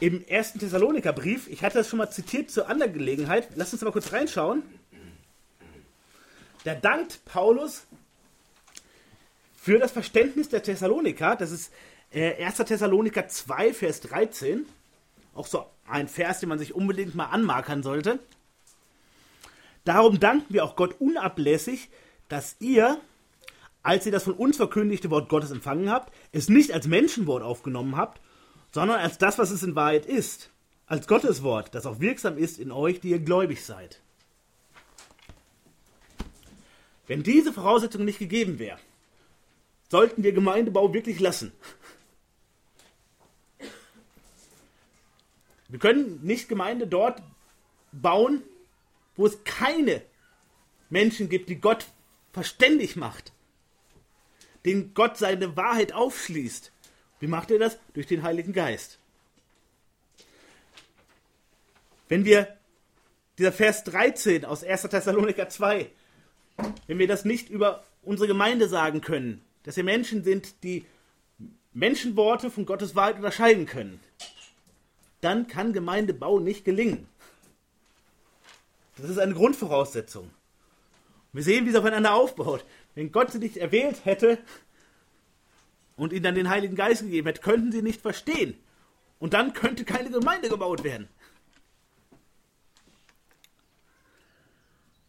Im 0.00 0.24
ersten 0.26 0.60
Thessalonikerbrief, 0.60 1.48
ich 1.48 1.62
hatte 1.62 1.78
das 1.78 1.88
schon 1.88 1.98
mal 1.98 2.10
zitiert 2.10 2.50
zur 2.50 2.68
anderen 2.68 2.92
Gelegenheit, 2.92 3.48
lass 3.56 3.72
uns 3.72 3.82
mal 3.82 3.90
kurz 3.90 4.12
reinschauen. 4.12 4.62
Da 6.64 6.74
dankt 6.74 7.24
Paulus 7.24 7.84
für 9.56 9.78
das 9.78 9.90
Verständnis 9.90 10.48
der 10.48 10.62
Thessaloniker. 10.62 11.36
Das 11.36 11.50
ist 11.50 11.72
äh, 12.10 12.44
1. 12.44 12.56
Thessaloniker 12.58 13.28
2, 13.28 13.74
Vers 13.74 14.00
13. 14.00 14.66
Auch 15.34 15.46
so 15.46 15.66
ein 15.86 16.08
Vers, 16.08 16.40
den 16.40 16.48
man 16.48 16.58
sich 16.58 16.74
unbedingt 16.74 17.14
mal 17.14 17.26
anmarkern 17.26 17.82
sollte. 17.82 18.18
Darum 19.88 20.20
danken 20.20 20.52
wir 20.52 20.64
auch 20.64 20.76
Gott 20.76 20.96
unablässig, 21.00 21.88
dass 22.28 22.56
ihr 22.60 23.00
als 23.82 24.04
ihr 24.04 24.12
das 24.12 24.24
von 24.24 24.34
uns 24.34 24.58
verkündigte 24.58 25.08
Wort 25.10 25.30
Gottes 25.30 25.50
empfangen 25.50 25.90
habt, 25.90 26.12
es 26.30 26.50
nicht 26.50 26.72
als 26.72 26.86
Menschenwort 26.86 27.42
aufgenommen 27.42 27.96
habt, 27.96 28.20
sondern 28.70 29.00
als 29.00 29.16
das, 29.16 29.38
was 29.38 29.50
es 29.50 29.62
in 29.62 29.76
Wahrheit 29.76 30.04
ist, 30.04 30.50
als 30.88 31.06
Gottes 31.06 31.42
Wort, 31.42 31.74
das 31.74 31.86
auch 31.86 31.98
wirksam 31.98 32.36
ist 32.36 32.58
in 32.58 32.70
euch, 32.70 33.00
die 33.00 33.08
ihr 33.08 33.18
gläubig 33.18 33.64
seid. 33.64 34.02
Wenn 37.06 37.22
diese 37.22 37.54
Voraussetzung 37.54 38.04
nicht 38.04 38.18
gegeben 38.18 38.58
wäre, 38.58 38.76
sollten 39.90 40.22
wir 40.22 40.32
Gemeindebau 40.32 40.92
wirklich 40.92 41.18
lassen. 41.18 41.50
Wir 45.68 45.78
können 45.78 46.20
nicht 46.22 46.50
Gemeinde 46.50 46.86
dort 46.86 47.22
bauen, 47.92 48.42
wo 49.18 49.26
es 49.26 49.44
keine 49.44 50.00
Menschen 50.88 51.28
gibt, 51.28 51.50
die 51.50 51.60
Gott 51.60 51.84
verständig 52.32 52.96
macht 52.96 53.32
den 54.64 54.92
Gott 54.94 55.16
seine 55.16 55.56
Wahrheit 55.56 55.92
aufschließt. 55.92 56.72
Wie 57.20 57.26
macht 57.26 57.50
er 57.50 57.58
das? 57.58 57.78
Durch 57.94 58.06
den 58.06 58.22
Heiligen 58.22 58.52
Geist. 58.52 58.98
Wenn 62.08 62.24
wir 62.24 62.56
dieser 63.38 63.52
Vers 63.52 63.84
13 63.84 64.44
aus 64.44 64.64
1. 64.64 64.82
Thessaloniker 64.82 65.48
2, 65.48 65.90
wenn 66.86 66.98
wir 66.98 67.06
das 67.06 67.24
nicht 67.24 67.50
über 67.50 67.84
unsere 68.02 68.28
Gemeinde 68.28 68.68
sagen 68.68 69.00
können, 69.00 69.42
dass 69.62 69.76
wir 69.76 69.84
Menschen 69.84 70.24
sind, 70.24 70.62
die 70.62 70.84
Menschenworte 71.72 72.50
von 72.50 72.66
Gottes 72.66 72.94
Wahrheit 72.94 73.16
unterscheiden 73.16 73.66
können, 73.66 74.00
dann 75.20 75.46
kann 75.48 75.72
Gemeindebau 75.72 76.40
nicht 76.40 76.64
gelingen. 76.64 77.08
Das 78.98 79.10
ist 79.10 79.18
eine 79.18 79.34
Grundvoraussetzung. 79.34 80.30
Wir 81.32 81.42
sehen, 81.42 81.66
wie 81.66 81.70
es 81.70 81.76
aufeinander 81.76 82.14
aufbaut. 82.14 82.64
Wenn 82.94 83.12
Gott 83.12 83.30
sie 83.30 83.38
nicht 83.38 83.56
erwählt 83.56 84.04
hätte 84.04 84.38
und 85.96 86.12
ihnen 86.12 86.24
dann 86.24 86.34
den 86.34 86.48
Heiligen 86.48 86.74
Geist 86.74 87.02
gegeben 87.02 87.26
hätte, 87.26 87.42
könnten 87.42 87.70
sie 87.70 87.82
nicht 87.82 88.00
verstehen. 88.00 88.58
Und 89.18 89.34
dann 89.34 89.52
könnte 89.52 89.84
keine 89.84 90.10
Gemeinde 90.10 90.48
gebaut 90.48 90.84
werden. 90.84 91.08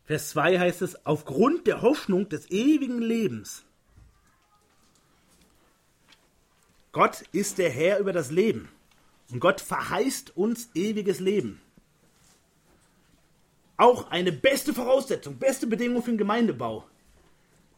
Vers 0.05 0.29
2 0.29 0.59
heißt 0.59 0.81
es, 0.81 1.05
aufgrund 1.05 1.67
der 1.67 1.81
Hoffnung 1.81 2.29
des 2.29 2.49
ewigen 2.49 2.99
Lebens. 2.99 3.63
Gott 6.91 7.23
ist 7.31 7.59
der 7.59 7.69
Herr 7.69 7.99
über 7.99 8.13
das 8.13 8.31
Leben. 8.31 8.69
Und 9.31 9.39
Gott 9.39 9.61
verheißt 9.61 10.35
uns 10.35 10.69
ewiges 10.73 11.19
Leben. 11.19 11.61
Auch 13.79 14.11
eine 14.11 14.31
beste 14.31 14.73
Voraussetzung, 14.75 15.39
beste 15.39 15.65
Bedingung 15.65 16.03
für 16.03 16.11
den 16.11 16.17
Gemeindebau 16.19 16.85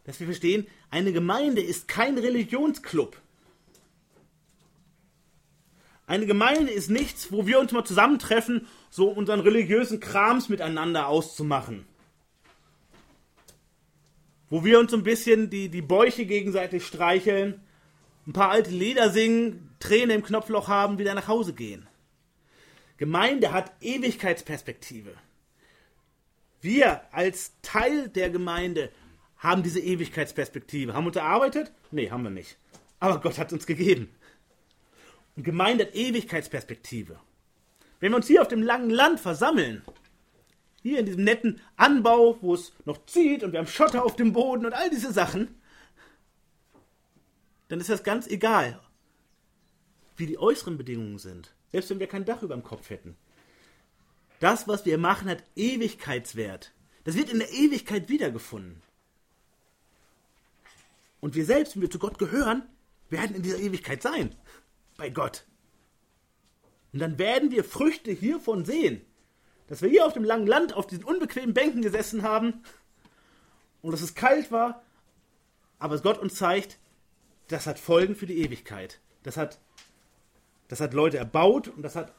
dass 0.04 0.20
wir 0.20 0.28
verstehen, 0.28 0.68
eine 0.89 1.14
Gemeinde 1.14 1.62
ist 1.62 1.88
kein 1.88 2.18
Religionsclub. 2.18 3.18
Eine 6.08 6.26
Gemeinde 6.26 6.72
ist 6.72 6.89
nichts, 6.89 7.32
wo 7.32 7.47
wir 7.47 7.60
uns 7.60 7.72
mal 7.72 7.86
zusammentreffen, 7.86 8.68
so 8.89 9.10
unseren 9.10 9.39
religiösen 9.39 9.99
Krams 9.99 10.49
miteinander 10.49 11.08
auszumachen. 11.08 11.86
Wo 14.49 14.66
wir 14.66 14.80
uns 14.80 14.93
ein 14.93 15.04
bisschen 15.04 15.49
die, 15.49 15.70
die 15.70 15.82
Bäuche 15.82 16.26
gegenseitig 16.26 16.86
streicheln, 16.86 17.62
ein 18.28 18.34
paar 18.34 18.49
alte 18.49 18.72
Lieder 18.72 19.10
singen, 19.10 19.70
Tränen 19.80 20.18
im 20.18 20.24
Knopfloch 20.24 20.68
haben, 20.68 20.99
wieder 20.99 21.14
nach 21.14 21.30
Hause 21.30 21.54
gehen. 21.54 21.88
Gemeinde 22.97 23.54
hat 23.54 23.72
Ewigkeitsperspektive. 23.80 25.14
Wir 26.62 27.01
als 27.12 27.53
Teil 27.62 28.07
der 28.09 28.30
Gemeinde 28.30 28.91
haben 29.38 29.64
diese 29.64 29.80
Ewigkeitsperspektive. 29.80 30.93
Haben 30.93 31.05
wir 31.05 31.07
uns 31.07 31.16
erarbeitet? 31.16 31.72
Nee, 31.89 32.12
haben 32.12 32.24
wir 32.24 32.30
nicht. 32.30 32.57
Aber 32.99 33.20
Gott 33.20 33.39
hat 33.39 33.51
uns 33.51 33.66
gegeben. 33.66 34.09
Und 35.36 35.43
Gemeinde 35.43 35.86
hat 35.86 35.95
Ewigkeitsperspektive. 35.95 37.20
Wenn 37.99 38.12
wir 38.12 38.18
uns 38.18 38.28
hier 38.28 38.41
auf 38.41 38.47
dem 38.47 38.62
langen 38.62 38.91
Land 38.91 39.20
versammeln, 39.20 39.82
hier 40.84 40.99
in 40.99 41.05
diesem 41.05 41.24
netten 41.24 41.62
Anbau, 41.78 42.38
wo 42.41 42.53
es 42.53 42.74
noch 42.86 43.05
zieht 43.05 43.43
und 43.43 43.51
wir 43.51 43.59
haben 43.59 43.68
Schotter 43.68 44.03
auf 44.03 44.16
dem 44.16 44.34
Boden 44.34 44.66
und 44.66 44.74
all 44.74 44.89
diese 44.89 45.12
Sachen, 45.12 45.55
dann 47.70 47.80
ist 47.80 47.89
das 47.89 48.03
ganz 48.03 48.28
egal, 48.28 48.80
wie 50.18 50.26
die 50.26 50.38
äußeren 50.38 50.78
Bedingungen 50.78 51.20
sind. 51.20 51.53
Selbst 51.72 51.89
wenn 51.89 51.99
wir 51.99 52.07
kein 52.07 52.26
Dach 52.26 52.43
über 52.43 52.55
dem 52.55 52.64
Kopf 52.64 52.89
hätten. 52.89 53.16
Das, 54.42 54.68
was 54.68 54.86
wir 54.86 54.98
machen, 54.98 55.30
hat 55.30 55.44
Ewigkeitswert. 55.56 56.74
Das 57.04 57.16
wird 57.16 57.30
in 57.30 57.39
der 57.39 57.52
Ewigkeit 57.52 58.10
wiedergefunden. 58.10 58.82
Und 61.20 61.36
wir 61.36 61.46
selbst, 61.46 61.76
wenn 61.76 61.84
wir 61.84 61.92
zu 61.92 62.00
Gott 62.00 62.18
gehören, 62.18 62.64
werden 63.10 63.36
in 63.36 63.44
dieser 63.44 63.60
Ewigkeit 63.60 64.02
sein. 64.02 64.36
Bei 64.98 65.12
Gott. 65.12 65.46
Und 66.92 67.00
dann 67.00 67.20
werden 67.20 67.52
wir 67.52 67.64
Früchte 67.64 68.12
hiervon 68.12 68.66
sehen. 68.66 69.02
Dass 69.68 69.84
wir 69.84 69.89
hier 69.89 70.08
auf 70.08 70.14
dem 70.14 70.24
langen 70.24 70.48
Land 70.48 70.74
auf 70.74 70.88
diesen 70.88 71.04
unbequemen 71.04 71.54
Bänken 71.54 71.84
gesessen 71.84 72.24
haben 72.24 72.64
und 73.84 73.92
dass 73.92 74.02
es 74.02 74.16
kalt 74.16 74.52
war, 74.52 74.82
aber 75.78 76.00
Gott 76.00 76.18
uns 76.18 76.34
zeigt, 76.34 76.80
das 77.48 77.68
hat 77.68 77.78
Folgen 77.78 78.16
für 78.16 78.26
die 78.26 78.39
Ewigkeit. 78.39 79.00
Das 79.22 79.38
hat, 79.38 79.60
das 80.68 80.80
hat 80.80 80.96
Leute 80.96 81.20
erbaut 81.20 81.68
und 81.68 81.84
das 81.84 81.96
hat 81.96 82.12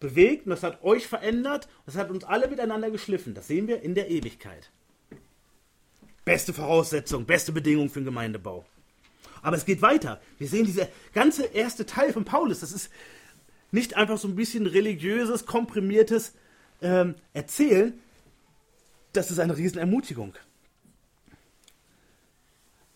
bewegt 0.00 0.46
und 0.46 0.50
das 0.50 0.62
hat 0.62 0.82
euch 0.82 1.06
verändert. 1.06 1.68
Das 1.86 1.96
hat 1.96 2.10
uns 2.10 2.24
alle 2.24 2.48
miteinander 2.48 2.90
geschliffen. 2.90 3.34
Das 3.34 3.48
sehen 3.48 3.68
wir 3.68 3.82
in 3.82 3.94
der 3.94 4.10
Ewigkeit. 4.10 4.70
beste 6.24 6.52
Voraussetzung, 6.52 7.24
beste 7.24 7.52
Bedingung 7.52 7.88
für 7.88 8.00
den 8.00 8.04
Gemeindebau. 8.04 8.66
Aber 9.40 9.56
es 9.56 9.64
geht 9.64 9.82
weiter. 9.82 10.20
Wir 10.38 10.48
sehen 10.48 10.66
dieser 10.66 10.88
ganze 11.14 11.46
erste 11.46 11.86
Teil 11.86 12.12
von 12.12 12.24
Paulus. 12.24 12.60
Das 12.60 12.72
ist 12.72 12.90
nicht 13.70 13.96
einfach 13.96 14.18
so 14.18 14.28
ein 14.28 14.36
bisschen 14.36 14.66
religiöses, 14.66 15.46
komprimiertes 15.46 16.34
ähm, 16.82 17.14
Erzählen. 17.32 17.98
Das 19.12 19.30
ist 19.30 19.38
eine 19.38 19.56
Riesenermutigung. 19.56 20.34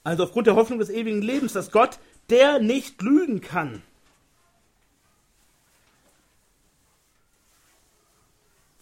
Also 0.04 0.24
aufgrund 0.24 0.46
der 0.46 0.56
Hoffnung 0.56 0.78
des 0.78 0.90
ewigen 0.90 1.22
Lebens, 1.22 1.52
dass 1.52 1.70
Gott, 1.70 1.98
der 2.28 2.58
nicht 2.58 3.00
lügen 3.02 3.40
kann, 3.40 3.82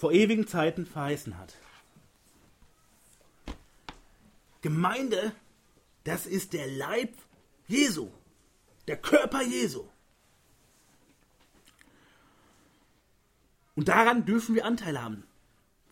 vor 0.00 0.12
ewigen 0.12 0.46
Zeiten 0.46 0.86
verheißen 0.86 1.36
hat. 1.36 1.54
Gemeinde, 4.62 5.32
das 6.04 6.24
ist 6.24 6.54
der 6.54 6.66
Leib 6.68 7.12
Jesu, 7.68 8.08
der 8.88 8.96
Körper 8.96 9.42
Jesu. 9.42 9.84
Und 13.76 13.88
daran 13.88 14.24
dürfen 14.24 14.54
wir 14.54 14.64
Anteil 14.64 14.98
haben. 14.98 15.24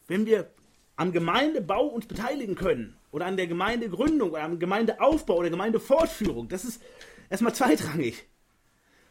Wenn 0.07 0.25
wir 0.25 0.51
am 0.97 1.13
Gemeindebau 1.13 1.89
uns 1.89 2.07
beteiligen 2.07 2.55
können 2.55 2.97
oder 3.13 3.27
an 3.27 3.37
der 3.37 3.47
Gemeindegründung 3.47 4.31
oder 4.31 4.43
am 4.43 4.59
Gemeindeaufbau 4.59 5.37
oder 5.37 5.51
Gemeindefortführung, 5.51 6.49
das 6.49 6.65
ist 6.65 6.83
erstmal 7.29 7.55
zweitrangig. 7.55 8.27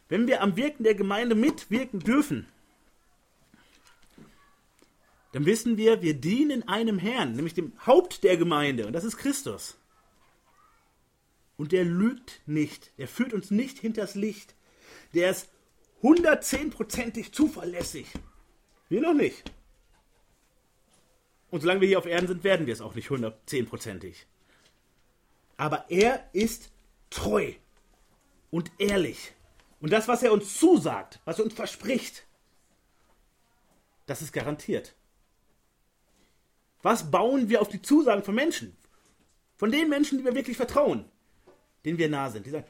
Wenn 0.09 0.25
wir 0.25 0.41
am 0.41 0.55
Wirken 0.55 0.83
der 0.83 0.95
Gemeinde 0.95 1.35
mitwirken 1.35 1.99
dürfen, 1.99 2.47
dann 5.37 5.45
wissen 5.45 5.77
wir, 5.77 6.01
wir 6.01 6.15
dienen 6.15 6.67
einem 6.67 6.97
Herrn, 6.97 7.33
nämlich 7.33 7.53
dem 7.53 7.71
Haupt 7.85 8.23
der 8.23 8.37
Gemeinde, 8.37 8.87
und 8.87 8.93
das 8.93 9.03
ist 9.03 9.17
Christus. 9.17 9.77
Und 11.57 11.73
der 11.73 11.85
lügt 11.85 12.41
nicht, 12.47 12.91
der 12.97 13.07
führt 13.07 13.33
uns 13.33 13.51
nicht 13.51 13.77
hinters 13.77 14.15
Licht, 14.15 14.55
der 15.13 15.29
ist 15.29 15.51
110%ig 16.01 17.31
zuverlässig. 17.31 18.07
Wir 18.89 18.99
noch 18.99 19.13
nicht. 19.13 19.51
Und 21.51 21.61
solange 21.61 21.81
wir 21.81 21.87
hier 21.87 21.99
auf 21.99 22.07
Erden 22.07 22.27
sind, 22.27 22.43
werden 22.43 22.65
wir 22.65 22.73
es 22.73 22.81
auch 22.81 22.95
nicht 22.95 23.09
110%ig. 23.09 24.15
Aber 25.55 25.85
er 25.91 26.27
ist 26.33 26.71
treu 27.11 27.53
und 28.49 28.71
ehrlich. 28.79 29.33
Und 29.81 29.93
das, 29.93 30.07
was 30.07 30.23
er 30.23 30.33
uns 30.33 30.57
zusagt, 30.57 31.19
was 31.25 31.37
er 31.37 31.45
uns 31.45 31.53
verspricht, 31.53 32.25
das 34.07 34.23
ist 34.23 34.33
garantiert. 34.33 34.96
Was 36.81 37.09
bauen 37.11 37.49
wir 37.49 37.61
auf 37.61 37.69
die 37.69 37.81
Zusagen 37.81 38.23
von 38.23 38.35
Menschen? 38.35 38.75
Von 39.55 39.71
den 39.71 39.89
Menschen, 39.89 40.17
die 40.17 40.25
wir 40.25 40.35
wirklich 40.35 40.57
vertrauen, 40.57 41.05
denen 41.85 41.97
wir 41.97 42.09
nah 42.09 42.29
sind. 42.29 42.45
Die 42.45 42.51
sagen, 42.51 42.65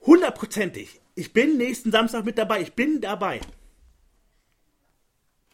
hundertprozentig, 0.00 1.00
ich 1.14 1.32
bin 1.32 1.58
nächsten 1.58 1.92
Samstag 1.92 2.24
mit 2.24 2.38
dabei, 2.38 2.62
ich 2.62 2.72
bin 2.72 3.00
dabei. 3.00 3.40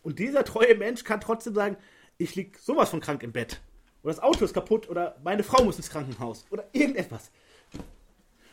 Und 0.03 0.19
dieser 0.21 0.45
treue 0.45 0.77
Mensch 0.77 1.05
kann 1.05 1.21
trotzdem 1.21 1.55
sagen, 1.55 1.77
ich 2.17 2.35
liege 2.35 2.59
sowas 2.59 2.91
von 2.91 3.01
krank 3.01 3.23
im 3.23 3.33
Bett. 3.33 3.61
Oder 4.03 4.15
das 4.15 4.23
Auto 4.23 4.45
ist 4.45 4.55
kaputt 4.55 4.89
oder 4.89 5.17
meine 5.25 5.43
Frau 5.43 5.65
muss 5.65 5.77
ins 5.77 5.91
Krankenhaus 5.91 6.47
oder 6.51 6.69
irgendetwas. 6.73 7.31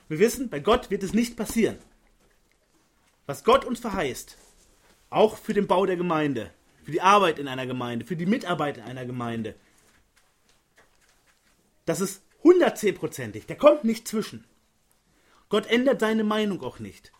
Wir 0.07 0.19
wissen, 0.19 0.49
bei 0.49 0.59
Gott 0.59 0.89
wird 0.89 1.03
es 1.03 1.13
nicht 1.13 1.37
passieren. 1.37 1.77
Was 3.25 3.43
Gott 3.43 3.65
uns 3.65 3.79
verheißt, 3.79 4.37
auch 5.09 5.37
für 5.37 5.53
den 5.53 5.67
Bau 5.67 5.85
der 5.85 5.97
Gemeinde, 5.97 6.51
für 6.85 6.91
die 6.91 7.01
Arbeit 7.01 7.39
in 7.39 7.47
einer 7.47 7.65
Gemeinde, 7.65 8.05
für 8.05 8.15
die 8.15 8.27
Mitarbeit 8.27 8.77
in 8.77 8.83
einer 8.83 9.05
Gemeinde. 9.05 9.55
Das 11.85 11.99
ist 11.99 12.21
110%ig. 12.43 13.47
Der 13.47 13.57
kommt 13.57 13.83
nicht 13.83 14.07
zwischen. 14.07 14.45
Gott 15.49 15.65
ändert 15.65 15.99
seine 15.99 16.23
Meinung 16.23 16.61
auch 16.61 16.77
nicht. 16.77 17.11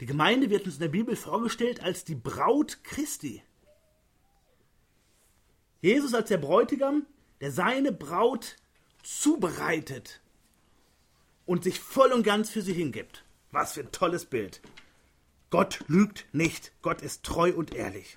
Die 0.00 0.06
Gemeinde 0.06 0.50
wird 0.50 0.66
uns 0.66 0.74
in 0.74 0.82
der 0.82 0.88
Bibel 0.88 1.16
vorgestellt 1.16 1.82
als 1.82 2.04
die 2.04 2.14
Braut 2.14 2.84
Christi. 2.84 3.42
Jesus 5.80 6.14
als 6.14 6.28
der 6.28 6.38
Bräutigam, 6.38 7.06
der 7.40 7.50
seine 7.50 7.90
Braut 7.90 8.56
zubereitet 9.02 10.20
und 11.44 11.64
sich 11.64 11.80
voll 11.80 12.12
und 12.12 12.22
ganz 12.22 12.50
für 12.50 12.62
sie 12.62 12.72
hingibt. 12.72 13.24
Was 13.50 13.72
für 13.72 13.80
ein 13.80 13.92
tolles 13.92 14.26
Bild. 14.26 14.60
Gott 15.50 15.80
lügt 15.88 16.26
nicht. 16.32 16.72
Gott 16.82 17.02
ist 17.02 17.24
treu 17.24 17.52
und 17.52 17.74
ehrlich. 17.74 18.16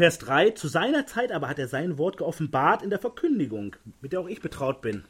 Vers 0.00 0.16
3, 0.16 0.52
zu 0.52 0.66
seiner 0.66 1.06
Zeit 1.06 1.30
aber 1.30 1.46
hat 1.46 1.58
er 1.58 1.68
sein 1.68 1.98
Wort 1.98 2.16
geoffenbart 2.16 2.82
in 2.82 2.88
der 2.88 2.98
Verkündigung, 2.98 3.76
mit 4.00 4.12
der 4.12 4.20
auch 4.20 4.28
ich 4.28 4.40
betraut 4.40 4.80
bin. 4.80 5.04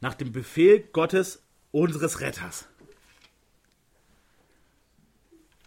Nach 0.00 0.14
dem 0.14 0.32
Befehl 0.32 0.80
Gottes, 0.80 1.44
unseres 1.70 2.18
Retters. 2.18 2.66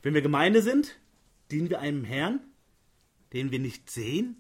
Wenn 0.01 0.13
wir 0.13 0.21
Gemeinde 0.21 0.61
sind, 0.61 0.99
dienen 1.51 1.69
wir 1.69 1.79
einem 1.79 2.03
Herrn, 2.03 2.41
den 3.31 3.49
wir 3.49 3.59
nicht 3.59 3.89
sehen, 3.89 4.35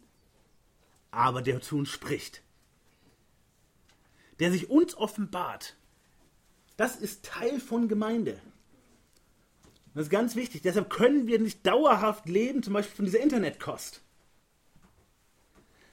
aber 1.11 1.41
der 1.41 1.61
zu 1.61 1.77
uns 1.77 1.87
spricht. 1.87 2.43
Der 4.41 4.51
sich 4.51 4.69
uns 4.69 4.97
offenbart. 4.97 5.77
Das 6.75 6.97
ist 6.97 7.23
Teil 7.23 7.61
von 7.61 7.87
Gemeinde. 7.87 8.37
Das 9.93 10.03
ist 10.03 10.09
ganz 10.09 10.35
wichtig. 10.35 10.61
Deshalb 10.61 10.89
können 10.89 11.27
wir 11.27 11.39
nicht 11.39 11.65
dauerhaft 11.65 12.27
leben, 12.29 12.63
zum 12.63 12.73
Beispiel 12.73 12.95
von 12.95 13.05
dieser 13.05 13.19
Internetkost. 13.19 14.01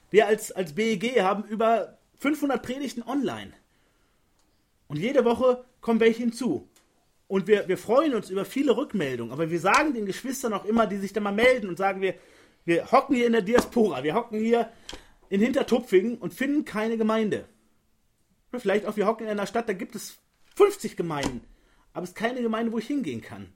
Wir 0.09 0.27
als, 0.27 0.51
als 0.51 0.73
BEG 0.73 1.21
haben 1.21 1.43
über 1.43 1.97
500 2.19 2.61
Predigten 2.63 3.03
online. 3.03 3.53
Und 4.87 4.97
jede 4.97 5.25
Woche 5.25 5.65
kommen 5.81 5.99
welche 5.99 6.19
hinzu. 6.19 6.67
Und 7.27 7.47
wir, 7.47 7.67
wir 7.67 7.77
freuen 7.77 8.15
uns 8.15 8.29
über 8.29 8.43
viele 8.43 8.75
Rückmeldungen. 8.75 9.31
Aber 9.31 9.51
wir 9.51 9.59
sagen 9.59 9.93
den 9.93 10.05
Geschwistern 10.05 10.53
auch 10.53 10.65
immer, 10.65 10.87
die 10.87 10.97
sich 10.97 11.13
da 11.13 11.19
mal 11.21 11.31
melden 11.31 11.69
und 11.69 11.77
sagen, 11.77 12.01
wir, 12.01 12.15
wir 12.65 12.91
hocken 12.91 13.15
hier 13.15 13.27
in 13.27 13.33
der 13.33 13.43
Diaspora, 13.43 14.03
wir 14.03 14.15
hocken 14.15 14.39
hier 14.39 14.71
in 15.29 15.41
Hintertupfingen 15.41 16.17
und 16.17 16.33
finden 16.33 16.65
keine 16.65 16.97
Gemeinde. 16.97 17.45
Vielleicht 18.57 18.87
auch, 18.87 18.97
wir 18.97 19.05
hocken 19.05 19.25
in 19.25 19.29
einer 19.29 19.45
Stadt, 19.45 19.69
da 19.69 19.73
gibt 19.73 19.95
es 19.95 20.17
50 20.55 20.97
Gemeinden. 20.97 21.41
Aber 21.93 22.03
es 22.03 22.09
ist 22.09 22.15
keine 22.15 22.41
Gemeinde, 22.41 22.71
wo 22.71 22.79
ich 22.79 22.87
hingehen 22.87 23.21
kann. 23.21 23.53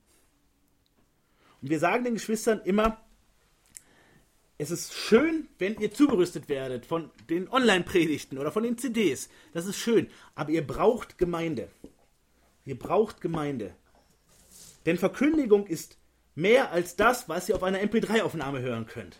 Und 1.64 1.70
wir 1.70 1.80
sagen 1.80 2.04
den 2.04 2.16
Geschwistern 2.16 2.62
immer, 2.66 3.02
es 4.58 4.70
ist 4.70 4.94
schön, 4.94 5.48
wenn 5.60 5.80
ihr 5.80 5.94
zugerüstet 5.94 6.50
werdet 6.50 6.86
von 6.86 7.10
den 7.30 7.50
Online-Predigten 7.50 8.38
oder 8.38 8.52
von 8.52 8.64
den 8.64 8.78
CDs. 8.78 9.30
Das 9.54 9.66
ist 9.66 9.78
schön. 9.78 10.10
Aber 10.36 10.52
ihr 10.52 10.68
braucht 10.68 11.18
Gemeinde. 11.18 11.70
Ihr 12.66 12.78
braucht 12.78 13.22
Gemeinde. 13.22 13.74
Denn 14.86 14.98
Verkündigung 14.98 15.66
ist 15.66 15.98
mehr 16.36 16.72
als 16.72 16.98
das, 16.98 17.30
was 17.30 17.48
ihr 17.48 17.56
auf 17.56 17.64
einer 17.64 17.80
MP3-Aufnahme 17.80 18.60
hören 18.60 18.86
könnt. 18.86 19.18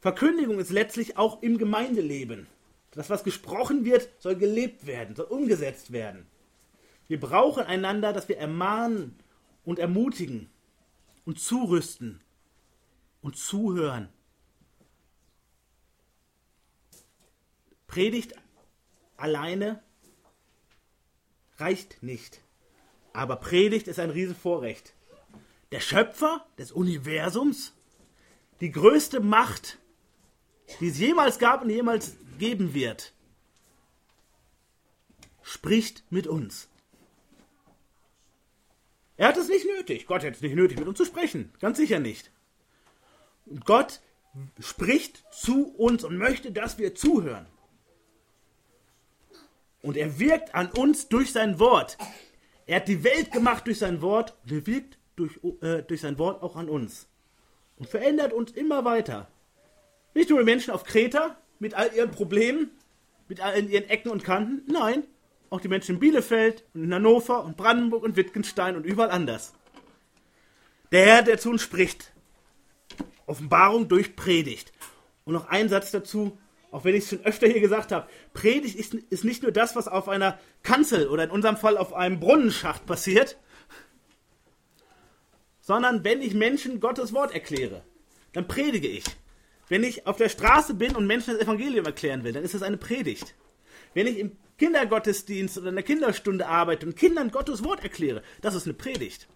Verkündigung 0.00 0.60
ist 0.60 0.70
letztlich 0.70 1.18
auch 1.18 1.42
im 1.42 1.58
Gemeindeleben. 1.58 2.46
Das, 2.92 3.10
was 3.10 3.24
gesprochen 3.24 3.84
wird, 3.84 4.08
soll 4.20 4.36
gelebt 4.36 4.86
werden, 4.86 5.16
soll 5.16 5.26
umgesetzt 5.26 5.92
werden. 5.92 6.26
Wir 7.08 7.18
brauchen 7.18 7.64
einander, 7.64 8.12
dass 8.12 8.28
wir 8.28 8.38
ermahnen 8.38 9.18
und 9.64 9.78
ermutigen 9.78 10.50
und 11.24 11.40
zurüsten 11.40 12.20
und 13.20 13.36
zuhören. 13.36 14.08
Predigt 17.86 18.34
alleine 19.16 19.82
reicht 21.58 22.02
nicht. 22.02 22.42
Aber 23.12 23.36
Predigt 23.36 23.86
ist 23.88 23.98
ein 23.98 24.10
Riesenvorrecht. 24.10 24.94
Der 25.70 25.80
Schöpfer 25.80 26.46
des 26.58 26.72
Universums, 26.72 27.72
die 28.60 28.72
größte 28.72 29.20
Macht, 29.20 29.78
die 30.80 30.88
es 30.88 30.98
jemals 30.98 31.38
gab 31.38 31.62
und 31.62 31.70
jemals 31.70 32.16
geben 32.38 32.74
wird, 32.74 33.12
spricht 35.42 36.04
mit 36.10 36.26
uns. 36.26 36.68
Er 39.22 39.28
hat 39.28 39.36
es 39.36 39.48
nicht 39.48 39.64
nötig. 39.64 40.08
Gott 40.08 40.24
hätte 40.24 40.34
es 40.34 40.42
nicht 40.42 40.56
nötig, 40.56 40.80
mit 40.80 40.88
uns 40.88 40.98
zu 40.98 41.04
sprechen. 41.04 41.52
Ganz 41.60 41.76
sicher 41.76 42.00
nicht. 42.00 42.32
Gott 43.64 44.00
spricht 44.58 45.22
zu 45.32 45.68
uns 45.76 46.02
und 46.02 46.16
möchte, 46.16 46.50
dass 46.50 46.76
wir 46.78 46.96
zuhören. 46.96 47.46
Und 49.80 49.96
er 49.96 50.18
wirkt 50.18 50.56
an 50.56 50.72
uns 50.72 51.06
durch 51.06 51.30
sein 51.30 51.60
Wort. 51.60 51.98
Er 52.66 52.78
hat 52.78 52.88
die 52.88 53.04
Welt 53.04 53.30
gemacht 53.30 53.68
durch 53.68 53.78
sein 53.78 54.02
Wort 54.02 54.34
und 54.42 54.50
er 54.50 54.66
wirkt 54.66 54.98
durch, 55.14 55.38
äh, 55.60 55.84
durch 55.84 56.00
sein 56.00 56.18
Wort 56.18 56.42
auch 56.42 56.56
an 56.56 56.68
uns. 56.68 57.06
Und 57.78 57.88
verändert 57.88 58.32
uns 58.32 58.50
immer 58.50 58.84
weiter. 58.84 59.28
Nicht 60.14 60.30
nur 60.30 60.40
die 60.40 60.44
Menschen 60.46 60.72
auf 60.72 60.82
Kreta 60.82 61.36
mit 61.60 61.74
all 61.74 61.94
ihren 61.94 62.10
Problemen, 62.10 62.72
mit 63.28 63.40
all 63.40 63.70
ihren 63.70 63.88
Ecken 63.88 64.10
und 64.10 64.24
Kanten. 64.24 64.64
Nein, 64.66 65.04
auch 65.52 65.60
die 65.60 65.68
Menschen 65.68 65.96
in 65.96 66.00
Bielefeld 66.00 66.64
und 66.72 66.84
in 66.84 66.94
Hannover 66.94 67.44
und 67.44 67.56
Brandenburg 67.56 68.02
und 68.02 68.16
Wittgenstein 68.16 68.74
und 68.74 68.84
überall 68.84 69.10
anders. 69.10 69.52
Der 70.92 71.04
Herr, 71.04 71.22
der 71.22 71.38
zu 71.38 71.50
uns 71.50 71.62
spricht. 71.62 72.12
Offenbarung 73.26 73.88
durch 73.88 74.16
Predigt. 74.16 74.72
Und 75.24 75.34
noch 75.34 75.46
ein 75.48 75.68
Satz 75.68 75.90
dazu, 75.90 76.38
auch 76.70 76.84
wenn 76.84 76.94
ich 76.94 77.04
es 77.04 77.10
schon 77.10 77.24
öfter 77.24 77.46
hier 77.46 77.60
gesagt 77.60 77.92
habe. 77.92 78.08
Predigt 78.32 78.76
ist, 78.76 78.94
ist 78.94 79.24
nicht 79.24 79.42
nur 79.42 79.52
das, 79.52 79.76
was 79.76 79.88
auf 79.88 80.08
einer 80.08 80.38
Kanzel 80.62 81.06
oder 81.08 81.24
in 81.24 81.30
unserem 81.30 81.58
Fall 81.58 81.76
auf 81.76 81.92
einem 81.92 82.18
Brunnenschacht 82.18 82.86
passiert, 82.86 83.36
sondern 85.60 86.02
wenn 86.02 86.22
ich 86.22 86.34
Menschen 86.34 86.80
Gottes 86.80 87.12
Wort 87.12 87.32
erkläre, 87.34 87.84
dann 88.32 88.48
predige 88.48 88.88
ich. 88.88 89.04
Wenn 89.68 89.84
ich 89.84 90.06
auf 90.06 90.16
der 90.16 90.30
Straße 90.30 90.74
bin 90.74 90.96
und 90.96 91.06
Menschen 91.06 91.34
das 91.34 91.42
Evangelium 91.42 91.84
erklären 91.84 92.24
will, 92.24 92.32
dann 92.32 92.42
ist 92.42 92.54
das 92.54 92.62
eine 92.62 92.78
Predigt. 92.78 93.34
Wenn 93.94 94.06
ich 94.06 94.18
im 94.18 94.36
Kindergottesdienst 94.58 95.58
oder 95.58 95.70
in 95.70 95.74
der 95.74 95.84
Kinderstunde 95.84 96.46
arbeite 96.46 96.86
und 96.86 96.96
Kindern 96.96 97.30
Gottes 97.30 97.64
Wort 97.64 97.82
erkläre, 97.82 98.22
das 98.40 98.54
ist 98.54 98.66
eine 98.66 98.74
Predigt. 98.74 99.28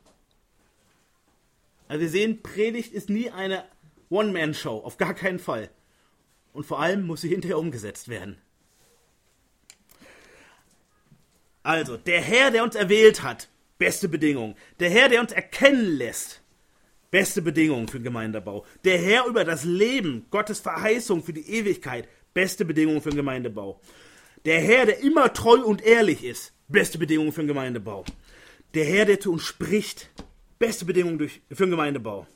Also 1.88 2.00
wir 2.00 2.08
sehen, 2.08 2.42
Predigt 2.42 2.92
ist 2.92 3.08
nie 3.10 3.30
eine 3.30 3.64
One-Man-Show, 4.10 4.78
auf 4.78 4.96
gar 4.96 5.14
keinen 5.14 5.38
Fall. 5.38 5.70
Und 6.52 6.64
vor 6.64 6.80
allem 6.80 7.06
muss 7.06 7.20
sie 7.20 7.28
hinterher 7.28 7.58
umgesetzt 7.58 8.08
werden. 8.08 8.38
Also, 11.62 11.96
der 11.96 12.20
Herr, 12.20 12.52
der 12.52 12.62
uns 12.62 12.76
erwählt 12.76 13.22
hat, 13.22 13.48
beste 13.78 14.08
Bedingung. 14.08 14.54
Der 14.78 14.88
Herr, 14.88 15.08
der 15.08 15.20
uns 15.20 15.32
erkennen 15.32 15.96
lässt, 15.96 16.40
beste 17.10 17.42
Bedingung 17.42 17.88
für 17.88 17.98
den 17.98 18.04
Gemeindebau. 18.04 18.64
Der 18.84 18.98
Herr 18.98 19.26
über 19.26 19.44
das 19.44 19.64
Leben, 19.64 20.26
Gottes 20.30 20.60
Verheißung 20.60 21.24
für 21.24 21.32
die 21.32 21.48
Ewigkeit, 21.50 22.08
beste 22.34 22.64
Bedingung 22.64 23.02
für 23.02 23.10
den 23.10 23.16
Gemeindebau. 23.16 23.80
Der 24.46 24.60
Herr, 24.60 24.86
der 24.86 25.00
immer 25.00 25.32
treu 25.32 25.60
und 25.60 25.82
ehrlich 25.82 26.22
ist, 26.22 26.52
beste 26.68 26.98
Bedingung 26.98 27.32
für 27.32 27.42
den 27.42 27.48
Gemeindebau. 27.48 28.04
Der 28.74 28.84
Herr, 28.84 29.04
der 29.04 29.18
zu 29.18 29.32
uns 29.32 29.42
spricht, 29.42 30.08
beste 30.60 30.84
Bedingung 30.84 31.18
für 31.18 31.66
den 31.66 31.70
Gemeindebau. 31.70 32.28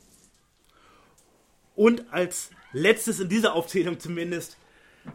Und 1.73 2.11
als 2.11 2.49
letztes 2.73 3.21
in 3.21 3.29
dieser 3.29 3.53
Aufzählung 3.53 3.97
zumindest, 3.97 4.57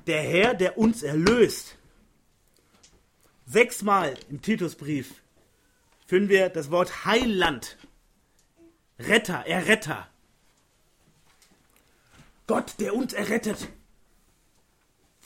der 0.06 0.22
Herr, 0.22 0.54
der 0.54 0.78
uns 0.78 1.02
erlöst. 1.02 1.76
Sechsmal 3.44 4.14
im 4.30 4.40
Titusbrief 4.40 5.22
finden 6.06 6.30
wir 6.30 6.48
das 6.48 6.70
Wort 6.70 7.04
Heiland, 7.04 7.76
Retter, 8.98 9.46
Erretter. 9.46 10.08
Gott, 12.46 12.74
der 12.80 12.94
uns 12.94 13.12
errettet 13.12 13.68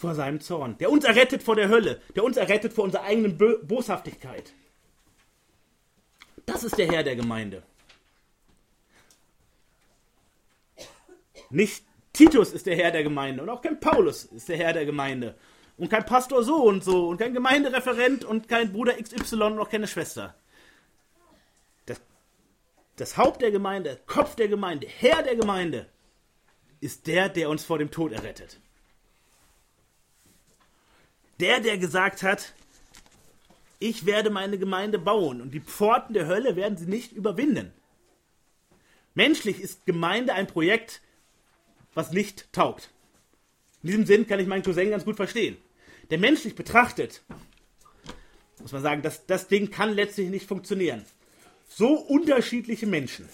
vor 0.00 0.14
seinem 0.14 0.40
Zorn, 0.40 0.76
der 0.78 0.90
uns 0.90 1.04
errettet 1.04 1.42
vor 1.42 1.56
der 1.56 1.68
Hölle, 1.68 2.00
der 2.16 2.24
uns 2.24 2.36
errettet 2.36 2.72
vor 2.72 2.84
unserer 2.84 3.04
eigenen 3.04 3.36
Bo 3.36 3.58
Boshaftigkeit. 3.62 4.52
Das 6.46 6.64
ist 6.64 6.78
der 6.78 6.90
Herr 6.90 7.02
der 7.02 7.16
Gemeinde. 7.16 7.62
Nicht 11.50 11.84
Titus 12.12 12.52
ist 12.52 12.66
der 12.66 12.76
Herr 12.76 12.90
der 12.90 13.02
Gemeinde 13.02 13.42
und 13.42 13.48
auch 13.48 13.62
kein 13.62 13.78
Paulus 13.78 14.24
ist 14.24 14.48
der 14.48 14.56
Herr 14.56 14.72
der 14.72 14.86
Gemeinde 14.86 15.36
und 15.76 15.90
kein 15.90 16.06
Pastor 16.06 16.42
so 16.42 16.64
und 16.64 16.82
so 16.82 17.08
und 17.08 17.18
kein 17.18 17.34
Gemeindereferent 17.34 18.24
und 18.24 18.48
kein 18.48 18.72
Bruder 18.72 18.94
XY 18.94 19.42
und 19.42 19.58
auch 19.58 19.68
keine 19.68 19.86
Schwester 19.86 20.34
das 23.00 23.16
Haupt 23.16 23.40
der 23.40 23.50
Gemeinde, 23.50 23.98
Kopf 24.06 24.36
der 24.36 24.48
Gemeinde, 24.48 24.86
Herr 24.86 25.22
der 25.22 25.34
Gemeinde 25.34 25.86
ist 26.80 27.06
der, 27.06 27.28
der 27.30 27.48
uns 27.48 27.64
vor 27.64 27.78
dem 27.78 27.90
Tod 27.90 28.12
errettet. 28.12 28.60
Der, 31.40 31.60
der 31.60 31.78
gesagt 31.78 32.22
hat, 32.22 32.54
ich 33.78 34.06
werde 34.06 34.30
meine 34.30 34.58
Gemeinde 34.58 34.98
bauen 34.98 35.40
und 35.40 35.52
die 35.52 35.60
Pforten 35.60 36.12
der 36.12 36.26
Hölle 36.26 36.54
werden 36.54 36.76
sie 36.76 36.86
nicht 36.86 37.12
überwinden. 37.12 37.72
Menschlich 39.14 39.60
ist 39.60 39.86
Gemeinde 39.86 40.34
ein 40.34 40.46
Projekt, 40.46 41.00
was 41.94 42.12
nicht 42.12 42.52
taugt. 42.52 42.90
In 43.82 43.88
diesem 43.88 44.06
Sinn 44.06 44.26
kann 44.26 44.38
ich 44.38 44.46
meinen 44.46 44.62
Cousin 44.62 44.90
ganz 44.90 45.04
gut 45.04 45.16
verstehen. 45.16 45.56
Der 46.10 46.18
menschlich 46.18 46.54
betrachtet, 46.54 47.22
muss 48.60 48.72
man 48.72 48.82
sagen, 48.82 49.02
das, 49.02 49.26
das 49.26 49.48
Ding 49.48 49.70
kann 49.70 49.94
letztlich 49.94 50.28
nicht 50.28 50.46
funktionieren 50.46 51.04
so 51.70 51.94
unterschiedliche 51.94 52.86
Menschen 52.86 53.28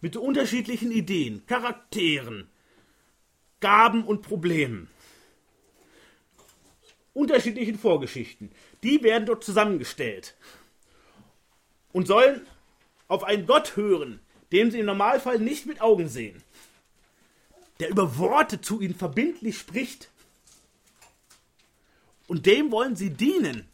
mit 0.00 0.16
unterschiedlichen 0.16 0.90
Ideen, 0.90 1.46
Charakteren, 1.46 2.48
Gaben 3.60 4.04
und 4.04 4.22
Problemen, 4.22 4.90
unterschiedlichen 7.14 7.78
Vorgeschichten, 7.78 8.50
die 8.82 9.02
werden 9.02 9.26
dort 9.26 9.44
zusammengestellt 9.44 10.34
und 11.92 12.06
sollen 12.06 12.46
auf 13.08 13.24
einen 13.24 13.46
Gott 13.46 13.76
hören, 13.76 14.20
den 14.50 14.70
sie 14.70 14.80
im 14.80 14.86
Normalfall 14.86 15.38
nicht 15.38 15.66
mit 15.66 15.80
Augen 15.80 16.08
sehen, 16.08 16.42
der 17.80 17.90
über 17.90 18.18
Worte 18.18 18.60
zu 18.60 18.80
ihnen 18.80 18.94
verbindlich 18.94 19.58
spricht. 19.58 20.10
Und 22.26 22.46
dem 22.46 22.70
wollen 22.70 22.96
sie 22.96 23.10
dienen. 23.10 23.68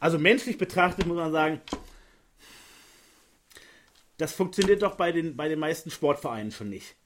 Also 0.00 0.18
menschlich 0.18 0.56
betrachtet 0.56 1.06
muss 1.06 1.16
man 1.16 1.32
sagen, 1.32 1.60
das 4.18 4.32
funktioniert 4.32 4.82
doch 4.82 4.94
bei 4.96 5.12
den, 5.12 5.36
bei 5.36 5.48
den 5.48 5.58
meisten 5.58 5.90
Sportvereinen 5.90 6.52
schon 6.52 6.70
nicht. 6.70 6.96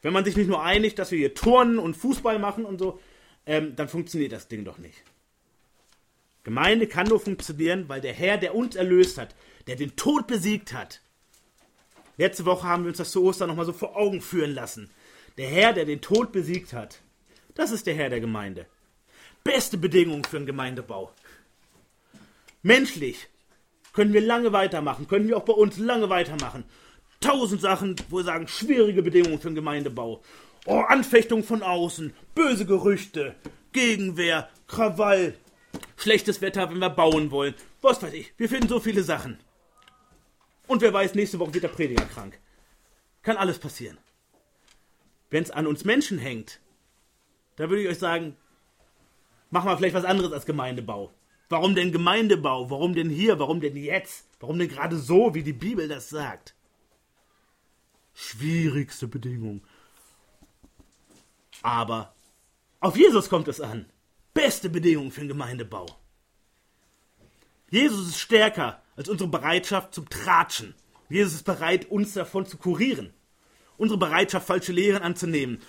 Wenn 0.00 0.12
man 0.12 0.24
sich 0.24 0.36
nicht 0.36 0.48
nur 0.48 0.62
einigt, 0.62 0.98
dass 0.98 1.10
wir 1.10 1.18
hier 1.18 1.34
Turnen 1.34 1.78
und 1.78 1.96
Fußball 1.96 2.38
machen 2.38 2.64
und 2.64 2.78
so, 2.78 3.00
ähm, 3.48 3.74
dann 3.74 3.88
funktioniert 3.88 4.32
das 4.32 4.46
Ding 4.46 4.64
doch 4.64 4.78
nicht. 4.78 5.02
Gemeinde 6.44 6.86
kann 6.86 7.08
nur 7.08 7.18
funktionieren, 7.18 7.88
weil 7.88 8.00
der 8.00 8.12
Herr, 8.12 8.36
der 8.36 8.54
uns 8.54 8.76
erlöst 8.76 9.18
hat, 9.18 9.34
der 9.66 9.76
den 9.76 9.96
Tod 9.96 10.26
besiegt 10.26 10.72
hat. 10.72 11.00
Letzte 12.18 12.44
Woche 12.44 12.66
haben 12.66 12.84
wir 12.84 12.90
uns 12.90 12.98
das 12.98 13.10
zu 13.10 13.24
Ostern 13.24 13.48
nochmal 13.48 13.64
so 13.64 13.72
vor 13.72 13.96
Augen 13.96 14.20
führen 14.20 14.54
lassen. 14.54 14.90
Der 15.38 15.48
Herr, 15.48 15.72
der 15.72 15.86
den 15.86 16.00
Tod 16.00 16.30
besiegt 16.30 16.72
hat, 16.72 17.00
das 17.54 17.70
ist 17.70 17.86
der 17.86 17.94
Herr 17.94 18.10
der 18.10 18.20
Gemeinde. 18.20 18.66
Beste 19.44 19.78
Bedingungen 19.78 20.24
für 20.24 20.36
einen 20.36 20.46
Gemeindebau. 20.46 21.10
Menschlich, 22.62 23.28
können 23.94 24.12
wir 24.12 24.20
lange 24.20 24.52
weitermachen, 24.52 25.08
können 25.08 25.26
wir 25.26 25.36
auch 25.36 25.44
bei 25.44 25.54
uns 25.54 25.78
lange 25.78 26.10
weitermachen. 26.10 26.64
Tausend 27.20 27.62
Sachen, 27.62 27.96
wo 28.10 28.18
wir 28.18 28.24
sagen, 28.24 28.46
schwierige 28.46 29.02
Bedingungen 29.02 29.40
für 29.40 29.48
den 29.48 29.54
Gemeindebau. 29.54 30.22
Oh, 30.66 30.80
Anfechtung 30.80 31.44
von 31.44 31.62
außen, 31.62 32.12
böse 32.34 32.66
Gerüchte, 32.66 33.34
Gegenwehr, 33.72 34.48
Krawall, 34.66 35.34
schlechtes 35.96 36.40
Wetter, 36.40 36.70
wenn 36.70 36.78
wir 36.78 36.90
bauen 36.90 37.30
wollen. 37.30 37.54
Was 37.80 38.02
weiß 38.02 38.12
ich, 38.12 38.32
wir 38.36 38.48
finden 38.48 38.68
so 38.68 38.80
viele 38.80 39.02
Sachen. 39.02 39.38
Und 40.66 40.82
wer 40.82 40.92
weiß, 40.92 41.14
nächste 41.14 41.38
Woche 41.38 41.54
wird 41.54 41.64
der 41.64 41.68
Prediger 41.68 42.04
krank. 42.04 42.38
Kann 43.22 43.36
alles 43.36 43.58
passieren. 43.58 43.98
Wenn 45.30 45.42
es 45.42 45.50
an 45.50 45.66
uns 45.66 45.84
Menschen 45.84 46.18
hängt, 46.18 46.60
da 47.56 47.68
würde 47.68 47.82
ich 47.82 47.88
euch 47.88 47.98
sagen, 47.98 48.36
machen 49.50 49.68
wir 49.68 49.76
vielleicht 49.76 49.94
was 49.94 50.04
anderes 50.04 50.32
als 50.32 50.46
Gemeindebau. 50.46 51.12
Warum 51.48 51.74
denn 51.74 51.92
Gemeindebau? 51.92 52.70
Warum 52.70 52.94
denn 52.94 53.08
hier? 53.08 53.38
Warum 53.38 53.60
denn 53.60 53.76
jetzt? 53.76 54.28
Warum 54.40 54.58
denn 54.58 54.68
gerade 54.68 54.96
so, 54.96 55.34
wie 55.34 55.42
die 55.42 55.54
Bibel 55.54 55.88
das 55.88 56.10
sagt? 56.10 56.54
Schwierigste 58.12 59.08
Bedingung. 59.08 59.62
Aber 61.62 62.14
auf 62.80 62.96
Jesus 62.96 63.28
kommt 63.28 63.48
es 63.48 63.60
an. 63.60 63.86
Beste 64.34 64.70
Bedingung 64.70 65.10
für 65.10 65.20
den 65.20 65.28
Gemeindebau. 65.28 65.86
Jesus 67.70 68.08
ist 68.08 68.18
stärker 68.18 68.82
als 68.96 69.08
unsere 69.08 69.28
Bereitschaft 69.28 69.94
zum 69.94 70.08
Tratschen. 70.08 70.74
Jesus 71.08 71.34
ist 71.34 71.44
bereit, 71.44 71.90
uns 71.90 72.14
davon 72.14 72.46
zu 72.46 72.56
kurieren. 72.56 73.12
Unsere 73.76 73.98
Bereitschaft, 73.98 74.46
falsche 74.46 74.72
Lehren 74.72 75.02
anzunehmen. 75.02 75.60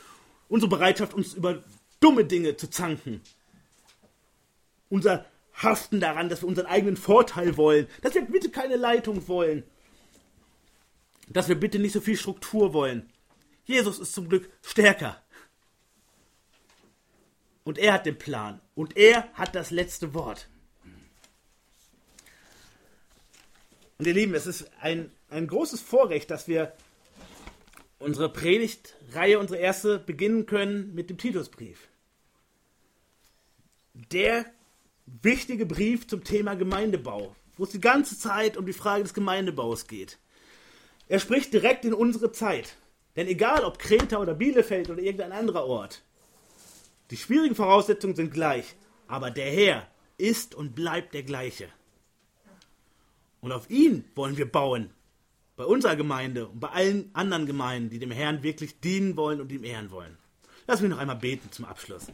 Unsere 0.48 0.70
Bereitschaft, 0.70 1.14
uns 1.14 1.34
über 1.34 1.64
dumme 2.00 2.26
Dinge 2.26 2.58
zu 2.58 2.70
zanken. 2.70 3.22
Unser 4.90 5.26
haften 5.54 6.00
daran, 6.00 6.30
dass 6.30 6.42
wir 6.42 6.48
unseren 6.48 6.66
eigenen 6.68 6.98
Vorteil 6.98 7.58
wollen, 7.58 7.88
dass 8.02 8.16
wir 8.16 8.22
bitte 8.24 8.50
keine 8.50 8.78
Leitung 8.78 9.28
wollen, 9.28 9.64
dass 11.28 11.50
wir 11.50 11.60
bitte 11.60 11.80
nicht 11.80 11.94
so 11.94 12.02
viel 12.02 12.18
Struktur 12.18 12.74
wollen. 12.74 13.12
Jesus 13.66 14.00
ist 14.00 14.14
zum 14.14 14.30
Glück 14.30 14.50
stärker. 14.64 15.22
Und 17.70 17.78
er 17.78 17.94
hat 17.94 18.08
den 18.08 18.18
Plan. 18.18 18.60
Und 18.74 18.98
er 18.98 19.32
hat 19.36 19.54
das 19.54 19.70
letzte 19.70 20.16
Wort. 20.16 20.50
Und 24.00 24.08
ihr 24.08 24.14
Lieben, 24.16 24.34
es 24.34 24.48
ist 24.48 24.72
ein, 24.82 25.12
ein 25.30 25.46
großes 25.46 25.80
Vorrecht, 25.80 26.32
dass 26.32 26.48
wir 26.48 26.74
unsere 28.00 28.34
Predigtreihe, 28.34 29.38
unsere 29.38 29.60
erste, 29.60 30.00
beginnen 30.00 30.48
können 30.48 30.96
mit 30.96 31.12
dem 31.12 31.20
Titusbrief. 31.20 31.90
Der 33.94 34.48
wichtige 35.06 35.68
Brief 35.68 36.08
zum 36.08 36.24
Thema 36.24 36.56
Gemeindebau, 36.56 37.36
wo 37.56 37.66
es 37.66 37.70
die 37.70 37.80
ganze 37.80 38.18
Zeit 38.18 38.58
um 38.58 38.66
die 38.66 38.74
Frage 38.74 39.04
des 39.04 39.14
Gemeindebaus 39.14 39.86
geht. 39.86 40.18
Er 41.08 41.20
spricht 41.20 41.54
direkt 41.54 41.86
in 41.86 41.94
unsere 41.94 42.32
Zeit. 42.32 42.78
Denn 43.16 43.28
egal 43.28 43.64
ob 43.64 43.78
Kreta 43.78 44.18
oder 44.18 44.34
Bielefeld 44.34 44.90
oder 44.90 45.04
irgendein 45.04 45.34
anderer 45.34 45.68
Ort, 45.68 46.02
die 47.12 47.18
schwierigen 47.18 47.56
Voraussetzungen 47.56 48.16
sind 48.16 48.34
gleich, 48.34 48.76
aber 49.08 49.32
der 49.32 49.52
Herr 49.52 49.88
ist 50.18 50.54
und 50.54 50.76
bleibt 50.76 51.14
der 51.14 51.24
gleiche. 51.24 51.70
Und 53.42 53.52
auf 53.52 53.70
ihn 53.70 54.06
wollen 54.16 54.38
wir 54.38 54.52
bauen 54.52 54.92
bei 55.56 55.66
unserer 55.66 55.96
Gemeinde 55.96 56.48
und 56.48 56.60
bei 56.60 56.70
allen 56.70 57.10
anderen 57.14 57.46
Gemeinden, 57.46 57.90
die 57.90 58.00
dem 58.00 58.12
Herrn 58.12 58.44
wirklich 58.44 58.80
dienen 58.80 59.18
wollen 59.18 59.42
und 59.42 59.52
ihm 59.52 59.64
ehren 59.64 59.92
wollen. 59.92 60.18
Lass 60.68 60.82
mich 60.82 60.90
noch 60.90 61.00
einmal 61.00 61.16
beten 61.16 61.52
zum 61.52 61.66
Abschluss. 61.66 62.08